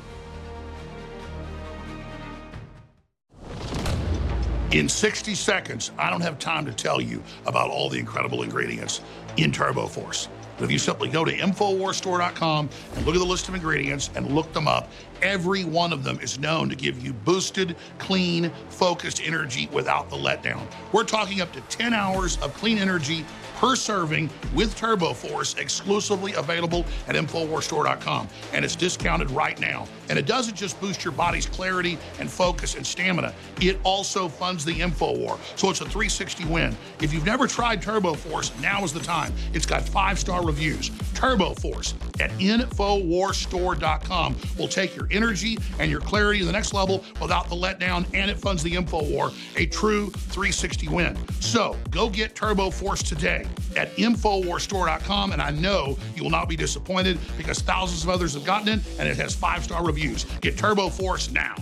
In 4.73 4.89
60 4.89 5.35
seconds, 5.35 5.91
I 5.99 6.09
don't 6.09 6.21
have 6.21 6.39
time 6.39 6.65
to 6.65 6.73
tell 6.73 6.99
you 6.99 7.21
about 7.45 7.69
all 7.69 7.89
the 7.89 7.99
incredible 7.99 8.41
ingredients 8.41 9.01
in 9.37 9.51
Turbo 9.51 9.85
Force. 9.85 10.29
But 10.57 10.65
if 10.65 10.71
you 10.71 10.79
simply 10.79 11.09
go 11.09 11.23
to 11.23 11.31
InfoWarsStore.com 11.31 12.69
and 12.95 13.05
look 13.05 13.13
at 13.13 13.19
the 13.19 13.23
list 13.23 13.47
of 13.49 13.53
ingredients 13.53 14.09
and 14.15 14.33
look 14.33 14.51
them 14.51 14.67
up, 14.67 14.89
every 15.21 15.63
one 15.63 15.93
of 15.93 16.03
them 16.03 16.19
is 16.19 16.39
known 16.39 16.69
to 16.69 16.75
give 16.75 17.03
you 17.03 17.13
boosted, 17.13 17.75
clean, 17.97 18.51
focused 18.69 19.21
energy 19.23 19.69
without 19.71 20.09
the 20.09 20.15
letdown. 20.15 20.65
We're 20.91 21.03
talking 21.03 21.41
up 21.41 21.51
to 21.53 21.61
10 21.61 21.93
hours 21.93 22.37
of 22.37 22.53
clean 22.55 22.77
energy 22.77 23.25
per 23.63 23.75
serving 23.77 24.29
with 24.53 24.75
Turbo 24.75 25.13
Force 25.13 25.55
exclusively 25.55 26.33
available 26.33 26.85
at 27.07 27.15
InfoWarsStore.com. 27.15 28.27
And 28.51 28.65
it's 28.65 28.75
discounted 28.75 29.31
right 29.31 29.57
now. 29.57 29.87
And 30.09 30.19
it 30.19 30.25
doesn't 30.25 30.55
just 30.55 30.77
boost 30.81 31.05
your 31.05 31.13
body's 31.13 31.45
clarity 31.45 31.97
and 32.19 32.29
focus 32.29 32.75
and 32.75 32.85
stamina, 32.85 33.33
it 33.61 33.79
also 33.85 34.27
funds 34.27 34.65
the 34.65 34.81
Info 34.81 35.17
War. 35.17 35.39
So 35.55 35.69
it's 35.69 35.79
a 35.79 35.85
360 35.85 36.43
win. 36.45 36.75
If 36.99 37.13
you've 37.13 37.25
never 37.25 37.47
tried 37.47 37.81
Turbo 37.81 38.15
Force, 38.15 38.51
now 38.61 38.83
is 38.83 38.91
the 38.91 38.99
time. 38.99 39.31
It's 39.53 39.65
got 39.65 39.87
five 39.87 40.19
star 40.19 40.45
reviews. 40.45 40.91
Turbo 41.13 41.53
Force 41.53 41.93
at 42.19 42.31
InfoWarsStore.com 42.31 44.35
will 44.57 44.67
take 44.67 44.93
your 44.95 45.07
energy 45.13 45.57
and 45.79 45.89
your 45.89 46.01
clarity 46.01 46.39
to 46.39 46.45
the 46.45 46.51
next 46.51 46.73
level 46.73 47.03
without 47.21 47.49
the 47.49 47.55
letdown, 47.55 48.05
and 48.13 48.29
it 48.29 48.37
funds 48.37 48.63
the 48.63 48.73
Info 48.73 49.03
War, 49.03 49.31
a 49.55 49.65
true 49.67 50.09
360 50.09 50.87
win. 50.89 51.17
So 51.39 51.77
go 51.89 52.09
get 52.09 52.35
Turbo 52.35 52.69
Force 52.69 53.03
today 53.03 53.45
at 53.77 53.95
InfoWarStore.com, 53.95 55.31
and 55.31 55.41
I 55.41 55.51
know 55.51 55.97
you 56.15 56.23
will 56.23 56.29
not 56.29 56.49
be 56.49 56.55
disappointed 56.55 57.19
because 57.37 57.59
thousands 57.59 58.03
of 58.03 58.09
others 58.09 58.33
have 58.33 58.45
gotten 58.45 58.79
it, 58.79 58.79
and 58.99 59.07
it 59.07 59.17
has 59.17 59.35
five 59.35 59.63
star 59.63 59.85
reviews. 59.85 60.25
Get 60.41 60.57
Turbo 60.57 60.89
Force 60.89 61.31
now. 61.31 61.55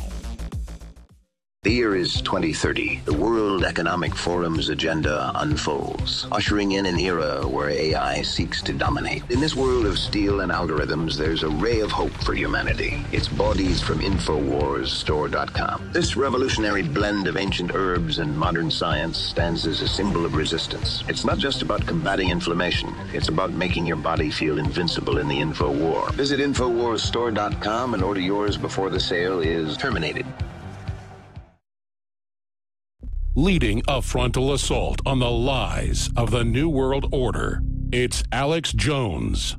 The 1.64 1.70
year 1.70 1.96
is 1.96 2.24
2030. 2.24 3.02
The 3.06 3.14
World 3.14 3.66
Economic 3.66 4.16
Forum's 4.16 4.70
agenda 4.70 5.32
unfolds, 5.36 6.26
ushering 6.32 6.72
in 6.72 6.88
an 6.88 7.00
era 7.00 7.48
where 7.48 7.70
AI 7.70 8.24
seeks 8.24 8.64
to 8.64 8.74
dominate. 8.74 9.22
In 9.30 9.40
this 9.40 9.56
world 9.56 9.86
of 9.86 10.00
steel 10.00 10.40
and 10.40 10.52
algorithms, 10.52 11.18
there's 11.18 11.44
a 11.44 11.50
ray 11.50 11.82
of 11.82 11.92
hope 11.92 12.14
for 12.24 12.34
humanity. 12.34 13.06
It's 13.12 13.28
Bodease 13.28 13.80
from 13.80 14.00
InfoWarsStore.com. 14.00 15.92
This 15.94 16.18
revolutionary 16.18 16.82
blend 16.82 17.28
of 17.28 17.38
ancient 17.38 17.76
herbs 17.76 18.18
and 18.18 18.36
modern 18.36 18.72
science 18.72 19.20
stands 19.20 19.68
as 19.68 19.82
a 19.82 19.88
symbol 19.88 20.26
of 20.26 20.34
resistance. 20.34 21.04
It's 21.08 21.26
not 21.26 21.38
just 21.38 21.62
about 21.62 21.86
combating 21.86 22.30
inflammation, 22.30 22.92
it's 23.14 23.30
about 23.30 23.52
making 23.52 23.86
your 23.86 23.98
body 23.98 24.32
feel 24.32 24.58
invincible 24.58 25.20
in 25.20 25.28
the 25.28 25.40
info 25.40 25.72
war. 25.72 26.10
Visit 26.14 26.40
InfoWarsStore.com 26.40 27.94
and 27.94 28.02
order 28.02 28.20
yours 28.20 28.58
before 28.58 28.90
the 28.90 29.00
sale 29.00 29.42
is 29.42 29.78
terminated 29.78 30.26
leading 33.36 33.82
a 33.88 34.02
frontal 34.02 34.52
assault 34.52 35.00
on 35.06 35.20
the 35.20 35.32
lies 35.32 36.10
of 36.18 36.32
the 36.32 36.44
New 36.44 36.68
World 36.68 37.08
Order. 37.14 37.64
It's 37.90 38.24
Alex 38.32 38.74
Jones. 38.74 39.56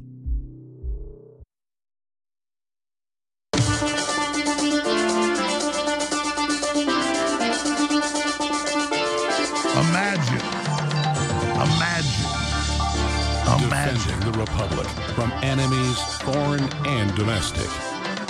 Imagine, 9.75 10.37
imagine, 11.57 12.29
imagine. 13.65 13.99
Defending 14.03 14.33
the 14.33 14.39
Republic 14.39 14.87
from 15.15 15.33
enemies, 15.43 15.99
foreign 16.21 16.65
and 16.87 17.15
domestic. 17.17 17.71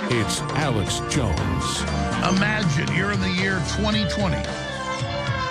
It's 0.08 0.40
Alex 0.54 1.00
Jones. 1.12 1.82
Imagine 2.36 2.94
you're 2.94 3.10
in 3.10 3.20
the 3.20 3.30
year 3.30 3.58
2020 3.76 4.71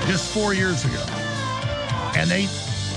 just 0.08 0.34
four 0.34 0.54
years 0.54 0.84
ago. 0.86 1.04
And 2.16 2.30
they 2.30 2.48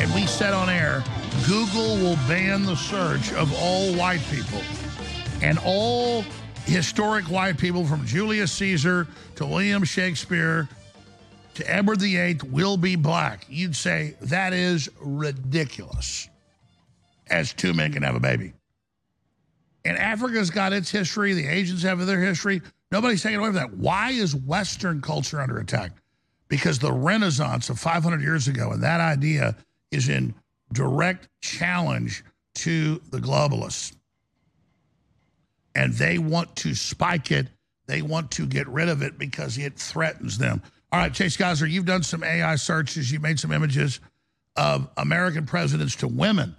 and 0.01 0.12
we 0.14 0.27
said 0.27 0.53
on 0.53 0.69
air, 0.69 1.05
Google 1.47 1.97
will 1.97 2.17
ban 2.29 2.64
the 2.64 2.75
search 2.75 3.33
of 3.33 3.55
all 3.55 3.95
white 3.95 4.23
people. 4.31 4.61
And 5.40 5.59
all 5.64 6.25
historic 6.64 7.27
white 7.27 7.59
people 7.59 7.85
from 7.85 8.05
Julius 8.07 8.53
Caesar 8.53 9.07
to 9.37 9.47
William 9.47 9.85
Shakespeare 9.85 10.69
to 11.55 11.71
Edward 11.71 12.01
VIII 12.01 12.40
will 12.51 12.77
be 12.77 12.97
black. 12.97 13.47
You'd 13.49 13.77
say 13.77 14.17
that 14.23 14.53
is 14.53 14.88
ridiculous. 15.01 16.29
As 17.29 17.53
two 17.53 17.73
men 17.73 17.93
can 17.93 18.03
have 18.03 18.17
a 18.17 18.21
baby. 18.21 18.53
And 19.85 19.97
Africa's 19.99 20.51
got 20.51 20.73
its 20.73 20.90
history, 20.90 21.35
the 21.35 21.47
Asians 21.47 21.83
have 21.83 22.05
their 22.05 22.21
history. 22.21 22.62
Nobody's 22.90 23.23
taking 23.23 23.38
away 23.38 23.49
from 23.49 23.57
that. 23.57 23.75
Why 23.75 24.11
is 24.11 24.35
Western 24.35 25.01
culture 25.01 25.40
under 25.40 25.59
attack? 25.59 25.93
Because 26.48 26.78
the 26.78 26.92
Renaissance 26.92 27.70
of 27.70 27.78
500 27.78 28.20
years 28.20 28.48
ago 28.48 28.70
and 28.70 28.83
that 28.83 29.00
idea 29.00 29.57
is 29.90 30.09
in 30.09 30.35
direct 30.72 31.28
challenge 31.40 32.24
to 32.57 33.00
the 33.11 33.19
globalists. 33.19 33.94
And 35.75 35.92
they 35.94 36.19
want 36.19 36.54
to 36.56 36.75
spike 36.75 37.31
it. 37.31 37.48
They 37.87 38.02
want 38.02 38.31
to 38.33 38.46
get 38.46 38.69
rid 38.69 38.88
of 38.88 39.02
it 39.02 39.19
because 39.19 39.58
it 39.58 39.77
threatens 39.77 40.38
them. 40.38 40.62
All 40.92 41.00
right, 41.00 41.12
Chase 41.12 41.37
Geiser, 41.37 41.66
you've 41.66 41.87
done 41.87 42.02
some 42.02 42.23
AI 42.23 42.54
searches. 42.56 43.10
You 43.10 43.19
made 43.19 43.40
some 43.40 43.50
images 43.50 44.00
of 44.56 44.88
American 44.96 45.46
presidents 45.46 45.96
to 45.96 46.08
women. 46.08 46.56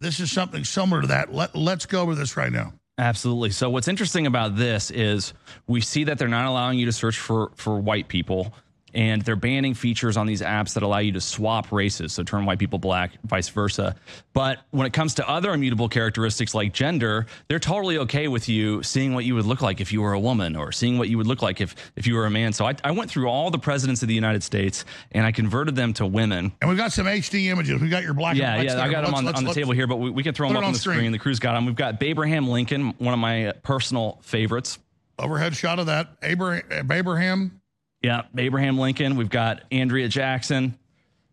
This 0.00 0.20
is 0.20 0.32
something 0.32 0.64
similar 0.64 1.02
to 1.02 1.08
that. 1.08 1.32
Let, 1.32 1.54
let's 1.54 1.86
go 1.86 2.00
over 2.00 2.14
this 2.14 2.36
right 2.36 2.52
now. 2.52 2.72
Absolutely. 2.98 3.50
So 3.50 3.68
what's 3.68 3.88
interesting 3.88 4.26
about 4.26 4.56
this 4.56 4.90
is 4.90 5.34
we 5.66 5.82
see 5.82 6.04
that 6.04 6.18
they're 6.18 6.28
not 6.28 6.46
allowing 6.46 6.78
you 6.78 6.86
to 6.86 6.92
search 6.92 7.18
for 7.18 7.50
for 7.54 7.78
white 7.78 8.08
people 8.08 8.54
and 8.94 9.22
they're 9.22 9.36
banning 9.36 9.74
features 9.74 10.16
on 10.16 10.26
these 10.26 10.40
apps 10.40 10.74
that 10.74 10.82
allow 10.82 10.98
you 10.98 11.12
to 11.12 11.20
swap 11.20 11.70
races, 11.72 12.12
so 12.12 12.22
turn 12.22 12.46
white 12.46 12.58
people 12.58 12.78
black, 12.78 13.12
vice 13.24 13.48
versa. 13.48 13.94
But 14.32 14.60
when 14.70 14.86
it 14.86 14.92
comes 14.92 15.14
to 15.14 15.28
other 15.28 15.52
immutable 15.52 15.88
characteristics 15.88 16.54
like 16.54 16.72
gender, 16.72 17.26
they're 17.48 17.58
totally 17.58 17.98
okay 17.98 18.28
with 18.28 18.48
you 18.48 18.82
seeing 18.82 19.12
what 19.14 19.24
you 19.24 19.34
would 19.34 19.44
look 19.44 19.60
like 19.60 19.80
if 19.80 19.92
you 19.92 20.02
were 20.02 20.12
a 20.12 20.20
woman 20.20 20.56
or 20.56 20.72
seeing 20.72 20.98
what 20.98 21.08
you 21.08 21.18
would 21.18 21.26
look 21.26 21.42
like 21.42 21.60
if, 21.60 21.74
if 21.96 22.06
you 22.06 22.14
were 22.14 22.26
a 22.26 22.30
man. 22.30 22.52
So 22.52 22.66
I, 22.66 22.74
I 22.84 22.92
went 22.92 23.10
through 23.10 23.28
all 23.28 23.50
the 23.50 23.58
presidents 23.58 24.02
of 24.02 24.08
the 24.08 24.14
United 24.14 24.42
States 24.42 24.84
and 25.12 25.26
I 25.26 25.32
converted 25.32 25.76
them 25.76 25.92
to 25.94 26.06
women. 26.06 26.52
And 26.60 26.70
we've 26.70 26.78
got 26.78 26.92
some 26.92 27.06
HD 27.06 27.46
images. 27.46 27.80
We 27.80 27.88
got 27.88 28.02
your 28.02 28.14
black. 28.14 28.36
Yeah, 28.36 28.60
yeah, 28.62 28.82
I 28.82 28.90
got 28.90 29.04
them 29.04 29.14
on, 29.14 29.26
on 29.28 29.44
the 29.44 29.52
table 29.52 29.72
here, 29.72 29.86
but 29.86 29.96
we, 29.96 30.10
we 30.10 30.22
can 30.22 30.32
throw 30.32 30.48
them 30.48 30.56
up 30.56 30.64
on 30.64 30.72
the 30.72 30.78
screen. 30.78 30.98
screen. 30.98 31.12
The 31.12 31.18
crew's 31.18 31.40
got 31.40 31.54
them. 31.54 31.66
We've 31.66 31.74
got 31.74 32.02
Abraham 32.02 32.48
Lincoln, 32.48 32.94
one 32.98 33.12
of 33.12 33.20
my 33.20 33.52
personal 33.62 34.18
favorites. 34.22 34.78
Overhead 35.18 35.56
shot 35.56 35.78
of 35.78 35.86
that. 35.86 36.08
Abraham, 36.22 36.92
Abraham 36.92 37.60
yeah, 38.06 38.22
Abraham 38.38 38.78
Lincoln. 38.78 39.16
We've 39.16 39.28
got 39.28 39.64
Andrea 39.72 40.06
Jackson, 40.06 40.78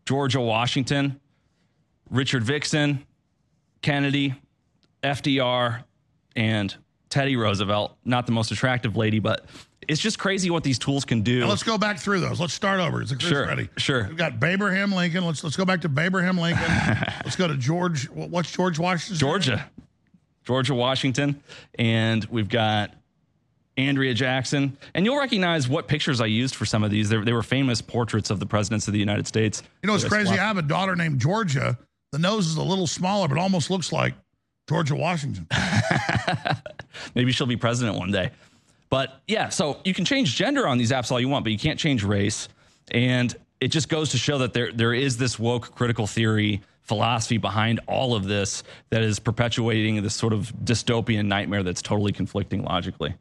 Georgia 0.07 0.41
Washington. 0.41 1.19
Richard 2.09 2.43
Vixen, 2.43 3.03
Kennedy, 3.81 4.35
FDR, 5.03 5.83
and 6.35 6.75
Teddy 7.09 7.35
Roosevelt. 7.35 7.95
Not 8.05 8.25
the 8.25 8.31
most 8.31 8.51
attractive 8.51 8.95
lady, 8.95 9.19
but 9.19 9.45
it's 9.87 10.01
just 10.01 10.17
crazy 10.19 10.49
what 10.49 10.63
these 10.63 10.77
tools 10.79 11.05
can 11.05 11.21
do. 11.21 11.39
Now 11.41 11.47
let's 11.47 11.63
go 11.63 11.77
back 11.77 11.99
through 11.99 12.19
those. 12.19 12.39
Let's 12.39 12.53
start 12.53 12.79
over. 12.79 13.01
Is 13.01 13.11
it 13.11 13.21
Sure, 13.21 13.45
ready? 13.47 13.69
sure. 13.77 14.05
We've 14.07 14.17
got 14.17 14.43
Abraham 14.43 14.91
Lincoln. 14.91 15.25
Let's 15.25 15.43
let's 15.43 15.55
go 15.55 15.65
back 15.65 15.81
to 15.81 15.91
Abraham 15.99 16.37
Lincoln. 16.37 16.63
let's 17.23 17.35
go 17.35 17.47
to 17.47 17.55
George. 17.55 18.09
What's 18.09 18.51
George 18.51 18.77
Washington? 18.79 19.17
Georgia, 19.17 19.69
Georgia, 20.43 20.73
Washington, 20.75 21.41
and 21.79 22.25
we've 22.25 22.49
got 22.49 22.93
Andrea 23.77 24.13
Jackson. 24.13 24.77
And 24.93 25.05
you'll 25.05 25.17
recognize 25.17 25.67
what 25.67 25.87
pictures 25.87 26.21
I 26.21 26.27
used 26.27 26.55
for 26.55 26.65
some 26.65 26.83
of 26.83 26.91
these. 26.91 27.09
They, 27.09 27.17
they 27.17 27.33
were 27.33 27.43
famous 27.43 27.81
portraits 27.81 28.29
of 28.29 28.39
the 28.39 28.45
presidents 28.45 28.87
of 28.87 28.93
the 28.93 28.99
United 28.99 29.27
States. 29.27 29.63
You 29.81 29.87
know 29.87 29.95
it's 29.95 30.05
crazy? 30.05 30.31
I 30.31 30.37
have 30.37 30.57
a 30.57 30.61
daughter 30.61 30.95
named 30.95 31.19
Georgia. 31.19 31.77
The 32.11 32.19
nose 32.19 32.47
is 32.47 32.57
a 32.57 32.63
little 32.63 32.87
smaller, 32.87 33.27
but 33.27 33.37
almost 33.37 33.69
looks 33.69 33.91
like 33.91 34.13
Georgia 34.69 34.95
Washington. 34.95 35.47
Maybe 37.15 37.31
she'll 37.31 37.47
be 37.47 37.57
president 37.57 37.97
one 37.97 38.11
day. 38.11 38.31
But 38.89 39.21
yeah, 39.27 39.49
so 39.49 39.79
you 39.83 39.93
can 39.93 40.05
change 40.05 40.35
gender 40.35 40.67
on 40.67 40.77
these 40.77 40.91
apps 40.91 41.11
all 41.11 41.19
you 41.19 41.27
want, 41.27 41.43
but 41.43 41.51
you 41.51 41.57
can't 41.57 41.79
change 41.79 42.03
race. 42.03 42.47
And 42.91 43.35
it 43.59 43.69
just 43.69 43.89
goes 43.89 44.09
to 44.11 44.17
show 44.17 44.37
that 44.39 44.53
there 44.53 44.71
there 44.71 44.93
is 44.93 45.17
this 45.17 45.39
woke 45.39 45.73
critical 45.73 46.05
theory 46.05 46.61
philosophy 46.83 47.37
behind 47.37 47.79
all 47.87 48.13
of 48.13 48.25
this 48.25 48.61
that 48.89 49.01
is 49.01 49.17
perpetuating 49.17 50.01
this 50.03 50.13
sort 50.13 50.33
of 50.33 50.53
dystopian 50.63 51.25
nightmare 51.25 51.63
that's 51.63 51.81
totally 51.81 52.11
conflicting 52.11 52.63
logically. 52.63 53.15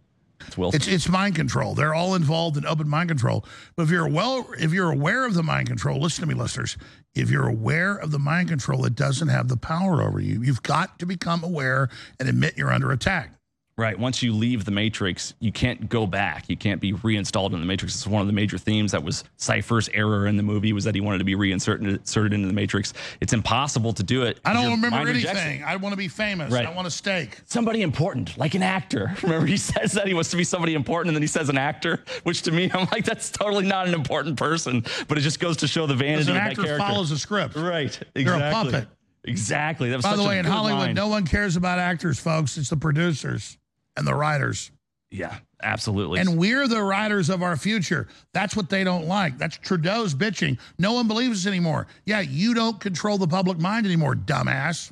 It's 0.47 0.59
Wilson. 0.59 0.77
It's 0.77 0.89
it's 0.89 1.09
mind 1.09 1.35
control. 1.35 1.75
They're 1.75 1.95
all 1.95 2.15
involved 2.15 2.57
in 2.57 2.67
open 2.67 2.89
mind 2.89 3.09
control. 3.09 3.45
But 3.77 3.85
if 3.85 3.91
you're 3.91 4.09
well, 4.09 4.49
if 4.59 4.73
you're 4.73 4.91
aware 4.91 5.27
of 5.27 5.35
the 5.35 5.43
mind 5.43 5.69
control, 5.69 6.01
listen 6.01 6.23
to 6.23 6.29
me, 6.29 6.41
listeners. 6.41 6.77
If 7.15 7.31
you're 7.31 7.49
aware 7.49 7.97
of 7.97 8.11
the 8.11 8.19
mind 8.19 8.49
control, 8.49 8.85
it 8.85 8.95
doesn't 8.95 9.29
have 9.29 9.49
the 9.49 9.57
power 9.57 10.03
over 10.03 10.21
you. 10.21 10.43
You've 10.43 10.63
got 10.63 10.99
to 10.99 11.07
become 11.07 11.45
aware 11.45 11.89
and 12.19 12.29
admit 12.29 12.57
you're 12.57 12.73
under 12.73 12.91
attack. 12.91 13.33
Right. 13.79 13.99
Once 13.99 14.23
you 14.23 14.35
leave 14.35 14.67
the 14.67 14.71
Matrix, 14.71 15.33
you 15.41 15.51
can't 15.51 15.89
go 15.89 16.07
back. 16.07 16.45
You 16.49 16.59
can't 16.59 16.79
be 16.79 16.93
reinstalled 16.93 17.55
in 17.55 17.61
the 17.61 17.67
Matrix. 17.67 17.95
It's 17.95 18.07
one 18.07 18.21
of 18.21 18.27
the 18.27 18.33
major 18.35 18.59
themes 18.59 18.93
that 18.93 19.03
was 19.03 19.25
Cypher's 19.39 19.89
error 19.95 20.27
in 20.27 20.37
the 20.37 20.43
movie 20.43 20.75
was 20.75 20.85
that 20.85 20.95
he 20.95 21.01
wanted 21.01 21.19
to 21.19 21.25
be 21.25 21.35
reinserted 21.35 21.89
inserted 21.89 22.35
into 22.35 22.47
the 22.49 22.53
Matrix. 22.53 22.93
It's 23.23 23.33
impossible 23.33 23.95
to 23.95 24.03
do 24.03 24.25
it. 24.25 24.39
I 24.45 24.53
don't 24.53 24.73
remember 24.73 25.09
anything. 25.09 25.65
I 25.65 25.77
want 25.77 25.95
to 25.95 25.97
be 25.97 26.09
famous. 26.09 26.53
Right. 26.53 26.67
I 26.67 26.71
want 26.75 26.87
a 26.87 26.91
steak. 26.91 27.41
Somebody 27.47 27.81
important, 27.81 28.37
like 28.37 28.55
an 28.55 28.63
actor. 28.63 29.11
Remember, 29.23 29.47
he 29.47 29.57
says 29.57 29.93
that 29.93 30.07
he 30.07 30.13
wants 30.13 30.31
to 30.33 30.37
be 30.37 30.45
somebody 30.45 30.75
important, 30.75 31.09
and 31.09 31.17
then 31.17 31.23
he 31.23 31.27
says 31.29 31.49
an 31.49 31.57
actor, 31.59 32.05
which 32.25 32.43
to 32.43 32.53
me, 32.53 32.71
I'm 32.75 32.87
like, 32.93 33.05
that's 33.07 33.31
totally 33.31 33.67
not 33.67 33.89
an 33.89 33.95
important 33.95 34.37
person. 34.37 34.85
But 35.09 35.17
it 35.17 35.23
just 35.23 35.41
goes 35.41 35.57
to 35.59 35.67
show 35.67 35.87
the 35.87 35.95
vanity 35.95 36.31
an 36.31 36.37
of 36.37 36.43
that 36.43 36.51
actor 36.51 36.63
character. 36.65 36.87
follows 36.87 37.11
a 37.11 37.19
script. 37.19 37.57
Right. 37.57 37.99
You're 38.15 38.35
a 38.35 38.37
Exactly. 38.37 38.73
puppet. 38.73 38.89
Exactly. 39.25 39.91
That 39.91 39.97
was 39.97 40.05
By 40.05 40.17
the 40.17 40.23
a 40.23 40.29
way, 40.29 40.39
in 40.39 40.45
Hollywood, 40.45 40.81
line. 40.81 40.95
no 40.95 41.09
one 41.09 41.25
cares 41.27 41.57
about 41.57 41.79
actors, 41.79 42.19
folks. 42.19 42.59
It's 42.59 42.71
the 42.71 42.77
producers 42.77 43.57
and 43.97 44.07
the 44.07 44.15
writers. 44.15 44.71
Yeah, 45.11 45.37
absolutely. 45.63 46.21
And 46.21 46.39
we're 46.39 46.67
the 46.67 46.83
writers 46.83 47.29
of 47.29 47.43
our 47.43 47.57
future. 47.57 48.09
That's 48.33 48.57
what 48.57 48.71
they 48.71 48.83
don't 48.83 49.07
like. 49.07 49.37
That's 49.37 49.59
Trudeau's 49.59 50.15
bitching. 50.15 50.59
No 50.79 50.95
one 50.95 51.07
believes 51.07 51.45
us 51.45 51.47
anymore. 51.47 51.87
Yeah, 52.07 52.21
you 52.21 52.55
don't 52.55 52.81
control 52.81 53.19
the 53.19 53.29
public 53.29 53.59
mind 53.59 53.85
anymore, 53.85 54.15
dumbass. 54.15 54.91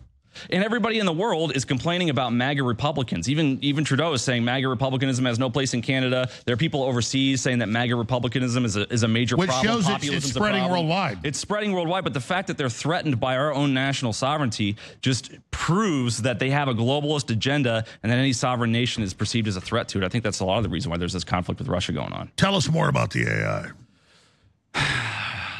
And 0.51 0.63
everybody 0.65 0.99
in 0.99 1.07
the 1.07 1.13
world 1.13 1.55
is 1.57 1.65
complaining 1.65 2.09
about 2.11 2.33
MAGA 2.33 2.63
Republicans. 2.63 3.29
Even 3.29 3.59
even 3.63 3.85
Trudeau 3.85 4.13
is 4.13 4.23
saying 4.23 4.45
MAGA 4.45 4.69
Republicanism 4.69 5.25
has 5.25 5.39
no 5.39 5.51
place 5.51 5.75
in 5.75 5.83
Canada. 5.83 6.29
There 6.45 6.55
are 6.55 6.57
people 6.57 6.83
overseas 6.83 7.43
saying 7.43 7.59
that 7.59 7.69
MAGA 7.69 7.97
Republicanism 7.97 8.65
is 8.65 8.77
a, 8.77 8.93
is 8.93 9.03
a 9.03 9.09
major 9.09 9.37
Which 9.37 9.49
problem. 9.49 9.77
Which 9.77 9.87
shows 9.87 9.95
it's- 10.05 10.25
it's 10.25 10.33
spreading 10.35 10.69
worldwide. 10.69 11.19
It's 11.25 11.39
spreading 11.39 11.73
worldwide, 11.73 12.05
but 12.05 12.15
the 12.15 12.21
fact 12.21 12.47
that 12.49 12.57
they're 12.59 12.71
threatened 12.71 13.19
by 13.21 13.37
our 13.37 13.53
own 13.53 13.75
national 13.75 14.13
sovereignty 14.13 14.77
just 15.03 15.33
proves 15.51 16.23
that 16.23 16.39
they 16.39 16.51
have 16.51 16.69
a 16.69 16.75
globalist 16.75 17.31
agenda 17.31 17.85
and 18.03 18.11
that 18.13 18.19
any 18.19 18.33
sovereign 18.33 18.73
nation 18.73 19.03
is 19.03 19.13
perceived 19.13 19.49
as 19.49 19.57
a 19.57 19.61
threat 19.61 19.89
to 19.89 19.99
it. 19.99 20.05
I 20.05 20.09
think 20.09 20.25
that's 20.25 20.41
a 20.41 20.45
lot 20.45 20.59
of 20.59 20.63
the 20.65 20.71
reason 20.71 20.91
why 20.91 20.97
there's 20.97 21.13
this 21.13 21.25
conflict 21.25 21.59
with 21.61 21.69
Russia 21.69 21.93
going 21.93 22.13
on. 22.13 22.31
Tell 22.37 22.55
us 22.55 22.69
more 22.69 22.89
about 22.89 23.11
the 23.11 23.25
AI. 23.27 23.71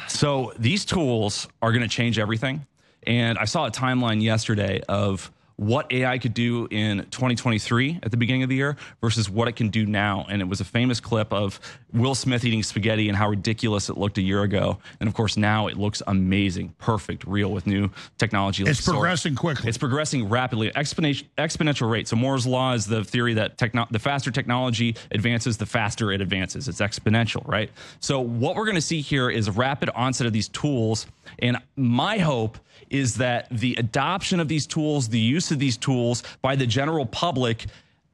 So 0.07 0.51
these 0.59 0.83
tools 0.85 1.47
are 1.61 1.71
going 1.71 1.81
to 1.83 1.87
change 1.87 2.19
everything. 2.19 2.65
And 3.07 3.37
I 3.37 3.45
saw 3.45 3.65
a 3.65 3.71
timeline 3.71 4.21
yesterday 4.21 4.81
of 4.87 5.31
what 5.57 5.91
AI 5.93 6.17
could 6.17 6.33
do 6.33 6.67
in 6.71 7.05
2023 7.11 7.99
at 8.01 8.09
the 8.09 8.17
beginning 8.17 8.41
of 8.41 8.49
the 8.49 8.55
year 8.55 8.75
versus 8.99 9.29
what 9.29 9.47
it 9.47 9.55
can 9.55 9.69
do 9.69 9.85
now. 9.85 10.25
And 10.27 10.41
it 10.41 10.45
was 10.45 10.59
a 10.59 10.63
famous 10.65 10.99
clip 10.99 11.31
of 11.31 11.59
Will 11.93 12.15
Smith 12.15 12.43
eating 12.43 12.63
spaghetti 12.63 13.09
and 13.09 13.15
how 13.15 13.29
ridiculous 13.29 13.87
it 13.87 13.95
looked 13.95 14.17
a 14.17 14.23
year 14.23 14.41
ago. 14.41 14.79
And 14.99 15.07
of 15.07 15.13
course, 15.13 15.37
now 15.37 15.67
it 15.67 15.77
looks 15.77 16.01
amazing, 16.07 16.73
perfect, 16.79 17.25
real 17.27 17.51
with 17.51 17.67
new 17.67 17.91
technology. 18.17 18.63
like 18.63 18.71
It's 18.71 18.83
Sora. 18.83 18.97
progressing 18.97 19.35
quickly. 19.35 19.69
It's 19.69 19.77
progressing 19.77 20.29
rapidly, 20.29 20.71
exponential 20.71 21.25
exponential 21.37 21.87
rate. 21.91 22.07
So 22.07 22.15
Moore's 22.15 22.47
law 22.47 22.73
is 22.73 22.87
the 22.87 23.03
theory 23.03 23.35
that 23.35 23.59
techno- 23.59 23.87
the 23.91 23.99
faster 23.99 24.31
technology 24.31 24.95
advances, 25.11 25.57
the 25.57 25.67
faster 25.67 26.11
it 26.11 26.21
advances. 26.21 26.69
It's 26.69 26.81
exponential, 26.81 27.47
right? 27.47 27.69
So 27.99 28.19
what 28.19 28.55
we're 28.55 28.65
going 28.65 28.75
to 28.75 28.81
see 28.81 29.01
here 29.01 29.29
is 29.29 29.47
rapid 29.47 29.91
onset 29.91 30.25
of 30.25 30.33
these 30.33 30.47
tools, 30.47 31.05
and 31.39 31.57
my 31.75 32.17
hope 32.17 32.57
is 32.89 33.15
that 33.15 33.47
the 33.51 33.75
adoption 33.75 34.39
of 34.39 34.47
these 34.47 34.67
tools, 34.67 35.09
the 35.09 35.19
use 35.19 35.51
of 35.51 35.59
these 35.59 35.77
tools 35.77 36.23
by 36.41 36.55
the 36.55 36.67
general 36.67 37.05
public 37.05 37.65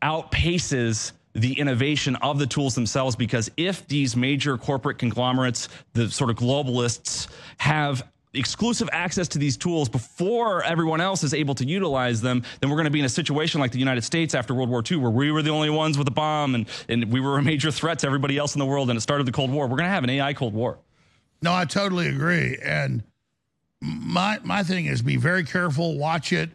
outpaces 0.02 1.12
the 1.34 1.54
innovation 1.54 2.16
of 2.18 2.40
the 2.40 2.48
tools 2.48 2.76
themselves 2.76 3.16
because 3.16 3.50
if 3.58 3.88
these 3.88 4.16
major 4.16 4.58
corporate 4.58 4.98
conglomerates, 4.98 5.70
the 5.94 6.10
sort 6.10 6.30
of 6.30 6.36
globalists, 6.36 7.28
have 7.58 8.04
exclusive 8.34 8.90
access 8.92 9.28
to 9.30 9.40
these 9.40 9.58
tools 9.58 9.90
before 9.90 10.64
everyone 10.64 11.02
else 11.02 11.24
is 11.24 11.34
able 11.34 11.56
to 11.56 11.66
utilize 11.66 12.22
them, 12.22 12.44
then 12.60 12.70
we're 12.70 12.76
going 12.76 12.86
to 12.86 12.92
be 12.92 13.00
in 13.00 13.06
a 13.06 13.10
situation 13.10 13.60
like 13.62 13.72
the 13.72 13.80
United 13.80 14.04
States 14.04 14.36
after 14.36 14.54
World 14.54 14.70
War 14.70 14.84
II, 14.90 14.98
where 14.98 15.12
we 15.12 15.32
were 15.32 15.42
the 15.42 15.50
only 15.50 15.70
ones 15.70 15.98
with 15.98 16.08
a 16.08 16.12
bomb 16.12 16.56
and, 16.56 16.68
and 16.90 17.12
we 17.12 17.20
were 17.20 17.38
a 17.38 17.44
major 17.44 17.72
threat 17.72 18.00
to 18.00 18.08
everybody 18.08 18.38
else 18.38 18.56
in 18.56 18.60
the 18.60 18.66
world, 18.66 18.90
and 18.90 18.98
it 18.98 19.02
started 19.02 19.26
the 19.26 19.32
Cold 19.32 19.52
War. 19.52 19.66
We're 19.66 19.78
going 19.78 19.90
to 19.90 19.94
have 19.94 20.04
an 20.04 20.10
AI 20.10 20.34
Cold 20.34 20.54
War. 20.54 20.78
No, 21.42 21.54
I 21.54 21.66
totally 21.66 22.08
agree. 22.08 22.58
And 22.64 23.04
my 23.82 24.40
my 24.44 24.64
thing 24.64 24.86
is 24.86 25.02
be 25.02 25.18
very 25.18 25.44
careful, 25.44 25.98
watch 25.98 26.34
it. 26.34 26.50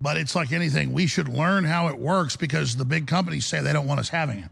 But 0.00 0.16
it's 0.16 0.36
like 0.36 0.52
anything, 0.52 0.92
we 0.92 1.08
should 1.08 1.28
learn 1.28 1.64
how 1.64 1.88
it 1.88 1.98
works 1.98 2.36
because 2.36 2.76
the 2.76 2.84
big 2.84 3.08
companies 3.08 3.46
say 3.46 3.60
they 3.60 3.72
don't 3.72 3.88
want 3.88 3.98
us 3.98 4.08
having 4.08 4.38
it. 4.38 4.50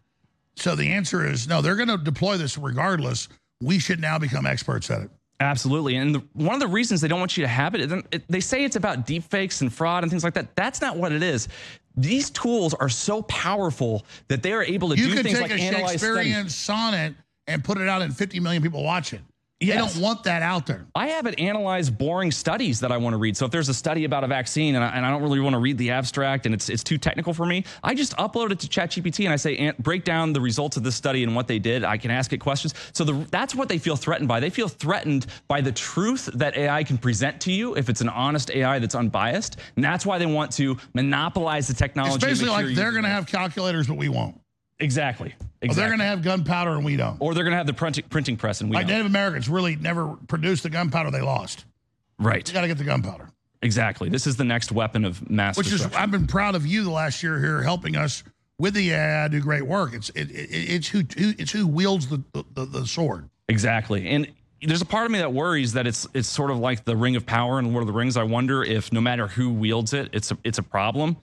So 0.57 0.75
the 0.75 0.89
answer 0.91 1.25
is 1.25 1.47
no, 1.47 1.63
they're 1.63 1.77
going 1.77 1.89
to 1.89 1.99
deploy 1.99 2.37
this 2.37 2.59
regardless. 2.59 3.29
We 3.61 3.79
should 3.79 4.01
now 4.01 4.19
become 4.19 4.45
experts 4.45 4.91
at 4.91 5.03
it. 5.03 5.11
Absolutely. 5.39 5.97
And 5.97 6.15
the, 6.15 6.25
one 6.33 6.55
of 6.55 6.61
the 6.61 6.67
reasons 6.67 7.01
they 7.01 7.09
don't 7.09 7.21
want 7.21 7.37
you 7.37 7.45
to 7.45 7.49
have 7.49 7.75
it, 7.75 7.93
it, 8.11 8.25
they 8.29 8.41
say 8.41 8.65
it's 8.65 8.77
about 8.77 9.07
deep 9.07 9.23
fakes 9.23 9.61
and 9.61 9.73
fraud 9.73 10.03
and 10.03 10.11
things 10.11 10.25
like 10.25 10.35
that. 10.35 10.57
That's 10.57 10.81
not 10.81 10.97
what 10.97 11.13
it 11.13 11.23
is. 11.23 11.47
These 11.97 12.31
tools 12.31 12.75
are 12.75 12.89
so 12.89 13.23
powerful 13.23 14.05
that 14.29 14.43
they 14.43 14.53
are 14.53 14.65
able 14.65 14.89
to 14.91 14.97
You 14.97 15.09
do 15.09 15.15
could 15.15 15.25
things 15.25 15.39
take 15.39 15.51
like 15.51 15.53
a 15.53 15.59
Shakespearean 15.59 16.35
studies. 16.49 16.55
sonnet 16.55 17.15
and 17.47 17.63
put 17.63 17.79
it 17.79 17.89
out 17.89 18.03
and 18.03 18.17
50 18.17 18.41
million 18.41 18.63
people 18.63 18.83
watch 18.83 19.13
it. 19.13 19.21
They 19.59 19.69
Yes. 19.69 19.95
don't 19.95 20.03
want 20.03 20.25
that 20.25 20.43
out 20.43 20.67
there. 20.67 20.85
I 20.95 21.07
haven't 21.07 21.41
analyzed 21.41 21.97
boring 21.97 22.31
studies 22.31 22.81
that 22.81 22.93
I 22.93 22.99
want 22.99 23.15
to 23.15 23.17
read. 23.17 23.39
So 23.39 23.47
if 23.47 23.51
there's 23.51 23.71
a 23.71 23.75
study 23.75 24.05
about 24.05 24.23
a 24.23 24.27
vaccine 24.27 24.75
and 24.75 24.85
I, 24.85 24.89
and 24.89 25.07
I 25.07 25.11
don't 25.11 25.23
really 25.23 25.41
want 25.41 25.55
to 25.55 25.59
read 25.59 25.79
the 25.79 25.93
abstract 25.93 26.45
and 26.45 26.55
it's 26.55 26.69
it's 26.69 26.85
too 26.85 26.99
technical 26.99 27.33
for 27.33 27.47
me, 27.47 27.65
I 27.83 27.95
just 27.95 28.15
upload 28.19 28.51
it 28.51 28.59
to 28.61 28.67
ChatGPT 28.69 29.25
and 29.25 29.33
I 29.33 29.37
say 29.37 29.73
break 29.79 30.05
down 30.05 30.35
the 30.35 30.43
results 30.43 30.77
of 30.77 30.83
this 30.83 30.95
study 30.95 31.23
and 31.23 31.35
what 31.35 31.49
they 31.49 31.59
did. 31.59 31.85
I 31.85 31.97
can 31.97 32.11
ask 32.11 32.35
it 32.35 32.39
questions. 32.39 32.75
So 32.93 33.03
the, 33.03 33.15
that's 33.31 33.55
what 33.55 33.71
they 33.71 33.79
feel 33.79 33.97
threatened 33.97 34.29
by. 34.29 34.41
They 34.41 34.51
feel 34.51 34.69
threatened 34.69 35.25
by 35.49 35.63
the 35.63 35.73
truth 35.73 36.27
that 36.35 36.55
AI 36.55 36.85
can 36.85 36.99
present 36.99 37.41
to 37.43 37.51
you 37.51 37.77
if 37.77 37.89
it's 37.89 38.03
an 38.03 38.11
honest 38.11 38.51
AI 38.51 38.79
that's 38.79 38.95
unbiased, 38.95 39.57
and 39.77 39.83
that's 39.83 40.05
why 40.05 40.19
they 40.19 40.27
want 40.27 40.53
to 40.53 40.77
monopolize 40.93 41.67
the 41.67 41.75
technology. 41.75 42.17
It's 42.17 42.25
basically 42.27 42.49
make 42.51 42.59
sure 42.59 42.67
like 42.69 42.77
they're 42.77 42.93
going 42.93 43.05
to 43.05 43.09
have 43.09 43.27
calculators, 43.27 43.87
but 43.87 43.97
we 43.97 44.11
won't. 44.11 44.39
Exactly. 44.81 45.35
Or 45.63 45.75
they're 45.75 45.89
going 45.89 45.99
to 45.99 46.05
have 46.05 46.23
gunpowder 46.23 46.73
and 46.73 46.85
we 46.85 46.97
don't. 46.97 47.17
or 47.21 47.35
they're 47.35 47.45
going 47.45 47.53
to 47.53 47.57
have 47.57 47.67
the 47.67 47.73
printing 47.75 48.05
printing 48.09 48.37
press 48.37 48.61
and 48.61 48.71
we 48.71 48.77
Like 48.77 48.87
don't. 48.87 48.97
Native 48.97 49.07
Americans 49.07 49.49
really 49.49 49.77
never 49.77 50.09
produced 50.29 50.63
the 50.63 50.71
gunpowder 50.71 51.11
they 51.11 51.23
lost. 51.23 51.65
right. 52.19 52.47
You 52.47 52.55
got 52.55 52.61
to 52.63 52.69
get 52.69 52.79
the 52.79 52.85
gunpowder. 52.85 53.31
Exactly. 53.63 54.09
This 54.09 54.27
is 54.27 54.37
the 54.37 54.45
next 54.45 54.71
weapon 54.71 55.05
of 55.05 55.29
mass 55.31 55.57
Which 55.57 55.73
is. 55.73 55.85
I've 55.87 56.11
been 56.11 56.27
proud 56.27 56.55
of 56.55 56.67
you 56.67 56.85
the 56.85 56.91
last 56.91 57.23
year 57.23 57.41
here 57.41 57.63
helping 57.63 57.97
us 57.97 58.23
with 58.59 58.75
the 58.75 58.91
AI 58.93 59.29
do 59.29 59.41
great 59.41 59.67
work. 59.67 59.93
It's 59.95 60.11
it, 60.11 60.31
it, 60.31 60.49
it's 60.51 60.89
who, 60.89 60.99
who 61.17 61.33
it's 61.39 61.51
who 61.53 61.67
wields 61.67 62.07
the, 62.09 62.23
the, 62.33 62.65
the 62.67 62.87
sword. 62.87 63.29
Exactly. 63.49 64.07
And 64.09 64.29
there's 64.63 64.83
a 64.83 64.87
part 64.87 65.07
of 65.07 65.11
me 65.11 65.19
that 65.19 65.33
worries 65.33 65.73
that 65.73 65.87
it's 65.87 66.07
it's 66.15 66.29
sort 66.29 66.51
of 66.51 66.59
like 66.59 66.85
the 66.85 66.97
ring 66.97 67.17
of 67.17 67.27
power 67.27 67.59
in 67.59 67.73
Lord 67.73 67.83
of 67.83 67.87
the 67.87 67.93
Rings. 67.93 68.17
I 68.17 68.23
wonder 68.23 68.63
if 68.63 68.93
no 68.93 69.01
matter 69.01 69.27
who 69.27 69.51
wields 69.51 69.95
it, 69.95 70.11
it's 70.13 70.31
a, 70.31 70.39
it's 70.45 70.59
a 70.59 70.63
problem. 70.63 71.17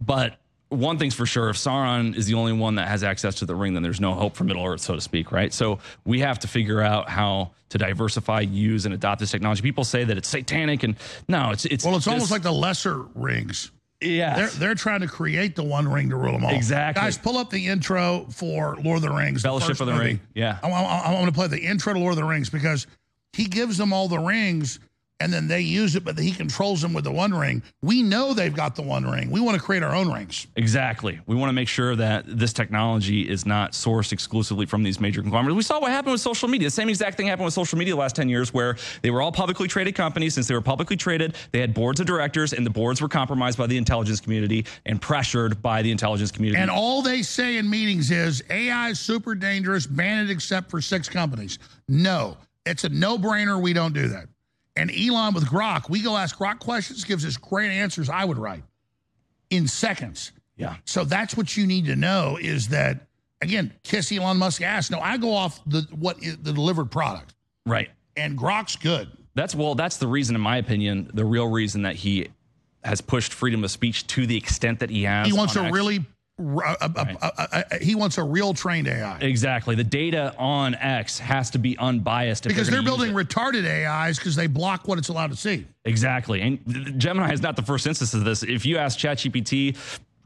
But 0.00 0.36
one 0.74 0.98
thing's 0.98 1.14
for 1.14 1.26
sure, 1.26 1.48
if 1.50 1.56
Sauron 1.56 2.14
is 2.16 2.26
the 2.26 2.34
only 2.34 2.52
one 2.52 2.74
that 2.76 2.88
has 2.88 3.02
access 3.02 3.36
to 3.36 3.46
the 3.46 3.54
ring, 3.54 3.74
then 3.74 3.82
there's 3.82 4.00
no 4.00 4.14
hope 4.14 4.36
for 4.36 4.44
Middle 4.44 4.64
Earth, 4.64 4.80
so 4.80 4.94
to 4.94 5.00
speak, 5.00 5.32
right? 5.32 5.52
So 5.52 5.78
we 6.04 6.20
have 6.20 6.38
to 6.40 6.48
figure 6.48 6.80
out 6.80 7.08
how 7.08 7.52
to 7.70 7.78
diversify, 7.78 8.40
use, 8.40 8.84
and 8.84 8.94
adopt 8.94 9.20
this 9.20 9.30
technology. 9.30 9.62
People 9.62 9.84
say 9.84 10.04
that 10.04 10.16
it's 10.18 10.28
satanic, 10.28 10.82
and 10.82 10.96
no, 11.28 11.50
it's 11.50 11.64
it's 11.64 11.84
Well, 11.84 11.96
it's 11.96 12.06
almost 12.06 12.30
like 12.30 12.42
the 12.42 12.52
lesser 12.52 13.02
rings. 13.14 13.70
yeah, 14.00 14.36
They're 14.36 14.48
they're 14.48 14.74
trying 14.74 15.00
to 15.00 15.08
create 15.08 15.56
the 15.56 15.64
one 15.64 15.88
ring 15.88 16.10
to 16.10 16.16
rule 16.16 16.32
them 16.32 16.44
all. 16.44 16.54
Exactly. 16.54 17.00
Guys, 17.02 17.16
pull 17.18 17.36
up 17.38 17.50
the 17.50 17.66
intro 17.68 18.26
for 18.30 18.76
Lord 18.82 18.96
of 18.96 19.02
the 19.02 19.10
Rings. 19.12 19.42
Fellowship 19.42 19.68
first 19.68 19.80
of 19.80 19.86
the 19.86 19.92
movie. 19.94 20.04
Ring. 20.04 20.20
Yeah. 20.34 20.58
I'm 20.62 21.12
going 21.14 21.26
to 21.26 21.32
play 21.32 21.46
the 21.48 21.60
intro 21.60 21.92
to 21.94 21.98
Lord 21.98 22.12
of 22.12 22.16
the 22.16 22.24
Rings 22.24 22.50
because 22.50 22.86
he 23.32 23.46
gives 23.46 23.76
them 23.78 23.92
all 23.92 24.06
the 24.08 24.18
rings, 24.18 24.78
and 25.24 25.32
then 25.32 25.48
they 25.48 25.62
use 25.62 25.96
it, 25.96 26.04
but 26.04 26.18
he 26.18 26.32
controls 26.32 26.82
them 26.82 26.92
with 26.92 27.04
the 27.04 27.10
One 27.10 27.32
Ring. 27.32 27.62
We 27.80 28.02
know 28.02 28.34
they've 28.34 28.54
got 28.54 28.76
the 28.76 28.82
One 28.82 29.06
Ring. 29.06 29.30
We 29.30 29.40
want 29.40 29.56
to 29.56 29.62
create 29.62 29.82
our 29.82 29.94
own 29.94 30.12
rings. 30.12 30.46
Exactly. 30.54 31.18
We 31.24 31.34
want 31.34 31.48
to 31.48 31.54
make 31.54 31.66
sure 31.66 31.96
that 31.96 32.26
this 32.28 32.52
technology 32.52 33.22
is 33.26 33.46
not 33.46 33.72
sourced 33.72 34.12
exclusively 34.12 34.66
from 34.66 34.82
these 34.82 35.00
major 35.00 35.22
conglomerates. 35.22 35.56
We 35.56 35.62
saw 35.62 35.80
what 35.80 35.92
happened 35.92 36.12
with 36.12 36.20
social 36.20 36.46
media. 36.46 36.66
The 36.66 36.72
same 36.72 36.90
exact 36.90 37.16
thing 37.16 37.26
happened 37.26 37.46
with 37.46 37.54
social 37.54 37.78
media 37.78 37.94
the 37.94 38.00
last 38.00 38.16
10 38.16 38.28
years, 38.28 38.52
where 38.52 38.76
they 39.00 39.10
were 39.10 39.22
all 39.22 39.32
publicly 39.32 39.66
traded 39.66 39.94
companies. 39.94 40.34
Since 40.34 40.46
they 40.46 40.54
were 40.54 40.60
publicly 40.60 40.98
traded, 40.98 41.36
they 41.52 41.60
had 41.60 41.72
boards 41.72 42.00
of 42.00 42.06
directors, 42.06 42.52
and 42.52 42.66
the 42.66 42.70
boards 42.70 43.00
were 43.00 43.08
compromised 43.08 43.56
by 43.56 43.66
the 43.66 43.78
intelligence 43.78 44.20
community 44.20 44.66
and 44.84 45.00
pressured 45.00 45.62
by 45.62 45.80
the 45.80 45.90
intelligence 45.90 46.32
community. 46.32 46.60
And 46.60 46.70
all 46.70 47.00
they 47.00 47.22
say 47.22 47.56
in 47.56 47.70
meetings 47.70 48.10
is 48.10 48.44
AI 48.50 48.90
is 48.90 49.00
super 49.00 49.34
dangerous, 49.34 49.86
ban 49.86 50.26
it 50.26 50.30
except 50.30 50.70
for 50.70 50.82
six 50.82 51.08
companies. 51.08 51.58
No, 51.88 52.36
it's 52.66 52.84
a 52.84 52.90
no 52.90 53.16
brainer. 53.16 53.58
We 53.58 53.72
don't 53.72 53.94
do 53.94 54.08
that. 54.08 54.26
And 54.76 54.90
Elon 54.90 55.34
with 55.34 55.44
Grok, 55.44 55.88
we 55.88 56.02
go 56.02 56.16
ask 56.16 56.36
Grok 56.36 56.58
questions, 56.58 57.04
gives 57.04 57.24
us 57.24 57.36
great 57.36 57.70
answers 57.70 58.08
I 58.08 58.24
would 58.24 58.38
write 58.38 58.64
in 59.50 59.68
seconds. 59.68 60.32
Yeah. 60.56 60.76
So 60.84 61.04
that's 61.04 61.36
what 61.36 61.56
you 61.56 61.66
need 61.66 61.86
to 61.86 61.96
know 61.96 62.38
is 62.40 62.68
that, 62.68 63.06
again, 63.40 63.72
kiss 63.82 64.10
Elon 64.10 64.36
Musk 64.36 64.62
ass. 64.62 64.90
No, 64.90 64.98
I 65.00 65.16
go 65.16 65.32
off 65.32 65.60
the 65.66 65.86
what 65.92 66.22
is 66.22 66.36
the 66.38 66.52
delivered 66.52 66.90
product. 66.90 67.34
Right. 67.66 67.90
And 68.16 68.38
Grok's 68.38 68.76
good. 68.76 69.08
That's 69.34 69.54
well, 69.54 69.74
that's 69.74 69.96
the 69.96 70.06
reason, 70.06 70.36
in 70.36 70.40
my 70.40 70.58
opinion, 70.58 71.10
the 71.12 71.24
real 71.24 71.48
reason 71.48 71.82
that 71.82 71.96
he 71.96 72.28
has 72.84 73.00
pushed 73.00 73.32
freedom 73.32 73.64
of 73.64 73.70
speech 73.70 74.06
to 74.08 74.26
the 74.26 74.36
extent 74.36 74.80
that 74.80 74.90
he 74.90 75.04
has. 75.04 75.26
He 75.26 75.32
wants 75.32 75.56
X. 75.56 75.72
really, 75.72 76.04
uh, 76.36 76.74
uh, 76.80 77.14
uh, 77.22 77.62
he 77.80 77.94
wants 77.94 78.18
a 78.18 78.22
real 78.22 78.54
trained 78.54 78.88
AI. 78.88 79.18
Exactly. 79.20 79.76
The 79.76 79.84
data 79.84 80.34
on 80.36 80.74
X 80.74 81.18
has 81.20 81.50
to 81.50 81.58
be 81.58 81.78
unbiased 81.78 82.44
Because 82.44 82.68
they're 82.68 82.80
use 82.80 82.84
building 82.84 83.14
retarded 83.14 83.64
AIs 83.64 84.18
because 84.18 84.34
they 84.34 84.48
block 84.48 84.88
what 84.88 84.98
it's 84.98 85.08
allowed 85.08 85.30
to 85.30 85.36
see. 85.36 85.66
Exactly. 85.84 86.40
And 86.40 86.98
Gemini 86.98 87.32
is 87.32 87.40
not 87.40 87.54
the 87.54 87.62
first 87.62 87.86
instance 87.86 88.14
of 88.14 88.24
this. 88.24 88.42
If 88.42 88.66
you 88.66 88.78
ask 88.78 88.98
ChatGPT 88.98 89.76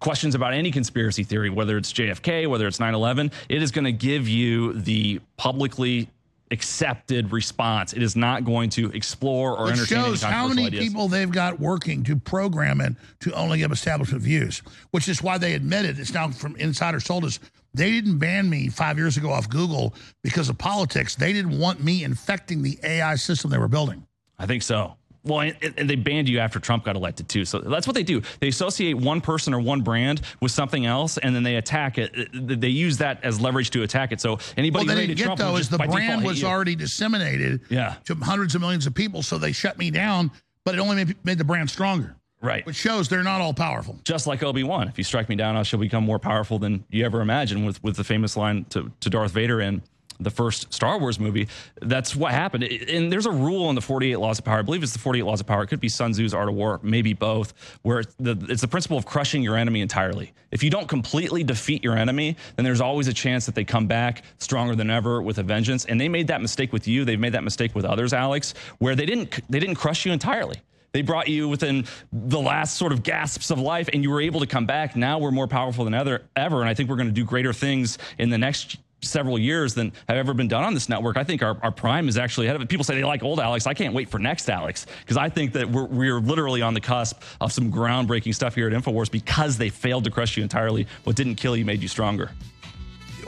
questions 0.01 0.35
about 0.35 0.55
any 0.55 0.71
conspiracy 0.71 1.25
theory, 1.25 1.51
whether 1.51 1.77
it's 1.77 1.93
JFK, 1.93 2.49
whether 2.49 2.67
it's 2.67 2.81
9 2.81 2.95
11, 2.95 3.31
it 3.51 3.63
is 3.63 3.71
going 3.71 3.85
to 3.85 3.93
give 3.93 4.29
you 4.29 4.73
the 4.73 5.21
publicly 5.37 6.09
accepted 6.51 7.33
response. 7.33 7.93
It 7.93 8.03
is 8.03 8.17
not 8.17 8.45
going 8.45 8.71
to 8.71 8.91
explore 8.91 9.57
or 9.57 9.69
It 9.69 9.73
entertain 9.73 10.05
shows 10.05 10.23
how 10.23 10.49
many 10.49 10.67
ideas. 10.67 10.85
people 10.85 11.09
they've 11.09 11.31
got 11.31 11.61
working 11.61 12.05
to 12.05 12.17
program 12.17 12.81
it 12.81 12.95
to 13.21 13.33
only 13.33 13.59
give 13.59 13.73
establishment 13.73 14.23
views, 14.23 14.63
which 14.91 15.09
is 15.09 15.23
why 15.23 15.39
they 15.39 15.55
admitted 15.55 15.99
it's 15.99 16.13
now 16.13 16.31
from 16.31 16.57
insider 16.57 17.01
told 17.01 17.25
us 17.25 17.39
they 17.75 17.91
didn't 17.91 18.19
ban 18.19 18.49
me 18.49 18.69
five 18.69 18.97
years 18.99 19.17
ago 19.17 19.31
off 19.31 19.49
Google 19.49 19.95
because 20.23 20.49
of 20.49 20.59
politics. 20.59 21.15
They 21.15 21.33
didn't 21.33 21.59
want 21.59 21.83
me 21.83 22.03
infecting 22.05 22.63
the 22.63 22.79
AI 22.83 23.15
system 23.17 23.51
they 23.51 23.59
were 23.59 23.69
building. 23.69 24.07
I 24.39 24.47
think 24.47 24.63
so. 24.63 24.95
Well, 25.29 25.41
and, 25.41 25.75
and 25.77 25.89
they 25.91 25.95
banned 25.97 26.29
you 26.29 26.39
after 26.41 26.59
Trump 26.59 26.85
got 26.85 26.97
elected 26.97 27.29
too. 27.29 27.45
So 27.45 27.59
that's 27.61 27.87
what 27.87 27.95
they 27.95 28.03
do. 28.03 28.23
They 28.41 28.49
associate 28.49 28.95
one 28.95 29.21
person 29.21 29.55
or 29.55 29.61
one 29.61 29.83
brand 29.83 30.23
with 30.41 30.53
something 30.53 30.87
else, 30.87 31.19
and 31.19 31.35
then 31.35 31.43
they 31.43 31.57
attack 31.57 31.99
it. 31.99 32.29
They 32.33 32.69
use 32.69 32.99
that 32.99 33.23
as 33.23 33.41
leverage 33.41 33.71
to 33.71 33.83
attack 33.83 34.13
it. 34.13 34.21
So 34.21 34.39
anybody 34.57 34.87
what 34.87 34.95
they 34.95 35.07
didn't 35.07 35.19
get 35.19 35.25
Trump 35.25 35.39
though 35.39 35.57
is 35.57 35.69
the 35.69 35.79
brand 35.79 36.25
was 36.25 36.43
already 36.43 36.75
disseminated 36.75 37.61
Yeah. 37.69 37.97
to 38.05 38.15
hundreds 38.17 38.55
of 38.55 38.61
millions 38.61 38.87
of 38.87 38.95
people, 38.95 39.23
so 39.23 39.39
they 39.39 39.53
shut 39.53 39.79
me 39.79 39.91
down. 39.91 40.31
But 40.65 40.75
it 40.75 40.81
only 40.81 41.05
made, 41.05 41.17
made 41.25 41.39
the 41.39 41.45
brand 41.45 41.71
stronger, 41.71 42.15
right. 42.43 42.67
which 42.67 42.77
shows 42.77 43.09
they're 43.09 43.23
not 43.23 43.41
all 43.41 43.55
powerful. 43.55 43.99
just 44.05 44.27
like 44.27 44.43
Obi 44.43 44.63
Wan. 44.65 44.87
If 44.89 44.99
you 44.99 45.05
strike 45.05 45.29
me 45.29 45.37
down, 45.37 45.57
I 45.57 45.63
shall 45.63 45.79
become 45.81 46.05
more 46.05 46.19
powerful 46.19 46.59
than 46.59 46.85
you 46.91 47.05
ever 47.07 47.21
imagined. 47.23 47.65
With 47.65 47.83
with 47.83 47.97
the 47.97 48.05
famous 48.05 48.37
line 48.37 48.65
to, 48.71 48.91
to 49.01 49.09
Darth 49.11 49.33
Vader 49.33 49.61
in 49.63 49.83
the 50.21 50.31
first 50.31 50.73
Star 50.73 50.99
Wars 50.99 51.19
movie, 51.19 51.49
that's 51.81 52.15
what 52.17 52.33
happened. 52.33 52.65
And 52.65 53.13
there's 53.13 53.27
a 53.27 53.31
rule 53.31 53.69
in 53.69 53.75
the 53.75 53.81
48 53.81 54.17
Laws 54.17 54.39
of 54.39 54.45
Power. 54.45 54.59
I 54.59 54.63
believe 54.63 54.83
it's 54.83 54.93
the 54.93 54.99
48 54.99 55.23
Laws 55.23 55.41
of 55.41 55.47
Power. 55.47 55.63
It 55.63 55.69
could 55.69 55.81
be 55.81 55.89
Sun 55.89 56.13
Tzu's 56.13 56.35
Art 56.35 56.49
of 56.49 56.55
War, 56.55 56.81
maybe 56.83 57.13
both, 57.13 57.55
where 57.83 58.01
it's 58.01 58.15
the, 58.19 58.37
it's 58.49 58.61
the 58.61 58.69
principle 58.69 58.99
of 58.99 59.07
crushing 59.07 59.43
your 59.43 59.57
enemy 59.57 59.81
entirely. 59.81 60.33
If 60.51 60.63
you 60.63 60.71
don't 60.71 60.89
completely 60.89 61.45
defeat 61.45 61.85
your 61.85 61.97
enemy, 61.97 62.37
then 62.57 62.65
there's 62.65 62.81
always 62.81 63.09
a 63.09 63.15
chance 63.15 63.47
that 63.47 63.55
they 63.55 63.65
come 63.65 63.87
back 63.87 64.23
stronger 64.39 64.75
than 64.75 64.91
ever 64.91 65.21
with 65.21 65.39
a 65.39 65.43
vengeance. 65.43 65.85
And 65.85 66.01
they 66.01 66.09
made 66.09 66.29
that 66.29 66.41
mistake 66.41 66.73
with 66.73 66.89
you. 66.89 67.05
They've 67.05 67.21
made 67.21 67.35
that 67.35 67.45
mistake 67.45 67.75
with 67.75 67.85
others, 67.85 68.13
Alex, 68.13 68.55
where 68.79 68.95
they 68.95 69.07
didn't 69.07 69.41
they 69.51 69.61
didn't 69.61 69.77
crush 69.77 70.07
you 70.07 70.13
entirely. 70.13 70.57
They 70.93 71.03
brought 71.03 71.29
you 71.29 71.49
within 71.49 71.85
the 72.13 72.41
last 72.41 72.77
sort 72.77 72.93
of 72.93 73.03
gasps 73.03 73.51
of 73.51 73.59
life, 73.61 73.89
and 73.93 74.03
you 74.03 74.11
were 74.11 74.23
able 74.23 74.41
to 74.41 74.47
come 74.47 74.65
back. 74.65 74.97
Now 74.97 75.19
we're 75.19 75.31
more 75.31 75.47
powerful 75.47 75.85
than 75.85 75.95
ever, 75.95 76.23
ever, 76.35 76.61
and 76.61 76.69
I 76.69 76.75
think 76.75 76.89
we're 76.89 76.97
going 76.97 77.09
to 77.09 77.15
do 77.15 77.25
greater 77.25 77.53
things 77.53 77.99
in 78.17 78.31
the 78.31 78.39
next 78.39 78.79
several 79.03 79.39
years 79.39 79.75
than 79.75 79.93
have 80.09 80.17
ever 80.17 80.35
been 80.35 80.49
done 80.49 80.65
on 80.65 80.75
this 80.75 80.89
network. 80.89 81.17
I 81.17 81.25
think 81.25 81.43
our, 81.43 81.57
our 81.63 81.71
prime 81.71 82.09
is 82.09 82.19
actually 82.19 82.47
ahead 82.47 82.57
of 82.57 82.63
it. 82.63 82.69
People 82.69 82.85
say 82.85 82.97
they 82.97 83.05
like 83.05 83.23
old 83.23 83.41
Alex. 83.41 83.67
I 83.67 83.75
can't 83.75 83.95
wait 83.95 84.09
for 84.09 84.19
next 84.19 84.49
Alex 84.49 84.87
because 85.01 85.17
I 85.17 85.29
think 85.29 85.53
that 85.53 85.69
we're, 85.71 85.87
we're 85.87 86.21
literally 86.21 86.63
on 86.63 86.75
the 86.75 86.81
cusp 86.81 87.23
of 87.41 87.53
some 87.53 87.73
groundbreaking 87.73 88.35
stuff 88.35 88.55
here 88.55 88.69
at 88.69 88.73
InfoWars 88.73 89.11
because 89.11 89.57
they 89.57 89.69
failed 89.69 90.05
to 90.05 90.11
crush 90.11 90.37
you 90.37 90.43
entirely. 90.43 90.87
What 91.05 91.17
didn't 91.17 91.37
kill 91.37 91.57
you 91.57 91.65
made 91.65 91.83
you 91.83 91.89
stronger. 91.89 92.31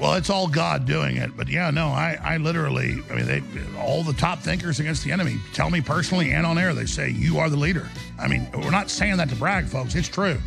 Well, 0.01 0.15
it's 0.15 0.31
all 0.31 0.49
God 0.49 0.87
doing 0.87 1.19
it. 1.19 1.37
But 1.37 1.49
yeah, 1.49 1.71
no, 1.71 1.89
I, 1.89 2.19
I 2.23 2.37
literally, 2.39 3.03
I 3.11 3.15
mean, 3.15 3.27
they, 3.27 3.43
all 3.79 4.03
the 4.03 4.15
top 4.15 4.39
thinkers 4.39 4.81
against 4.81 5.05
the 5.05 5.13
enemy 5.13 5.39
tell 5.53 5.69
me 5.69 5.83
personally 5.83 6.33
and 6.33 6.47
on 6.47 6.57
air, 6.57 6.73
they 6.73 6.87
say, 6.87 7.11
you 7.11 7.39
are 7.39 7.51
the 7.51 7.57
leader. 7.57 7.87
I 8.19 8.27
mean, 8.27 8.49
we're 8.55 8.71
not 8.71 8.89
saying 8.89 9.19
that 9.19 9.29
to 9.29 9.37
brag, 9.37 9.67
folks. 9.67 9.95
It's 9.95 10.09
true. 10.09 10.39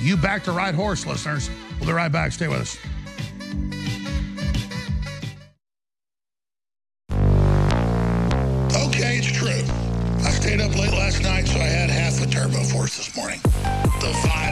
You 0.00 0.16
back 0.16 0.44
the 0.44 0.52
right 0.52 0.74
horse, 0.74 1.06
listeners. 1.06 1.50
We'll 1.78 1.88
be 1.88 1.92
right 1.92 2.10
back. 2.10 2.32
Stay 2.32 2.48
with 2.48 2.60
us. 2.62 2.78
Last 11.12 11.22
night, 11.22 11.46
so 11.46 11.58
I 11.58 11.64
had 11.64 11.90
half 11.90 12.22
a 12.22 12.26
turbo 12.26 12.62
force 12.64 12.96
this 12.96 13.14
morning. 13.16 13.40
The 13.42 14.12
vitamins, 14.22 14.51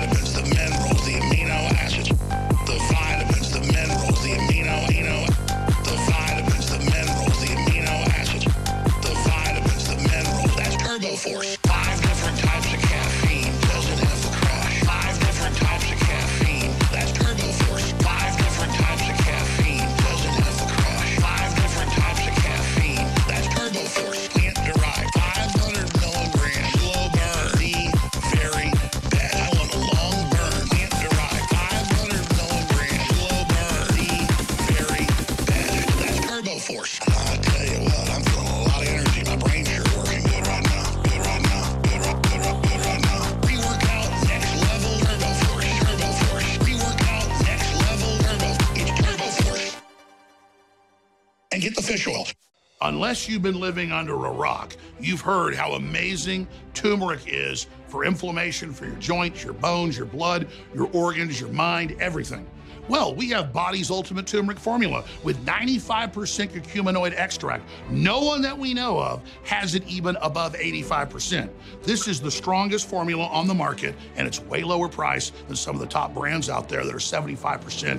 Unless 53.11 53.29
you've 53.29 53.43
been 53.43 53.59
living 53.59 53.91
under 53.91 54.15
a 54.15 54.31
rock, 54.31 54.77
you've 55.01 55.21
heard 55.21 55.53
how 55.57 55.73
amazing 55.73 56.47
turmeric 56.75 57.23
is 57.27 57.67
for 57.89 58.05
inflammation, 58.05 58.73
for 58.73 58.85
your 58.85 58.95
joints, 58.99 59.43
your 59.43 59.55
bones, 59.55 59.97
your 59.97 60.07
blood, 60.07 60.47
your 60.73 60.89
organs, 60.93 61.41
your 61.41 61.49
mind, 61.49 61.97
everything. 61.99 62.47
Well, 62.87 63.13
we 63.13 63.29
have 63.31 63.53
Bodease 63.53 63.91
Ultimate 63.91 64.29
Turmeric 64.29 64.61
Formula 64.61 65.05
with 65.25 65.45
95% 65.45 66.13
curcuminoid 66.51 67.13
extract. 67.17 67.69
No 67.91 68.21
one 68.21 68.43
that 68.43 68.57
we 68.57 68.75
know 68.75 69.01
of 69.01 69.23
has 69.43 69.75
it 69.75 69.85
even 69.89 70.17
above 70.23 70.55
85%. 70.55 71.51
This 71.83 72.07
is 72.07 72.21
the 72.21 72.31
strongest 72.31 72.89
formula 72.89 73.27
on 73.27 73.49
the 73.49 73.55
market, 73.55 73.97
and 74.15 74.29
it's 74.29 74.41
way 74.41 74.63
lower 74.63 74.89
price 74.89 75.31
than 75.49 75.57
some 75.57 75.75
of 75.75 75.81
the 75.81 75.87
top 75.89 76.15
brands 76.15 76.49
out 76.49 76.69
there 76.69 76.85
that 76.85 76.95
are 76.95 76.99
75%, 76.99 77.99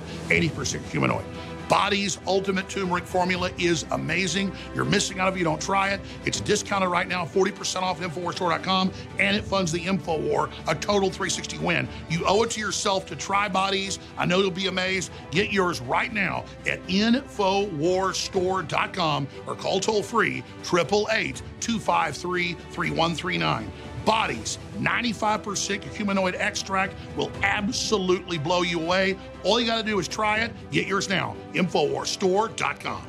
curcuminoid. 0.50 1.24
Bodease 1.68 2.18
Ultimate 2.26 2.68
Turmeric 2.68 3.04
Formula 3.04 3.50
is 3.58 3.84
amazing. 3.90 4.52
You're 4.74 4.84
missing 4.84 5.20
out 5.20 5.32
if 5.32 5.38
you 5.38 5.44
don't 5.44 5.60
try 5.60 5.90
it. 5.90 6.00
It's 6.24 6.40
discounted 6.40 6.88
right 6.90 7.06
now, 7.08 7.24
40% 7.24 7.82
off 7.82 8.00
InfoWarsStore.com, 8.00 8.92
and 9.18 9.36
it 9.36 9.44
funds 9.44 9.70
the 9.72 9.80
InfoWar, 9.80 10.50
a 10.68 10.74
total 10.74 11.10
360 11.10 11.58
win. 11.58 11.86
You 12.08 12.24
owe 12.26 12.42
it 12.42 12.50
to 12.52 12.60
yourself 12.60 13.04
to 13.06 13.16
try 13.16 13.48
Bodease. 13.48 13.98
I 14.16 14.24
know 14.26 14.40
you'll 14.40 14.50
be 14.50 14.66
amazed. 14.66 15.12
Get 15.30 15.52
yours 15.52 15.80
right 15.80 16.12
now 16.12 16.44
at 16.66 16.84
InfoWarsStore.com 16.86 19.28
or 19.46 19.54
call 19.54 19.80
toll 19.80 20.02
free 20.02 20.42
888 20.64 21.42
253 21.60 22.54
3139. 22.54 23.70
Bodease, 24.04 24.58
95% 24.78 25.80
curcuminoid 25.82 26.34
extract 26.34 26.94
will 27.16 27.30
absolutely 27.42 28.38
blow 28.38 28.62
you 28.62 28.80
away. 28.80 29.16
All 29.44 29.60
you 29.60 29.66
got 29.66 29.78
to 29.78 29.84
do 29.84 29.98
is 29.98 30.08
try 30.08 30.38
it. 30.40 30.52
Get 30.70 30.86
yours 30.86 31.08
now. 31.08 31.36
Infowarsstore.com. 31.54 33.06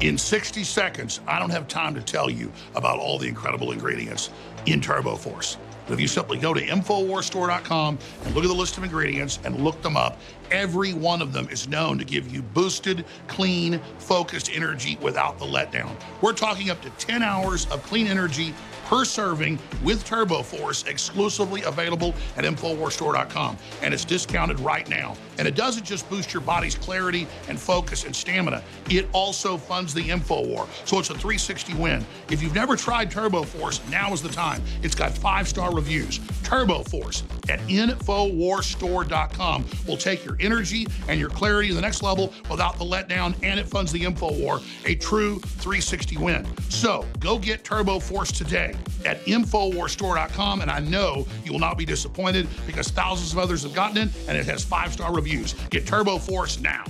In 0.00 0.16
60 0.16 0.62
seconds, 0.62 1.20
I 1.26 1.40
don't 1.40 1.50
have 1.50 1.66
time 1.66 1.92
to 1.96 2.00
tell 2.00 2.30
you 2.30 2.52
about 2.76 3.00
all 3.00 3.18
the 3.18 3.26
incredible 3.26 3.72
ingredients 3.72 4.30
in 4.64 4.80
Turbo 4.80 5.16
Force. 5.16 5.56
But 5.56 5.67
if 5.92 6.00
you 6.00 6.08
simply 6.08 6.38
go 6.38 6.54
to 6.54 6.60
InfoWarsStore.com 6.60 7.98
and 8.24 8.34
look 8.34 8.44
at 8.44 8.48
the 8.48 8.54
list 8.54 8.76
of 8.78 8.84
ingredients 8.84 9.38
and 9.44 9.62
look 9.62 9.80
them 9.82 9.96
up, 9.96 10.18
every 10.50 10.92
one 10.92 11.22
of 11.22 11.32
them 11.32 11.48
is 11.50 11.68
known 11.68 11.98
to 11.98 12.04
give 12.04 12.32
you 12.32 12.42
boosted, 12.42 13.04
clean, 13.26 13.80
focused 13.98 14.50
energy 14.52 14.98
without 15.00 15.38
the 15.38 15.44
letdown. 15.44 15.90
We're 16.20 16.32
talking 16.32 16.70
up 16.70 16.80
to 16.82 16.90
10 16.90 17.22
hours 17.22 17.66
of 17.70 17.82
clean 17.82 18.06
energy 18.06 18.54
per 18.88 19.04
serving 19.04 19.58
with 19.84 20.02
Turbo 20.06 20.42
Force 20.42 20.84
exclusively 20.84 21.62
available 21.62 22.14
at 22.38 22.44
InfoWarsStore.com. 22.44 23.58
And 23.82 23.92
it's 23.92 24.04
discounted 24.04 24.58
right 24.60 24.88
now. 24.88 25.14
And 25.36 25.46
it 25.46 25.54
doesn't 25.54 25.84
just 25.84 26.08
boost 26.08 26.32
your 26.32 26.40
body's 26.40 26.74
clarity 26.74 27.26
and 27.48 27.60
focus 27.60 28.04
and 28.04 28.16
stamina, 28.16 28.62
it 28.88 29.06
also 29.12 29.58
funds 29.58 29.92
the 29.92 30.08
InfoWar. 30.08 30.66
So 30.86 30.98
it's 30.98 31.10
a 31.10 31.14
360 31.14 31.74
win. 31.74 32.04
If 32.30 32.42
you've 32.42 32.54
never 32.54 32.76
tried 32.76 33.10
Turbo 33.10 33.42
Force, 33.42 33.82
now 33.90 34.12
is 34.14 34.22
the 34.22 34.30
time. 34.30 34.62
It's 34.82 34.94
got 34.94 35.12
five 35.12 35.46
star 35.46 35.74
reviews. 35.74 36.18
Turbo 36.42 36.82
Force 36.84 37.24
at 37.48 37.60
InfoWarsStore.com 37.60 39.64
will 39.86 39.96
take 39.96 40.24
your 40.24 40.36
energy 40.40 40.86
and 41.08 41.20
your 41.20 41.30
clarity 41.30 41.68
to 41.68 41.74
the 41.74 41.80
next 41.80 42.02
level 42.02 42.32
without 42.50 42.78
the 42.78 42.84
letdown, 42.84 43.34
and 43.42 43.58
it 43.58 43.66
funds 43.66 43.92
the 43.92 44.02
InfoWar, 44.02 44.62
a 44.86 44.94
true 44.96 45.38
360 45.38 46.16
win. 46.18 46.46
So 46.68 47.06
go 47.18 47.38
get 47.38 47.64
Turbo 47.64 47.98
Force 47.98 48.32
today 48.32 48.74
at 49.04 49.24
InfoWarStore.com, 49.24 50.60
and 50.60 50.70
I 50.70 50.80
know 50.80 51.26
you 51.44 51.52
will 51.52 51.58
not 51.58 51.78
be 51.78 51.84
disappointed 51.84 52.46
because 52.66 52.88
thousands 52.88 53.32
of 53.32 53.38
others 53.38 53.62
have 53.62 53.74
gotten 53.74 54.08
it 54.08 54.14
and 54.28 54.36
it 54.36 54.46
has 54.46 54.64
five 54.64 54.92
star 54.92 55.14
reviews. 55.14 55.54
Get 55.70 55.86
Turbo 55.86 56.18
Force 56.18 56.60
now. 56.60 56.84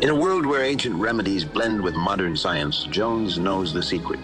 In 0.00 0.10
a 0.10 0.14
world 0.14 0.46
where 0.46 0.62
ancient 0.62 0.94
remedies 0.94 1.44
blend 1.44 1.82
with 1.82 1.94
modern 1.94 2.36
science, 2.36 2.84
Jones 2.84 3.36
knows 3.36 3.72
the 3.72 3.82
secret. 3.82 4.20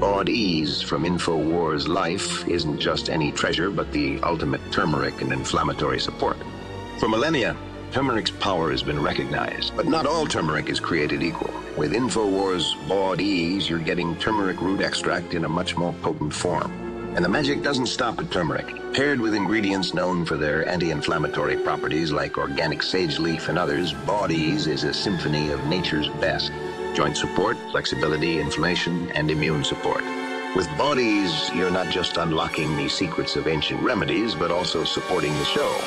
Bodease 0.00 0.82
from 0.82 1.04
InfoWars 1.04 1.86
Life 1.86 2.48
isn't 2.48 2.78
just 2.78 3.10
any 3.10 3.30
treasure, 3.30 3.70
but 3.70 3.92
the 3.92 4.18
ultimate 4.22 4.62
turmeric 4.72 5.20
and 5.20 5.30
inflammatory 5.30 6.00
support. 6.00 6.38
For 6.98 7.06
millennia, 7.06 7.54
turmeric's 7.92 8.30
power 8.30 8.70
has 8.70 8.82
been 8.82 9.02
recognized, 9.02 9.76
but 9.76 9.84
not 9.84 10.06
all 10.06 10.24
turmeric 10.26 10.70
is 10.70 10.80
created 10.80 11.22
equal. 11.22 11.52
With 11.76 11.92
InfoWars 11.92 12.72
Bodease, 12.88 13.68
you're 13.68 13.78
getting 13.78 14.16
turmeric 14.16 14.62
root 14.62 14.80
extract 14.80 15.34
in 15.34 15.44
a 15.44 15.50
much 15.50 15.76
more 15.76 15.92
potent 16.00 16.32
form. 16.32 16.72
And 17.14 17.22
the 17.22 17.28
magic 17.28 17.62
doesn't 17.62 17.86
stop 17.86 18.18
at 18.20 18.30
turmeric. 18.30 18.74
Paired 18.94 19.20
with 19.20 19.34
ingredients 19.34 19.92
known 19.92 20.24
for 20.24 20.38
their 20.38 20.66
anti-inflammatory 20.66 21.58
properties 21.58 22.10
like 22.10 22.38
organic 22.38 22.82
sage 22.82 23.18
leaf 23.18 23.50
and 23.50 23.58
others, 23.58 23.92
Bodease 23.92 24.66
is 24.66 24.84
a 24.84 24.94
symphony 24.94 25.50
of 25.50 25.62
nature's 25.66 26.08
best. 26.20 26.52
Joint 26.94 27.16
support, 27.16 27.56
flexibility, 27.70 28.40
inflammation, 28.40 29.10
and 29.12 29.30
immune 29.30 29.64
support. 29.64 30.02
With 30.56 30.66
Bodease, 30.76 31.54
you're 31.54 31.70
not 31.70 31.88
just 31.88 32.16
unlocking 32.16 32.76
the 32.76 32.88
secrets 32.88 33.36
of 33.36 33.46
ancient 33.46 33.80
remedies, 33.82 34.34
but 34.34 34.50
also 34.50 34.82
supporting 34.82 35.32
the 35.34 35.44
show. 35.44 35.80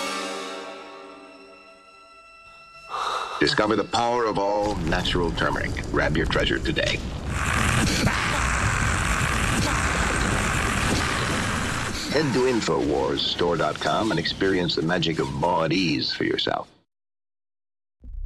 Discover 3.39 3.75
the 3.75 3.83
power 3.83 4.25
of 4.25 4.39
all 4.39 4.75
natural 4.77 5.31
turmeric. 5.31 5.71
Grab 5.91 6.15
your 6.15 6.25
treasure 6.25 6.59
today. 6.59 6.97
Head 12.13 12.31
to 12.33 12.41
InfoWarsStore.com 12.45 14.11
and 14.11 14.19
experience 14.19 14.75
the 14.75 14.83
magic 14.83 15.19
of 15.19 15.73
Ease 15.73 16.13
for 16.13 16.23
yourself. 16.23 16.72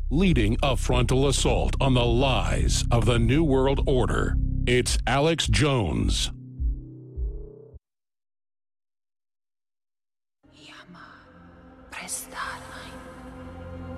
Leading 0.10 0.56
a 0.64 0.78
frontal 0.78 1.28
assault 1.28 1.76
on 1.82 1.94
the 1.94 2.06
lies 2.06 2.86
of 2.90 3.06
the 3.06 3.20
New 3.20 3.44
World 3.44 3.82
Order, 3.86 4.38
it's 4.66 4.98
Alex 5.06 5.48
Jones. 5.48 6.32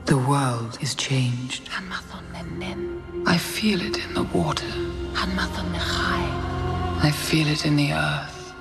The 0.05 0.18
world 0.18 0.80
is 0.82 0.95
changed. 0.95 1.70
I 3.28 3.38
feel 3.38 3.80
it 3.80 4.03
in 4.03 4.16
the 4.16 4.24
water. 4.34 4.66
I 5.14 7.12
feel 7.16 7.47
it 7.47 7.68
in 7.68 7.76
the 7.76 7.93
earth. 7.93 8.51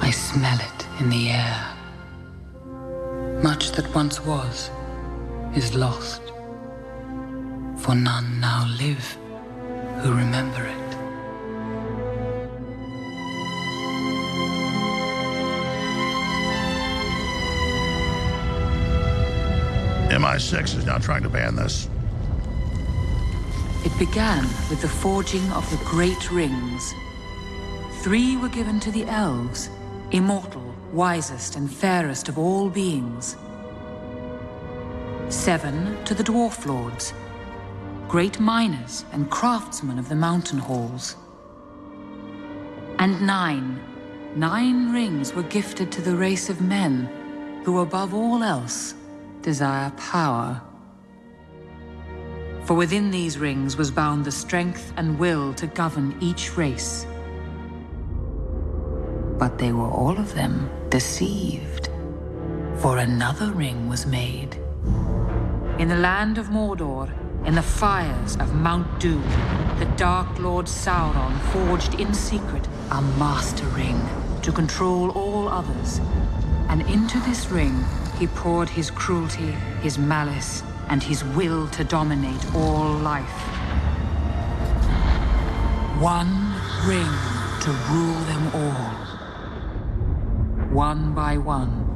I 0.00 0.10
smell 0.10 0.58
it 0.58 0.86
in 1.00 1.10
the 1.10 1.28
air. 1.28 1.73
Much 3.44 3.72
that 3.72 3.94
once 3.94 4.24
was 4.24 4.70
is 5.54 5.74
lost. 5.74 6.22
For 7.76 7.94
none 7.94 8.40
now 8.40 8.66
live 8.78 9.18
who 10.00 10.14
remember 10.14 10.64
it. 10.64 10.90
MI6 20.10 20.78
is 20.78 20.86
now 20.86 20.96
trying 20.96 21.22
to 21.22 21.28
ban 21.28 21.54
this. 21.54 21.90
It 23.84 23.92
began 23.98 24.44
with 24.70 24.80
the 24.80 24.88
forging 24.88 25.46
of 25.52 25.68
the 25.68 25.84
Great 25.84 26.30
Rings. 26.30 26.94
Three 28.00 28.38
were 28.38 28.48
given 28.48 28.80
to 28.80 28.90
the 28.90 29.04
elves, 29.04 29.68
immortal, 30.12 30.73
wisest, 30.94 31.56
and 31.56 31.70
fairest 31.70 32.28
of 32.28 32.38
all 32.38 32.70
beings. 32.70 33.36
Seven 35.28 36.02
to 36.04 36.14
the 36.14 36.22
Dwarf 36.22 36.64
Lords, 36.66 37.12
great 38.08 38.38
miners 38.38 39.04
and 39.12 39.30
craftsmen 39.30 39.98
of 39.98 40.08
the 40.08 40.14
mountain 40.14 40.58
halls. 40.58 41.16
And 42.98 43.20
nine, 43.26 43.80
nine 44.36 44.92
rings 44.92 45.34
were 45.34 45.42
gifted 45.42 45.90
to 45.92 46.00
the 46.00 46.14
race 46.14 46.48
of 46.48 46.60
men 46.60 47.62
who, 47.64 47.80
above 47.80 48.14
all 48.14 48.42
else, 48.42 48.94
desire 49.42 49.90
power. 49.96 50.62
For 52.64 52.74
within 52.74 53.10
these 53.10 53.36
rings 53.36 53.76
was 53.76 53.90
bound 53.90 54.24
the 54.24 54.32
strength 54.32 54.92
and 54.96 55.18
will 55.18 55.52
to 55.54 55.66
govern 55.66 56.16
each 56.20 56.56
race. 56.56 57.06
But 59.44 59.58
they 59.58 59.72
were 59.72 59.90
all 59.90 60.18
of 60.18 60.34
them 60.34 60.70
deceived, 60.88 61.90
for 62.78 62.96
another 62.96 63.52
ring 63.52 63.90
was 63.90 64.06
made. 64.06 64.56
In 65.78 65.88
the 65.88 65.98
land 65.98 66.38
of 66.38 66.46
Mordor, 66.48 67.10
in 67.44 67.54
the 67.54 67.60
fires 67.60 68.36
of 68.36 68.54
Mount 68.54 68.98
Doom, 68.98 69.22
the 69.78 69.84
Dark 69.98 70.38
Lord 70.38 70.64
Sauron 70.64 71.38
forged 71.52 72.00
in 72.00 72.14
secret 72.14 72.66
a 72.90 73.02
master 73.20 73.66
ring 73.76 74.00
to 74.40 74.50
control 74.50 75.10
all 75.10 75.46
others. 75.50 76.00
And 76.70 76.80
into 76.88 77.20
this 77.20 77.50
ring 77.50 77.84
he 78.18 78.28
poured 78.28 78.70
his 78.70 78.90
cruelty, 78.90 79.52
his 79.82 79.98
malice, 79.98 80.62
and 80.88 81.02
his 81.02 81.22
will 81.22 81.68
to 81.76 81.84
dominate 81.84 82.54
all 82.54 82.94
life. 82.94 83.40
One 86.00 86.32
ring 86.86 87.12
to 87.60 87.70
rule 87.92 88.20
them 88.32 88.50
all. 88.54 89.03
One 90.74 91.14
by 91.14 91.38
one, 91.38 91.86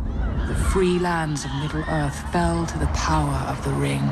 the 0.46 0.54
free 0.54 1.00
lands 1.00 1.44
of 1.44 1.52
Middle-earth 1.56 2.30
fell 2.30 2.64
to 2.64 2.78
the 2.78 2.86
power 2.94 3.44
of 3.48 3.64
the 3.64 3.72
ring. 3.72 4.08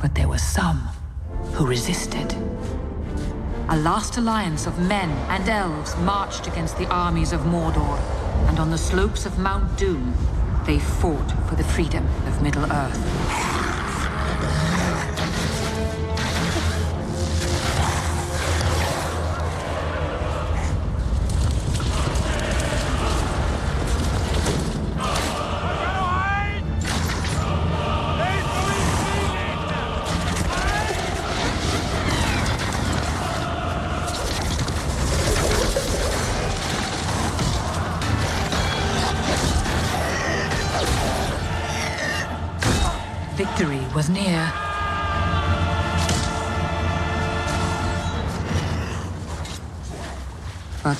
But 0.00 0.16
there 0.16 0.26
were 0.26 0.38
some 0.38 0.80
who 1.52 1.64
resisted. 1.64 2.34
A 3.68 3.76
last 3.76 4.16
alliance 4.16 4.66
of 4.66 4.80
men 4.80 5.10
and 5.30 5.48
elves 5.48 5.96
marched 5.98 6.48
against 6.48 6.78
the 6.78 6.88
armies 6.88 7.32
of 7.32 7.42
Mordor, 7.42 8.00
and 8.48 8.58
on 8.58 8.72
the 8.72 8.76
slopes 8.76 9.24
of 9.24 9.38
Mount 9.38 9.78
Doom, 9.78 10.14
they 10.66 10.80
fought 10.80 11.30
for 11.48 11.54
the 11.54 11.62
freedom 11.62 12.04
of 12.26 12.42
Middle-earth. 12.42 13.47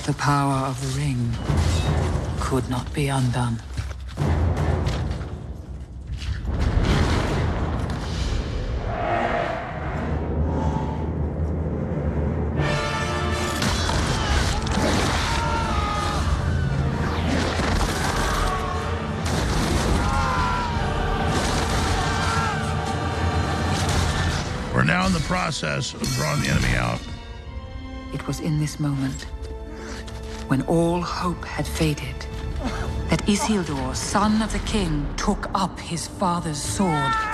The 0.09 0.15
power 0.15 0.67
of 0.67 0.81
the 0.81 0.99
ring 0.99 1.33
could 2.41 2.67
not 2.71 2.91
be 2.95 3.09
undone. 3.09 3.61
We're 24.75 24.85
now 24.85 25.07
in 25.07 25.13
the 25.13 25.21
process 25.27 25.93
of 25.93 26.01
drawing 26.15 26.41
the 26.41 26.49
enemy 26.49 26.77
out. 26.77 26.99
It 28.15 28.27
was 28.27 28.41
in 28.41 28.59
this 28.59 28.81
moment 28.81 29.27
when 30.49 30.63
all 30.63 31.01
hope 31.01 31.45
had 31.45 31.67
faded, 31.67 32.27
that 33.11 33.25
Isildur, 33.27 33.95
son 33.95 34.43
of 34.43 34.53
the 34.53 34.59
king, 34.61 35.07
took 35.17 35.49
up 35.55 35.79
his 35.79 36.07
father's 36.07 36.61
sword. 36.61 37.28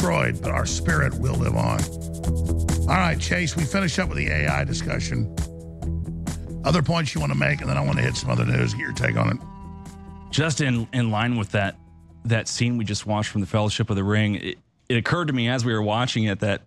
Destroyed, 0.00 0.40
but 0.40 0.50
our 0.50 0.64
spirit 0.64 1.12
will 1.20 1.34
live 1.34 1.54
on. 1.54 1.78
All 2.88 2.96
right, 2.96 3.20
Chase, 3.20 3.54
we 3.54 3.64
finish 3.64 3.98
up 3.98 4.08
with 4.08 4.16
the 4.16 4.28
AI 4.28 4.64
discussion. 4.64 5.36
Other 6.64 6.82
points 6.82 7.14
you 7.14 7.20
want 7.20 7.32
to 7.32 7.38
make, 7.38 7.60
and 7.60 7.68
then 7.68 7.76
I 7.76 7.84
want 7.84 7.98
to 7.98 8.02
hit 8.02 8.16
some 8.16 8.30
other 8.30 8.46
news, 8.46 8.72
get 8.72 8.80
your 8.80 8.92
take 8.94 9.16
on 9.16 9.28
it. 9.36 9.36
just 10.30 10.62
in 10.62 10.88
in 10.94 11.10
line 11.10 11.36
with 11.36 11.50
that 11.52 11.76
that 12.24 12.48
scene 12.48 12.78
we 12.78 12.84
just 12.86 13.04
watched 13.06 13.28
from 13.28 13.42
the 13.42 13.46
Fellowship 13.46 13.90
of 13.90 13.96
the 13.96 14.04
Ring, 14.04 14.36
it, 14.36 14.58
it 14.88 14.96
occurred 14.96 15.26
to 15.26 15.34
me 15.34 15.48
as 15.50 15.66
we 15.66 15.72
were 15.74 15.82
watching 15.82 16.24
it 16.24 16.40
that 16.40 16.62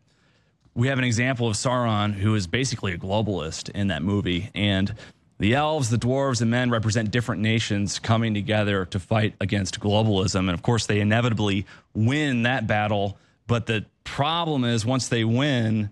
we 0.75 0.87
have 0.89 0.99
an 0.99 1.03
example 1.03 1.47
of 1.47 1.55
Sauron 1.55 2.13
who 2.13 2.35
is 2.35 2.45
basically 2.45 2.93
a 2.93 2.99
globalist 2.99 3.71
in 3.71 3.87
that 3.87 4.03
movie, 4.03 4.51
and 4.53 4.93
the 5.39 5.55
elves, 5.55 5.89
the 5.89 5.97
dwarves, 5.97 6.41
and 6.41 6.51
men 6.51 6.69
represent 6.69 7.11
different 7.11 7.41
nations 7.41 7.99
coming 7.99 8.33
together 8.33 8.85
to 8.85 8.99
fight 8.99 9.35
against 9.41 9.79
globalism, 9.79 10.39
and 10.39 10.51
of 10.51 10.61
course 10.61 10.85
they 10.85 10.99
inevitably 10.99 11.65
win 11.93 12.43
that 12.43 12.67
battle. 12.67 13.17
But 13.47 13.65
the 13.65 13.85
problem 14.03 14.63
is 14.63 14.85
once 14.85 15.07
they 15.07 15.23
win, 15.23 15.89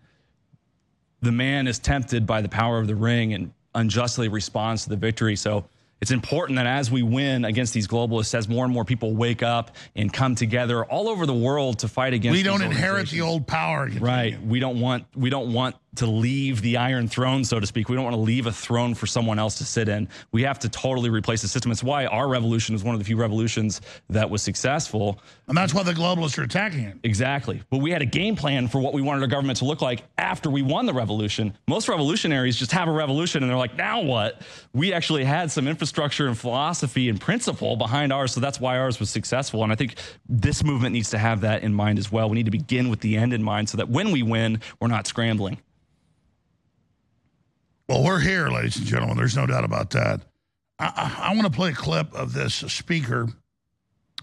the 1.21 1.31
man 1.31 1.67
is 1.67 1.79
tempted 1.79 2.25
by 2.25 2.41
the 2.41 2.49
power 2.49 2.79
of 2.79 2.87
the 2.87 2.95
ring 2.95 3.33
and 3.33 3.53
unjustly 3.75 4.27
responds 4.27 4.83
to 4.83 4.89
the 4.89 4.95
victory. 4.95 5.35
So 5.35 5.65
it's 6.01 6.11
important 6.11 6.57
that 6.57 6.65
as 6.65 6.89
we 6.89 7.03
win 7.03 7.45
against 7.45 7.73
these 7.73 7.87
globalists, 7.87 8.33
as 8.33 8.49
more 8.49 8.65
and 8.65 8.73
more 8.73 8.83
people 8.83 9.13
wake 9.13 9.43
up 9.43 9.75
and 9.95 10.11
come 10.11 10.33
together 10.33 10.83
all 10.83 11.07
over 11.07 11.25
the 11.25 11.33
world 11.33 11.79
to 11.79 11.87
fight 11.87 12.13
against, 12.13 12.37
We 12.37 12.43
don't 12.43 12.63
inherit 12.63 13.09
the 13.09 13.21
old 13.21 13.45
power. 13.45 13.87
Right. 13.99 14.41
We 14.41 14.59
don't 14.59 14.79
want 14.79 15.05
we 15.15 15.29
don't 15.29 15.53
want 15.53 15.75
to 15.95 16.05
leave 16.05 16.61
the 16.61 16.77
iron 16.77 17.07
throne, 17.07 17.43
so 17.43 17.59
to 17.59 17.67
speak. 17.67 17.89
We 17.89 17.95
don't 17.95 18.05
want 18.05 18.15
to 18.15 18.21
leave 18.21 18.47
a 18.47 18.51
throne 18.51 18.93
for 18.95 19.07
someone 19.07 19.37
else 19.37 19.57
to 19.57 19.65
sit 19.65 19.89
in. 19.89 20.07
We 20.31 20.43
have 20.43 20.57
to 20.59 20.69
totally 20.69 21.09
replace 21.09 21.41
the 21.41 21.49
system. 21.49 21.71
It's 21.71 21.83
why 21.83 22.05
our 22.05 22.29
revolution 22.29 22.75
is 22.75 22.83
one 22.83 22.95
of 22.95 22.99
the 22.99 23.05
few 23.05 23.17
revolutions 23.17 23.81
that 24.09 24.29
was 24.29 24.41
successful. 24.41 25.19
And 25.47 25.57
that's 25.57 25.73
why 25.73 25.83
the 25.83 25.93
globalists 25.93 26.37
are 26.37 26.43
attacking 26.43 26.81
it. 26.85 26.97
Exactly. 27.03 27.61
But 27.69 27.79
we 27.79 27.91
had 27.91 28.01
a 28.01 28.05
game 28.05 28.37
plan 28.37 28.69
for 28.69 28.79
what 28.79 28.93
we 28.93 29.01
wanted 29.01 29.21
our 29.21 29.27
government 29.27 29.59
to 29.59 29.65
look 29.65 29.81
like 29.81 30.03
after 30.17 30.49
we 30.49 30.61
won 30.61 30.85
the 30.85 30.93
revolution. 30.93 31.57
Most 31.67 31.89
revolutionaries 31.89 32.55
just 32.55 32.71
have 32.71 32.87
a 32.87 32.91
revolution 32.91 33.43
and 33.43 33.49
they're 33.49 33.57
like, 33.57 33.75
now 33.75 34.01
what? 34.01 34.41
We 34.73 34.93
actually 34.93 35.25
had 35.25 35.51
some 35.51 35.67
infrastructure 35.67 36.27
and 36.27 36.37
philosophy 36.37 37.09
and 37.09 37.19
principle 37.19 37.75
behind 37.75 38.13
ours. 38.13 38.31
So 38.31 38.39
that's 38.39 38.61
why 38.61 38.77
ours 38.77 38.97
was 38.99 39.09
successful. 39.09 39.61
And 39.63 39.73
I 39.73 39.75
think 39.75 39.95
this 40.29 40.63
movement 40.63 40.93
needs 40.93 41.09
to 41.09 41.17
have 41.17 41.41
that 41.41 41.63
in 41.63 41.73
mind 41.73 41.99
as 41.99 42.09
well. 42.09 42.29
We 42.29 42.35
need 42.35 42.45
to 42.45 42.51
begin 42.51 42.89
with 42.89 43.01
the 43.01 43.17
end 43.17 43.33
in 43.33 43.43
mind 43.43 43.67
so 43.67 43.77
that 43.77 43.89
when 43.89 44.11
we 44.11 44.23
win, 44.23 44.61
we're 44.79 44.87
not 44.87 45.05
scrambling. 45.05 45.59
Well, 47.91 48.03
we're 48.03 48.21
here, 48.21 48.47
ladies 48.47 48.77
and 48.77 48.85
gentlemen. 48.85 49.17
There's 49.17 49.35
no 49.35 49.45
doubt 49.45 49.65
about 49.65 49.89
that. 49.89 50.21
I, 50.79 50.85
I, 50.95 51.27
I 51.27 51.35
want 51.35 51.43
to 51.43 51.49
play 51.51 51.71
a 51.71 51.73
clip 51.73 52.13
of 52.13 52.31
this 52.31 52.53
speaker, 52.53 53.27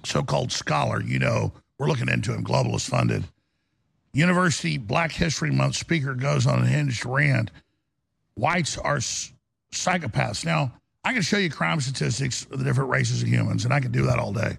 so 0.06 0.22
called 0.22 0.52
scholar. 0.52 1.02
You 1.02 1.18
know, 1.18 1.52
we're 1.78 1.88
looking 1.88 2.08
into 2.08 2.32
him, 2.32 2.42
globalist 2.42 2.88
funded. 2.88 3.24
University 4.14 4.78
Black 4.78 5.12
History 5.12 5.50
Month 5.50 5.76
speaker 5.76 6.14
goes 6.14 6.46
on 6.46 6.62
a 6.62 6.66
hinged 6.66 7.04
rant. 7.04 7.50
Whites 8.36 8.78
are 8.78 9.00
psychopaths. 9.70 10.46
Now, 10.46 10.72
I 11.04 11.12
can 11.12 11.20
show 11.20 11.36
you 11.36 11.50
crime 11.50 11.82
statistics 11.82 12.46
of 12.50 12.60
the 12.60 12.64
different 12.64 12.88
races 12.88 13.20
of 13.20 13.28
humans, 13.28 13.66
and 13.66 13.74
I 13.74 13.80
can 13.80 13.92
do 13.92 14.06
that 14.06 14.18
all 14.18 14.32
day. 14.32 14.56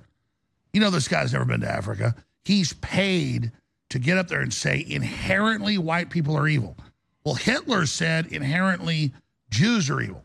You 0.71 0.81
know, 0.81 0.91
this 0.91 1.07
guy's 1.07 1.33
never 1.33 1.45
been 1.45 1.61
to 1.61 1.67
Africa. 1.67 2.13
He's 2.45 2.73
paid 2.73 3.53
to 3.89 3.97
get 3.97 4.19
up 4.19 4.27
there 4.27 4.41
and 4.41 4.53
say 4.53 4.85
inherently 4.87 5.79
white 5.79 6.11
people 6.11 6.37
are 6.37 6.47
evil. 6.47 6.77
Well, 7.25 7.35
Hitler 7.35 7.85
said 7.85 8.27
inherently 8.27 9.13
Jews 9.49 9.89
are 9.89 10.01
evil, 10.01 10.23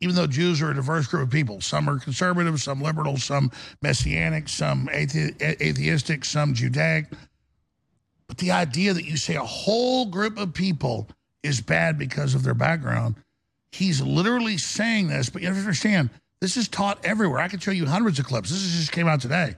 even 0.00 0.14
though 0.14 0.26
Jews 0.26 0.60
are 0.60 0.70
a 0.70 0.74
diverse 0.74 1.06
group 1.06 1.24
of 1.24 1.30
people. 1.30 1.60
Some 1.60 1.88
are 1.88 1.98
conservative, 1.98 2.60
some 2.60 2.82
liberal, 2.82 3.16
some 3.16 3.50
messianic, 3.82 4.48
some 4.48 4.88
athe- 4.88 5.40
atheistic, 5.60 6.24
some 6.24 6.54
Judaic. 6.54 7.06
But 8.26 8.38
the 8.38 8.50
idea 8.50 8.92
that 8.92 9.04
you 9.04 9.16
say 9.16 9.36
a 9.36 9.44
whole 9.44 10.06
group 10.06 10.38
of 10.38 10.54
people 10.54 11.08
is 11.42 11.60
bad 11.60 11.98
because 11.98 12.34
of 12.34 12.42
their 12.42 12.54
background, 12.54 13.16
he's 13.72 14.00
literally 14.00 14.56
saying 14.56 15.08
this, 15.08 15.28
but 15.30 15.42
you 15.42 15.48
have 15.48 15.56
to 15.56 15.60
understand 15.60 16.10
this 16.40 16.56
is 16.56 16.68
taught 16.68 17.04
everywhere. 17.04 17.40
I 17.40 17.48
can 17.48 17.60
show 17.60 17.70
you 17.70 17.86
hundreds 17.86 18.18
of 18.18 18.26
clips. 18.26 18.50
This 18.50 18.60
just 18.60 18.92
came 18.92 19.08
out 19.08 19.20
today 19.20 19.54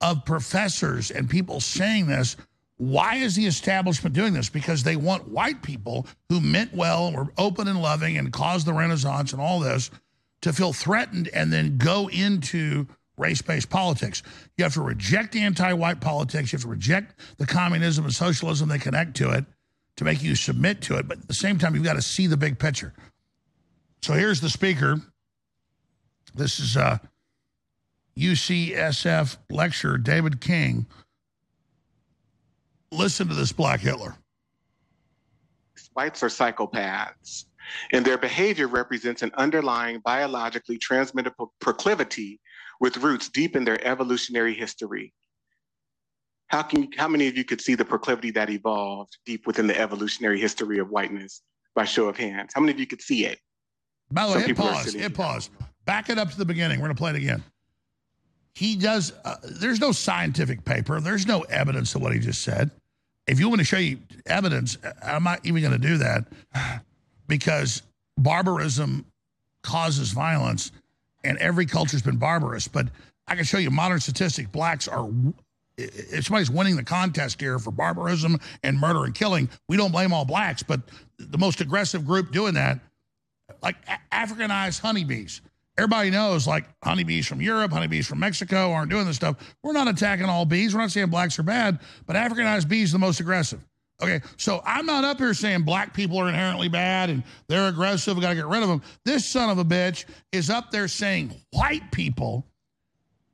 of 0.00 0.24
professors 0.24 1.10
and 1.10 1.28
people 1.28 1.60
saying 1.60 2.06
this. 2.06 2.36
Why 2.78 3.16
is 3.16 3.36
the 3.36 3.46
establishment 3.46 4.14
doing 4.14 4.34
this? 4.34 4.50
Because 4.50 4.82
they 4.82 4.96
want 4.96 5.28
white 5.28 5.62
people 5.62 6.06
who 6.28 6.40
meant 6.40 6.74
well, 6.74 7.10
were 7.12 7.32
open 7.38 7.68
and 7.68 7.80
loving, 7.80 8.18
and 8.18 8.32
caused 8.32 8.66
the 8.66 8.74
Renaissance 8.74 9.32
and 9.32 9.40
all 9.40 9.60
this 9.60 9.90
to 10.42 10.52
feel 10.52 10.72
threatened 10.72 11.28
and 11.32 11.52
then 11.52 11.78
go 11.78 12.08
into 12.08 12.86
race 13.16 13.40
based 13.40 13.70
politics. 13.70 14.22
You 14.56 14.64
have 14.64 14.74
to 14.74 14.82
reject 14.82 15.34
anti 15.36 15.72
white 15.72 16.00
politics. 16.00 16.52
You 16.52 16.56
have 16.56 16.64
to 16.64 16.68
reject 16.68 17.18
the 17.38 17.46
communism 17.46 18.04
and 18.04 18.14
socialism 18.14 18.68
that 18.68 18.80
connect 18.80 19.16
to 19.16 19.30
it 19.30 19.46
to 19.96 20.04
make 20.04 20.22
you 20.22 20.34
submit 20.34 20.82
to 20.82 20.96
it. 20.98 21.08
But 21.08 21.18
at 21.18 21.28
the 21.28 21.34
same 21.34 21.58
time, 21.58 21.74
you've 21.74 21.84
got 21.84 21.94
to 21.94 22.02
see 22.02 22.26
the 22.26 22.36
big 22.36 22.58
picture. 22.58 22.92
So 24.02 24.12
here's 24.12 24.40
the 24.40 24.50
speaker. 24.50 25.00
This 26.34 26.60
is 26.60 26.76
uh, 26.76 26.98
a 27.00 28.20
UCSF 28.20 29.38
lecturer 29.50 29.98
David 29.98 30.40
King. 30.40 30.86
Listen 32.92 33.28
to 33.28 33.34
this 33.34 33.52
Black 33.52 33.80
Hitler. 33.80 34.16
Whites 35.94 36.22
are 36.22 36.28
psychopaths, 36.28 37.46
and 37.92 38.04
their 38.04 38.18
behavior 38.18 38.68
represents 38.68 39.22
an 39.22 39.30
underlying 39.34 40.00
biologically 40.00 40.78
transmittable 40.78 41.54
proclivity 41.60 42.40
with 42.80 42.98
roots 42.98 43.28
deep 43.28 43.56
in 43.56 43.64
their 43.64 43.82
evolutionary 43.86 44.54
history. 44.54 45.12
How 46.48 46.62
can 46.62 46.88
how 46.96 47.08
many 47.08 47.26
of 47.26 47.36
you 47.36 47.44
could 47.44 47.60
see 47.60 47.74
the 47.74 47.84
proclivity 47.84 48.30
that 48.32 48.50
evolved 48.50 49.16
deep 49.24 49.46
within 49.46 49.66
the 49.66 49.78
evolutionary 49.78 50.38
history 50.38 50.78
of 50.78 50.90
whiteness 50.90 51.42
by 51.74 51.84
show 51.84 52.08
of 52.08 52.16
hands? 52.16 52.52
How 52.54 52.60
many 52.60 52.72
of 52.72 52.78
you 52.78 52.86
could 52.86 53.02
see 53.02 53.26
it? 53.26 53.38
By 54.12 54.26
the 54.26 54.34
way, 54.34 54.42
hit 54.42 54.56
pause. 54.56 54.92
Hit 54.92 55.14
pause. 55.14 55.50
Back 55.86 56.08
it 56.10 56.18
up 56.18 56.30
to 56.30 56.38
the 56.38 56.44
beginning. 56.44 56.78
We're 56.78 56.86
going 56.86 56.96
to 56.96 57.00
play 57.00 57.10
it 57.10 57.16
again. 57.16 57.42
He 58.56 58.74
does, 58.74 59.12
uh, 59.22 59.36
there's 59.42 59.80
no 59.80 59.92
scientific 59.92 60.64
paper. 60.64 60.98
There's 60.98 61.26
no 61.26 61.42
evidence 61.42 61.94
of 61.94 62.00
what 62.00 62.14
he 62.14 62.18
just 62.18 62.40
said. 62.40 62.70
If 63.26 63.38
you 63.38 63.50
want 63.50 63.58
to 63.58 63.66
show 63.66 63.76
you 63.76 63.98
evidence, 64.24 64.78
I'm 65.02 65.24
not 65.24 65.44
even 65.44 65.60
going 65.60 65.78
to 65.78 65.86
do 65.88 65.98
that 65.98 66.24
because 67.28 67.82
barbarism 68.16 69.04
causes 69.62 70.12
violence 70.12 70.72
and 71.22 71.36
every 71.36 71.66
culture's 71.66 72.00
been 72.00 72.16
barbarous. 72.16 72.66
But 72.66 72.86
I 73.28 73.34
can 73.34 73.44
show 73.44 73.58
you 73.58 73.70
modern 73.70 74.00
statistic. 74.00 74.50
Blacks 74.52 74.88
are, 74.88 75.06
if 75.76 76.24
somebody's 76.24 76.50
winning 76.50 76.76
the 76.76 76.82
contest 76.82 77.38
here 77.38 77.58
for 77.58 77.72
barbarism 77.72 78.40
and 78.62 78.80
murder 78.80 79.04
and 79.04 79.14
killing, 79.14 79.50
we 79.68 79.76
don't 79.76 79.92
blame 79.92 80.14
all 80.14 80.24
blacks. 80.24 80.62
But 80.62 80.80
the 81.18 81.36
most 81.36 81.60
aggressive 81.60 82.06
group 82.06 82.32
doing 82.32 82.54
that 82.54 82.80
like 83.62 83.76
Africanized 84.10 84.80
honeybees. 84.80 85.42
Everybody 85.78 86.10
knows 86.10 86.46
like 86.46 86.64
honeybees 86.82 87.26
from 87.26 87.42
Europe, 87.42 87.72
honeybees 87.72 88.06
from 88.06 88.18
Mexico 88.18 88.72
aren't 88.72 88.90
doing 88.90 89.04
this 89.04 89.16
stuff. 89.16 89.36
We're 89.62 89.72
not 89.72 89.88
attacking 89.88 90.26
all 90.26 90.46
bees. 90.46 90.74
We're 90.74 90.80
not 90.80 90.90
saying 90.90 91.08
blacks 91.08 91.38
are 91.38 91.42
bad, 91.42 91.80
but 92.06 92.16
Africanized 92.16 92.68
bees 92.68 92.90
are 92.90 92.92
the 92.92 92.98
most 93.00 93.20
aggressive. 93.20 93.62
Okay, 94.02 94.20
so 94.36 94.62
I'm 94.64 94.84
not 94.84 95.04
up 95.04 95.18
here 95.18 95.32
saying 95.32 95.62
black 95.62 95.94
people 95.94 96.18
are 96.18 96.28
inherently 96.28 96.68
bad 96.68 97.08
and 97.08 97.22
they're 97.48 97.68
aggressive. 97.68 98.14
We 98.14 98.22
got 98.22 98.30
to 98.30 98.34
get 98.34 98.46
rid 98.46 98.62
of 98.62 98.68
them. 98.68 98.82
This 99.04 99.24
son 99.24 99.48
of 99.48 99.58
a 99.58 99.64
bitch 99.64 100.04
is 100.32 100.50
up 100.50 100.70
there 100.70 100.88
saying 100.88 101.32
white 101.52 101.90
people 101.92 102.46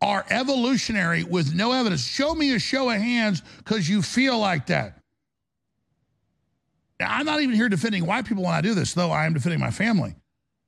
are 0.00 0.24
evolutionary 0.30 1.24
with 1.24 1.54
no 1.54 1.72
evidence. 1.72 2.04
Show 2.04 2.34
me 2.34 2.54
a 2.54 2.58
show 2.58 2.90
of 2.90 2.96
hands 2.96 3.42
because 3.58 3.88
you 3.88 4.02
feel 4.02 4.38
like 4.38 4.66
that. 4.66 4.98
Now, 7.00 7.12
I'm 7.12 7.26
not 7.26 7.40
even 7.40 7.54
here 7.54 7.68
defending 7.68 8.06
white 8.06 8.24
people 8.26 8.44
when 8.44 8.54
I 8.54 8.60
do 8.60 8.74
this, 8.74 8.94
though 8.94 9.10
I 9.10 9.26
am 9.26 9.34
defending 9.34 9.60
my 9.60 9.70
family. 9.70 10.14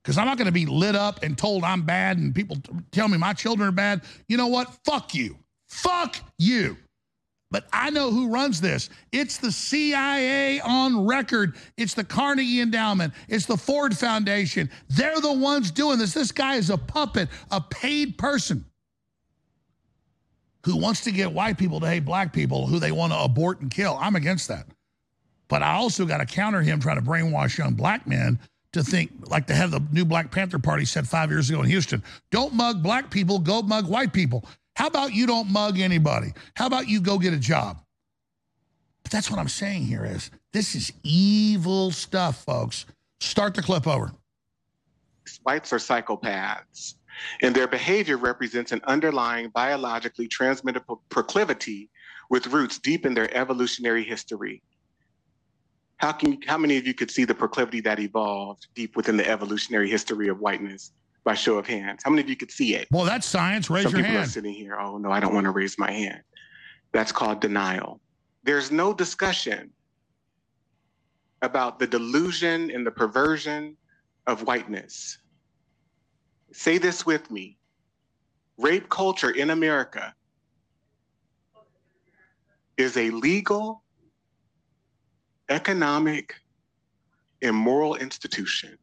Because 0.04 0.18
I'm 0.18 0.26
not 0.26 0.36
going 0.36 0.46
to 0.46 0.52
be 0.52 0.66
lit 0.66 0.94
up 0.94 1.22
and 1.22 1.36
told 1.36 1.64
I'm 1.64 1.82
bad 1.82 2.18
and 2.18 2.34
people 2.34 2.58
tell 2.92 3.08
me 3.08 3.16
my 3.16 3.32
children 3.32 3.68
are 3.68 3.72
bad. 3.72 4.02
You 4.28 4.36
know 4.36 4.48
what? 4.48 4.76
Fuck 4.84 5.14
you. 5.14 5.38
Fuck 5.68 6.16
you. 6.38 6.76
But 7.50 7.66
I 7.72 7.88
know 7.90 8.10
who 8.10 8.28
runs 8.28 8.60
this. 8.60 8.90
It's 9.12 9.38
the 9.38 9.50
CIA 9.50 10.60
on 10.60 11.06
record. 11.06 11.56
It's 11.78 11.94
the 11.94 12.04
Carnegie 12.04 12.60
Endowment. 12.60 13.14
It's 13.28 13.46
the 13.46 13.56
Ford 13.56 13.96
Foundation. 13.96 14.68
They're 14.88 15.20
the 15.20 15.32
ones 15.32 15.70
doing 15.70 15.98
this. 15.98 16.12
This 16.12 16.32
guy 16.32 16.56
is 16.56 16.68
a 16.68 16.76
puppet, 16.76 17.28
a 17.50 17.60
paid 17.60 18.18
person 18.18 18.64
who 20.64 20.76
wants 20.76 21.02
to 21.02 21.12
get 21.12 21.32
white 21.32 21.56
people 21.56 21.80
to 21.80 21.86
hate 21.86 22.04
black 22.04 22.32
people 22.32 22.66
who 22.66 22.78
they 22.78 22.92
want 22.92 23.12
to 23.12 23.18
abort 23.20 23.60
and 23.60 23.70
kill. 23.70 23.96
I'm 24.00 24.16
against 24.16 24.48
that. 24.48 24.66
But 25.48 25.62
I 25.62 25.74
also 25.74 26.06
got 26.06 26.18
to 26.18 26.26
counter 26.26 26.60
him 26.60 26.80
trying 26.80 26.96
to 26.96 27.02
brainwash 27.02 27.56
young 27.56 27.74
black 27.74 28.06
men 28.06 28.38
to 28.74 28.84
think, 28.84 29.10
like 29.28 29.46
the 29.46 29.54
head 29.54 29.66
of 29.66 29.70
the 29.72 29.82
new 29.92 30.04
Black 30.04 30.30
Panther 30.30 30.58
Party 30.58 30.84
said 30.84 31.08
five 31.08 31.30
years 31.30 31.48
ago 31.48 31.62
in 31.62 31.68
Houston 31.68 32.02
don't 32.30 32.52
mug 32.52 32.82
black 32.82 33.10
people, 33.10 33.38
go 33.38 33.62
mug 33.62 33.88
white 33.88 34.12
people. 34.12 34.44
How 34.76 34.88
about 34.88 35.14
you 35.14 35.26
don't 35.26 35.50
mug 35.50 35.78
anybody? 35.78 36.32
How 36.56 36.66
about 36.66 36.88
you 36.88 37.00
go 37.00 37.18
get 37.18 37.32
a 37.32 37.38
job? 37.38 37.80
But 39.02 39.12
that's 39.12 39.30
what 39.30 39.38
I'm 39.38 39.48
saying 39.48 39.84
here 39.84 40.04
is 40.04 40.30
this 40.52 40.74
is 40.74 40.92
evil 41.02 41.90
stuff, 41.90 42.44
folks. 42.44 42.86
Start 43.20 43.54
the 43.54 43.62
clip 43.62 43.86
over. 43.86 44.12
Whites 45.44 45.72
are 45.72 45.78
psychopaths, 45.78 46.94
and 47.42 47.54
their 47.54 47.68
behavior 47.68 48.16
represents 48.16 48.72
an 48.72 48.80
underlying 48.84 49.48
biologically 49.50 50.28
transmitted 50.28 50.82
proclivity 51.08 51.90
with 52.30 52.48
roots 52.48 52.78
deep 52.78 53.06
in 53.06 53.14
their 53.14 53.34
evolutionary 53.36 54.02
history. 54.02 54.62
How 56.04 56.12
can 56.12 56.38
how 56.46 56.58
many 56.58 56.76
of 56.76 56.86
you 56.86 56.92
could 56.92 57.10
see 57.10 57.24
the 57.24 57.34
proclivity 57.34 57.80
that 57.80 57.98
evolved 57.98 58.66
deep 58.74 58.94
within 58.94 59.16
the 59.16 59.26
evolutionary 59.26 59.88
history 59.88 60.28
of 60.28 60.38
whiteness? 60.38 60.92
By 61.24 61.32
show 61.32 61.56
of 61.56 61.66
hands, 61.66 62.02
how 62.04 62.10
many 62.10 62.20
of 62.20 62.28
you 62.28 62.36
could 62.36 62.50
see 62.50 62.74
it? 62.74 62.86
Well, 62.90 63.06
that's 63.06 63.26
science. 63.26 63.70
Raise 63.70 63.84
Some 63.84 63.92
your 63.92 64.00
people 64.00 64.12
hand. 64.12 64.26
are 64.26 64.30
sitting 64.30 64.52
here. 64.52 64.78
Oh 64.78 64.98
no, 64.98 65.10
I 65.10 65.18
don't 65.18 65.32
want 65.32 65.44
to 65.44 65.50
raise 65.50 65.78
my 65.78 65.90
hand. 65.90 66.20
That's 66.92 67.10
called 67.10 67.40
denial. 67.40 68.02
There's 68.42 68.70
no 68.70 68.92
discussion 68.92 69.70
about 71.40 71.78
the 71.78 71.86
delusion 71.86 72.70
and 72.70 72.86
the 72.86 72.90
perversion 72.90 73.74
of 74.26 74.42
whiteness. 74.42 75.16
Say 76.52 76.76
this 76.76 77.06
with 77.06 77.30
me. 77.30 77.56
Rape 78.58 78.90
culture 78.90 79.30
in 79.30 79.48
America 79.48 80.14
is 82.76 82.98
a 82.98 83.08
legal 83.08 83.83
economic, 85.48 86.34
and 87.42 87.54
moral 87.54 87.96
institution. 87.96 88.76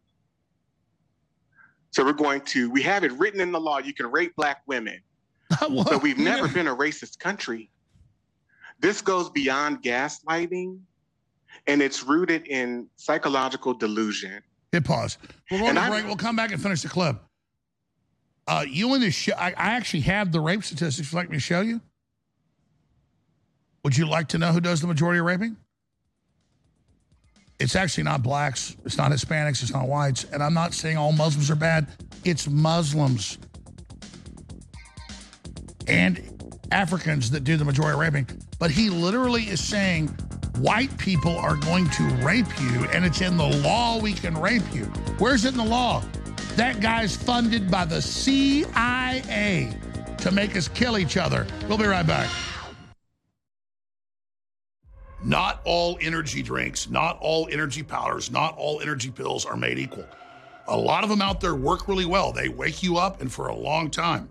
So 1.89 2.05
we're 2.05 2.14
going 2.14 2.41
to, 2.41 2.70
we 2.70 2.82
have 2.84 3.03
it 3.03 3.12
written 3.14 3.41
in 3.41 3.51
the 3.51 3.59
law 3.59 3.80
you 3.80 3.93
can 3.93 4.09
rape 4.09 4.36
black 4.36 4.62
women, 4.66 4.99
but 5.59 6.01
we've 6.01 6.18
never 6.18 6.47
been 6.53 6.68
a 6.68 6.76
racist 6.76 7.20
country. 7.20 7.70
This 8.80 9.01
goes 9.01 9.30
beyond 9.30 9.84
gaslighting 9.84 10.80
and 11.68 11.82
it's 11.82 12.03
rooted 12.03 12.47
in 12.47 12.88
psychological 12.95 13.74
delusion. 13.74 14.41
Hit 14.72 14.86
pause. 14.86 15.18
We'll 15.49 15.59
go 15.59 15.68
And 15.68 15.78
to 15.78 15.89
break. 15.89 16.05
We'll 16.05 16.16
come 16.16 16.36
back 16.36 16.51
and 16.51 16.62
finish 16.62 16.82
the 16.82 16.88
clip. 16.88 17.18
Uh, 18.47 18.66
you 18.68 18.93
in 18.95 19.01
the 19.01 19.12
show, 19.12 19.34
I, 19.38 19.49
I 19.49 19.72
actually 19.72 20.01
have 20.01 20.32
the 20.32 20.39
rape 20.39 20.64
statistics. 20.64 21.12
Would 21.12 21.14
you 21.14 21.18
like 21.18 21.30
me 21.30 21.38
to 21.38 21.41
show 21.41 21.62
you? 21.62 21.82
Would 23.84 23.97
you 23.97 24.07
like 24.07 24.30
to 24.30 24.38
know 24.38 24.51
who 24.51 24.62
does 24.62 24.82
the 24.82 24.88
majority 24.88 25.20
of 25.20 25.26
raping? 25.26 25.57
It's 27.62 27.76
actually 27.76 28.05
not 28.05 28.24
blacks. 28.24 28.76
It's 28.86 28.97
not 28.97 29.12
Hispanics. 29.12 29.62
It's 29.62 29.72
not 29.72 29.88
whites. 29.88 30.24
And 30.26 30.41
I'm 30.41 30.53
not 30.53 30.74
saying 30.74 30.97
all 30.97 31.12
Muslims 31.12 31.51
are 31.51 31.55
bad. 31.55 31.88
It's 32.24 32.47
Muslims 32.47 33.38
and 35.88 36.22
Africans 36.72 37.30
that 37.32 37.43
do 37.43 37.57
the 37.57 37.66
majority 37.66 37.93
of 37.93 37.99
raping. 37.99 38.28
But 38.57 38.72
he 38.72 38.89
literally 38.89 39.43
is 39.43 39.64
saying 39.64 40.07
white 40.57 40.95
people 40.97 41.38
are 41.38 41.55
going 41.55 41.88
to 41.91 42.03
rape 42.24 42.59
you, 42.59 42.86
and 42.93 43.05
it's 43.05 43.22
in 43.22 43.38
the 43.38 43.47
law 43.47 43.99
we 43.99 44.14
can 44.14 44.36
rape 44.36 44.74
you. 44.74 44.86
Where's 45.20 45.45
it 45.45 45.49
in 45.49 45.57
the 45.57 45.64
law? 45.64 46.03
That 46.55 46.82
guy's 46.82 47.16
funded 47.16 47.70
by 47.70 47.86
the 47.86 48.01
CIA 48.01 49.78
to 50.18 50.32
make 50.32 50.57
us 50.57 50.68
kill 50.68 50.97
each 50.97 51.18
other. 51.18 51.45
We'll 51.68 51.78
be 51.78 51.86
right 51.86 52.05
back. 52.05 52.30
Not 55.24 55.61
all 55.65 55.97
energy 56.01 56.41
drinks, 56.41 56.89
not 56.89 57.17
all 57.22 57.47
energy 57.51 57.84
powders, 57.84 58.32
not 58.32 58.57
all 58.57 58.82
energy 58.82 59.11
pills 59.11 59.45
are 59.45 59.55
made 59.55 59.78
equal. 59.78 60.05
A 60.67 60.78
lot 60.78 61.03
of 61.03 61.09
them 61.09 61.22
out 61.22 61.41
there 61.41 61.55
work 61.55 61.88
really 61.88 62.05
well. 62.05 62.32
They 62.32 62.49
wake 62.49 62.82
you 62.82 62.97
up 62.97 63.22
and 63.22 63.32
for 63.32 63.47
a 63.47 63.55
long 63.55 63.91
time. 63.91 64.30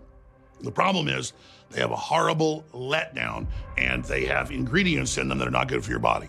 The 0.61 0.71
problem 0.71 1.07
is 1.07 1.33
they 1.69 1.79
have 1.79 1.91
a 1.91 1.95
horrible 1.95 2.65
letdown 2.73 3.47
and 3.77 4.03
they 4.03 4.25
have 4.25 4.51
ingredients 4.51 5.17
in 5.17 5.29
them 5.29 5.37
that 5.37 5.47
are 5.47 5.51
not 5.51 5.67
good 5.67 5.83
for 5.83 5.91
your 5.91 5.99
body. 5.99 6.27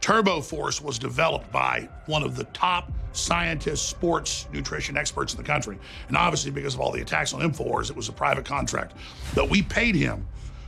Turbo 0.00 0.40
Force 0.42 0.82
was 0.82 0.98
developed 0.98 1.50
by 1.50 1.88
one 2.06 2.22
of 2.22 2.36
the 2.36 2.44
top 2.44 2.92
scientists, 3.12 3.80
sports 3.80 4.46
nutrition 4.52 4.98
experts 4.98 5.32
in 5.32 5.38
the 5.38 5.46
country. 5.46 5.78
And 6.08 6.16
obviously, 6.16 6.50
because 6.50 6.74
of 6.74 6.80
all 6.80 6.92
the 6.92 7.00
attacks 7.00 7.32
on 7.32 7.40
InfoWars, 7.40 7.88
it 7.88 7.96
was 7.96 8.10
a 8.10 8.12
private 8.12 8.44
contract. 8.44 8.96
But 9.34 9.48
we 9.48 9.62
paid 9.62 9.94
him 9.94 10.26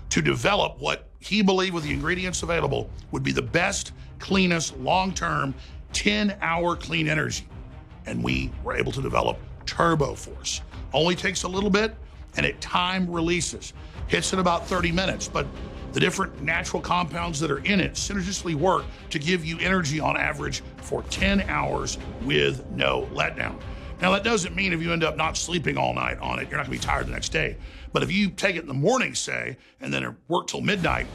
to 0.08 0.22
develop 0.22 0.78
what 0.78 1.10
he 1.26 1.42
believed 1.42 1.74
with 1.74 1.84
the 1.84 1.92
ingredients 1.92 2.42
available 2.44 2.88
would 3.10 3.24
be 3.24 3.32
the 3.32 3.42
best, 3.42 3.92
cleanest, 4.20 4.78
long 4.78 5.12
term 5.12 5.54
10 5.92 6.36
hour 6.40 6.76
clean 6.76 7.08
energy. 7.08 7.48
And 8.06 8.22
we 8.22 8.52
were 8.62 8.76
able 8.76 8.92
to 8.92 9.02
develop 9.02 9.38
Turbo 9.66 10.14
Force. 10.14 10.62
Only 10.92 11.16
takes 11.16 11.42
a 11.42 11.48
little 11.48 11.70
bit 11.70 11.96
and 12.36 12.46
it 12.46 12.60
time 12.60 13.10
releases. 13.10 13.72
Hits 14.06 14.32
in 14.32 14.38
about 14.38 14.68
30 14.68 14.92
minutes, 14.92 15.26
but 15.26 15.46
the 15.92 15.98
different 15.98 16.42
natural 16.42 16.80
compounds 16.80 17.40
that 17.40 17.50
are 17.50 17.64
in 17.64 17.80
it 17.80 17.94
synergistically 17.94 18.54
work 18.54 18.84
to 19.10 19.18
give 19.18 19.44
you 19.44 19.58
energy 19.58 19.98
on 19.98 20.16
average 20.16 20.62
for 20.76 21.02
10 21.04 21.40
hours 21.42 21.98
with 22.22 22.64
no 22.70 23.08
letdown. 23.12 23.60
Now, 24.00 24.12
that 24.12 24.22
doesn't 24.22 24.54
mean 24.54 24.72
if 24.72 24.82
you 24.82 24.92
end 24.92 25.02
up 25.02 25.16
not 25.16 25.36
sleeping 25.36 25.78
all 25.78 25.94
night 25.94 26.18
on 26.18 26.38
it, 26.38 26.48
you're 26.48 26.58
not 26.58 26.66
gonna 26.66 26.76
be 26.76 26.78
tired 26.78 27.06
the 27.06 27.12
next 27.12 27.30
day. 27.30 27.56
But 27.96 28.02
if 28.02 28.12
you 28.12 28.28
take 28.28 28.56
it 28.56 28.60
in 28.60 28.66
the 28.66 28.74
morning, 28.74 29.14
say, 29.14 29.56
and 29.80 29.90
then 29.90 30.14
work 30.28 30.48
till 30.48 30.60
midnight, 30.60 31.06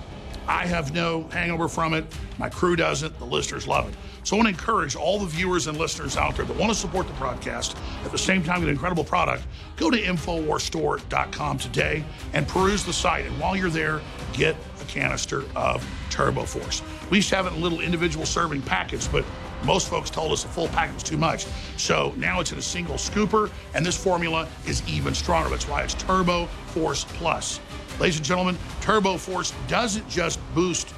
I 0.48 0.66
have 0.66 0.96
no 0.96 1.28
hangover 1.32 1.68
from 1.68 1.94
it. 1.94 2.04
My 2.40 2.50
crew 2.50 2.76
doesn't. 2.76 3.20
The 3.20 3.26
listeners 3.26 3.68
love 3.68 3.88
it. 3.88 3.94
So 4.24 4.36
I 4.36 4.40
want 4.40 4.48
to 4.48 4.60
encourage 4.60 4.96
all 4.96 5.20
the 5.20 5.28
viewers 5.28 5.68
and 5.68 5.78
listeners 5.78 6.18
out 6.18 6.38
there 6.38 6.46
that 6.46 6.58
want 6.58 6.74
to 6.74 6.76
support 6.76 7.06
the 7.06 7.14
broadcast, 7.14 7.78
at 8.04 8.12
the 8.12 8.18
same 8.18 8.42
time, 8.42 8.62
get 8.62 8.64
an 8.64 8.74
incredible 8.74 9.04
product, 9.04 9.44
go 9.76 9.92
to 9.92 10.02
InfoWarsStore.com 10.02 11.60
today 11.60 12.04
and 12.34 12.48
peruse 12.48 12.84
the 12.84 12.94
site. 12.94 13.28
And 13.28 13.40
while 13.40 13.56
you're 13.56 13.70
there, 13.70 14.02
get 14.34 14.56
a 14.82 14.86
canister 14.86 15.44
of 15.56 15.88
Turbo 16.10 16.46
Force. 16.46 16.82
We 17.12 17.20
used 17.20 17.30
to 17.30 17.36
have 17.36 17.46
it 17.46 17.54
in 17.54 17.62
little 17.62 17.82
individual 17.82 18.26
serving 18.26 18.64
packets, 18.64 19.08
but 19.08 19.24
most 19.64 19.90
folks 19.90 20.10
told 20.10 20.32
us 20.32 20.46
a 20.46 20.48
full 20.48 20.68
packet 20.70 20.94
was 20.94 21.04
too 21.04 21.18
much. 21.18 21.46
So 21.78 22.14
now 22.18 22.40
it's 22.40 22.52
in 22.52 22.58
a 22.58 22.62
single 22.62 22.96
scooper, 22.96 23.52
and 23.74 23.86
this 23.86 24.02
formula 24.02 24.48
is 24.66 24.88
even 24.88 25.14
stronger. 25.14 25.50
That's 25.50 25.68
why 25.68 25.84
it's 25.84 25.94
Turbo 25.96 26.46
Force 26.68 27.04
Plus. 27.06 27.60
Ladies 28.00 28.18
and 28.18 28.26
gentlemen, 28.26 28.58
Turbo 28.82 29.18
Force 29.18 29.54
doesn't 29.68 30.08
just 30.10 30.40
boost 30.56 30.94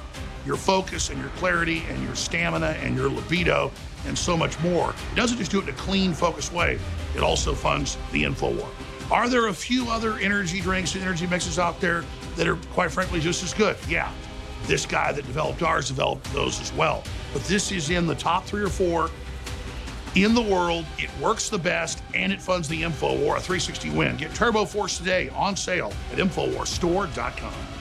your 0.46 0.56
focus 0.56 1.10
and 1.10 1.18
your 1.18 1.30
clarity 1.30 1.82
and 1.88 2.02
your 2.02 2.14
stamina 2.14 2.76
and 2.80 2.96
your 2.96 3.08
libido 3.08 3.70
and 4.06 4.16
so 4.16 4.36
much 4.36 4.58
more. 4.60 4.94
It 5.12 5.16
doesn't 5.16 5.38
just 5.38 5.50
do 5.50 5.58
it 5.58 5.64
in 5.64 5.70
a 5.70 5.78
clean, 5.78 6.12
focused 6.12 6.52
way. 6.52 6.78
It 7.16 7.22
also 7.22 7.54
funds 7.54 7.96
the 8.12 8.24
InfoWar. 8.24 8.68
Are 9.10 9.28
there 9.28 9.48
a 9.48 9.54
few 9.54 9.88
other 9.90 10.16
energy 10.18 10.60
drinks 10.60 10.94
and 10.94 11.02
energy 11.02 11.26
mixes 11.26 11.58
out 11.58 11.80
there 11.80 12.04
that 12.36 12.46
are, 12.46 12.56
quite 12.72 12.90
frankly, 12.90 13.20
just 13.20 13.42
as 13.42 13.52
good? 13.54 13.76
Yeah. 13.88 14.10
This 14.66 14.86
guy 14.86 15.12
that 15.12 15.26
developed 15.26 15.62
ours 15.62 15.88
developed 15.88 16.32
those 16.32 16.60
as 16.60 16.72
well. 16.72 17.02
But 17.32 17.44
this 17.44 17.70
is 17.70 17.90
in 17.90 18.06
the 18.06 18.14
top 18.14 18.46
three 18.46 18.62
or 18.62 18.68
four 18.68 19.10
in 20.14 20.34
the 20.34 20.42
world. 20.42 20.86
It 20.98 21.10
works 21.20 21.48
the 21.48 21.58
best 21.58 22.02
and 22.14 22.32
it 22.32 22.40
funds 22.40 22.68
the 22.68 22.82
InfoWar, 22.82 23.36
a 23.36 23.40
360 23.40 23.90
win. 23.90 24.16
Get 24.16 24.34
Turbo 24.34 24.64
Force 24.64 24.98
today 24.98 25.28
on 25.30 25.56
sale 25.56 25.92
at 26.12 26.18
InfoWarsStore.com. 26.18 27.73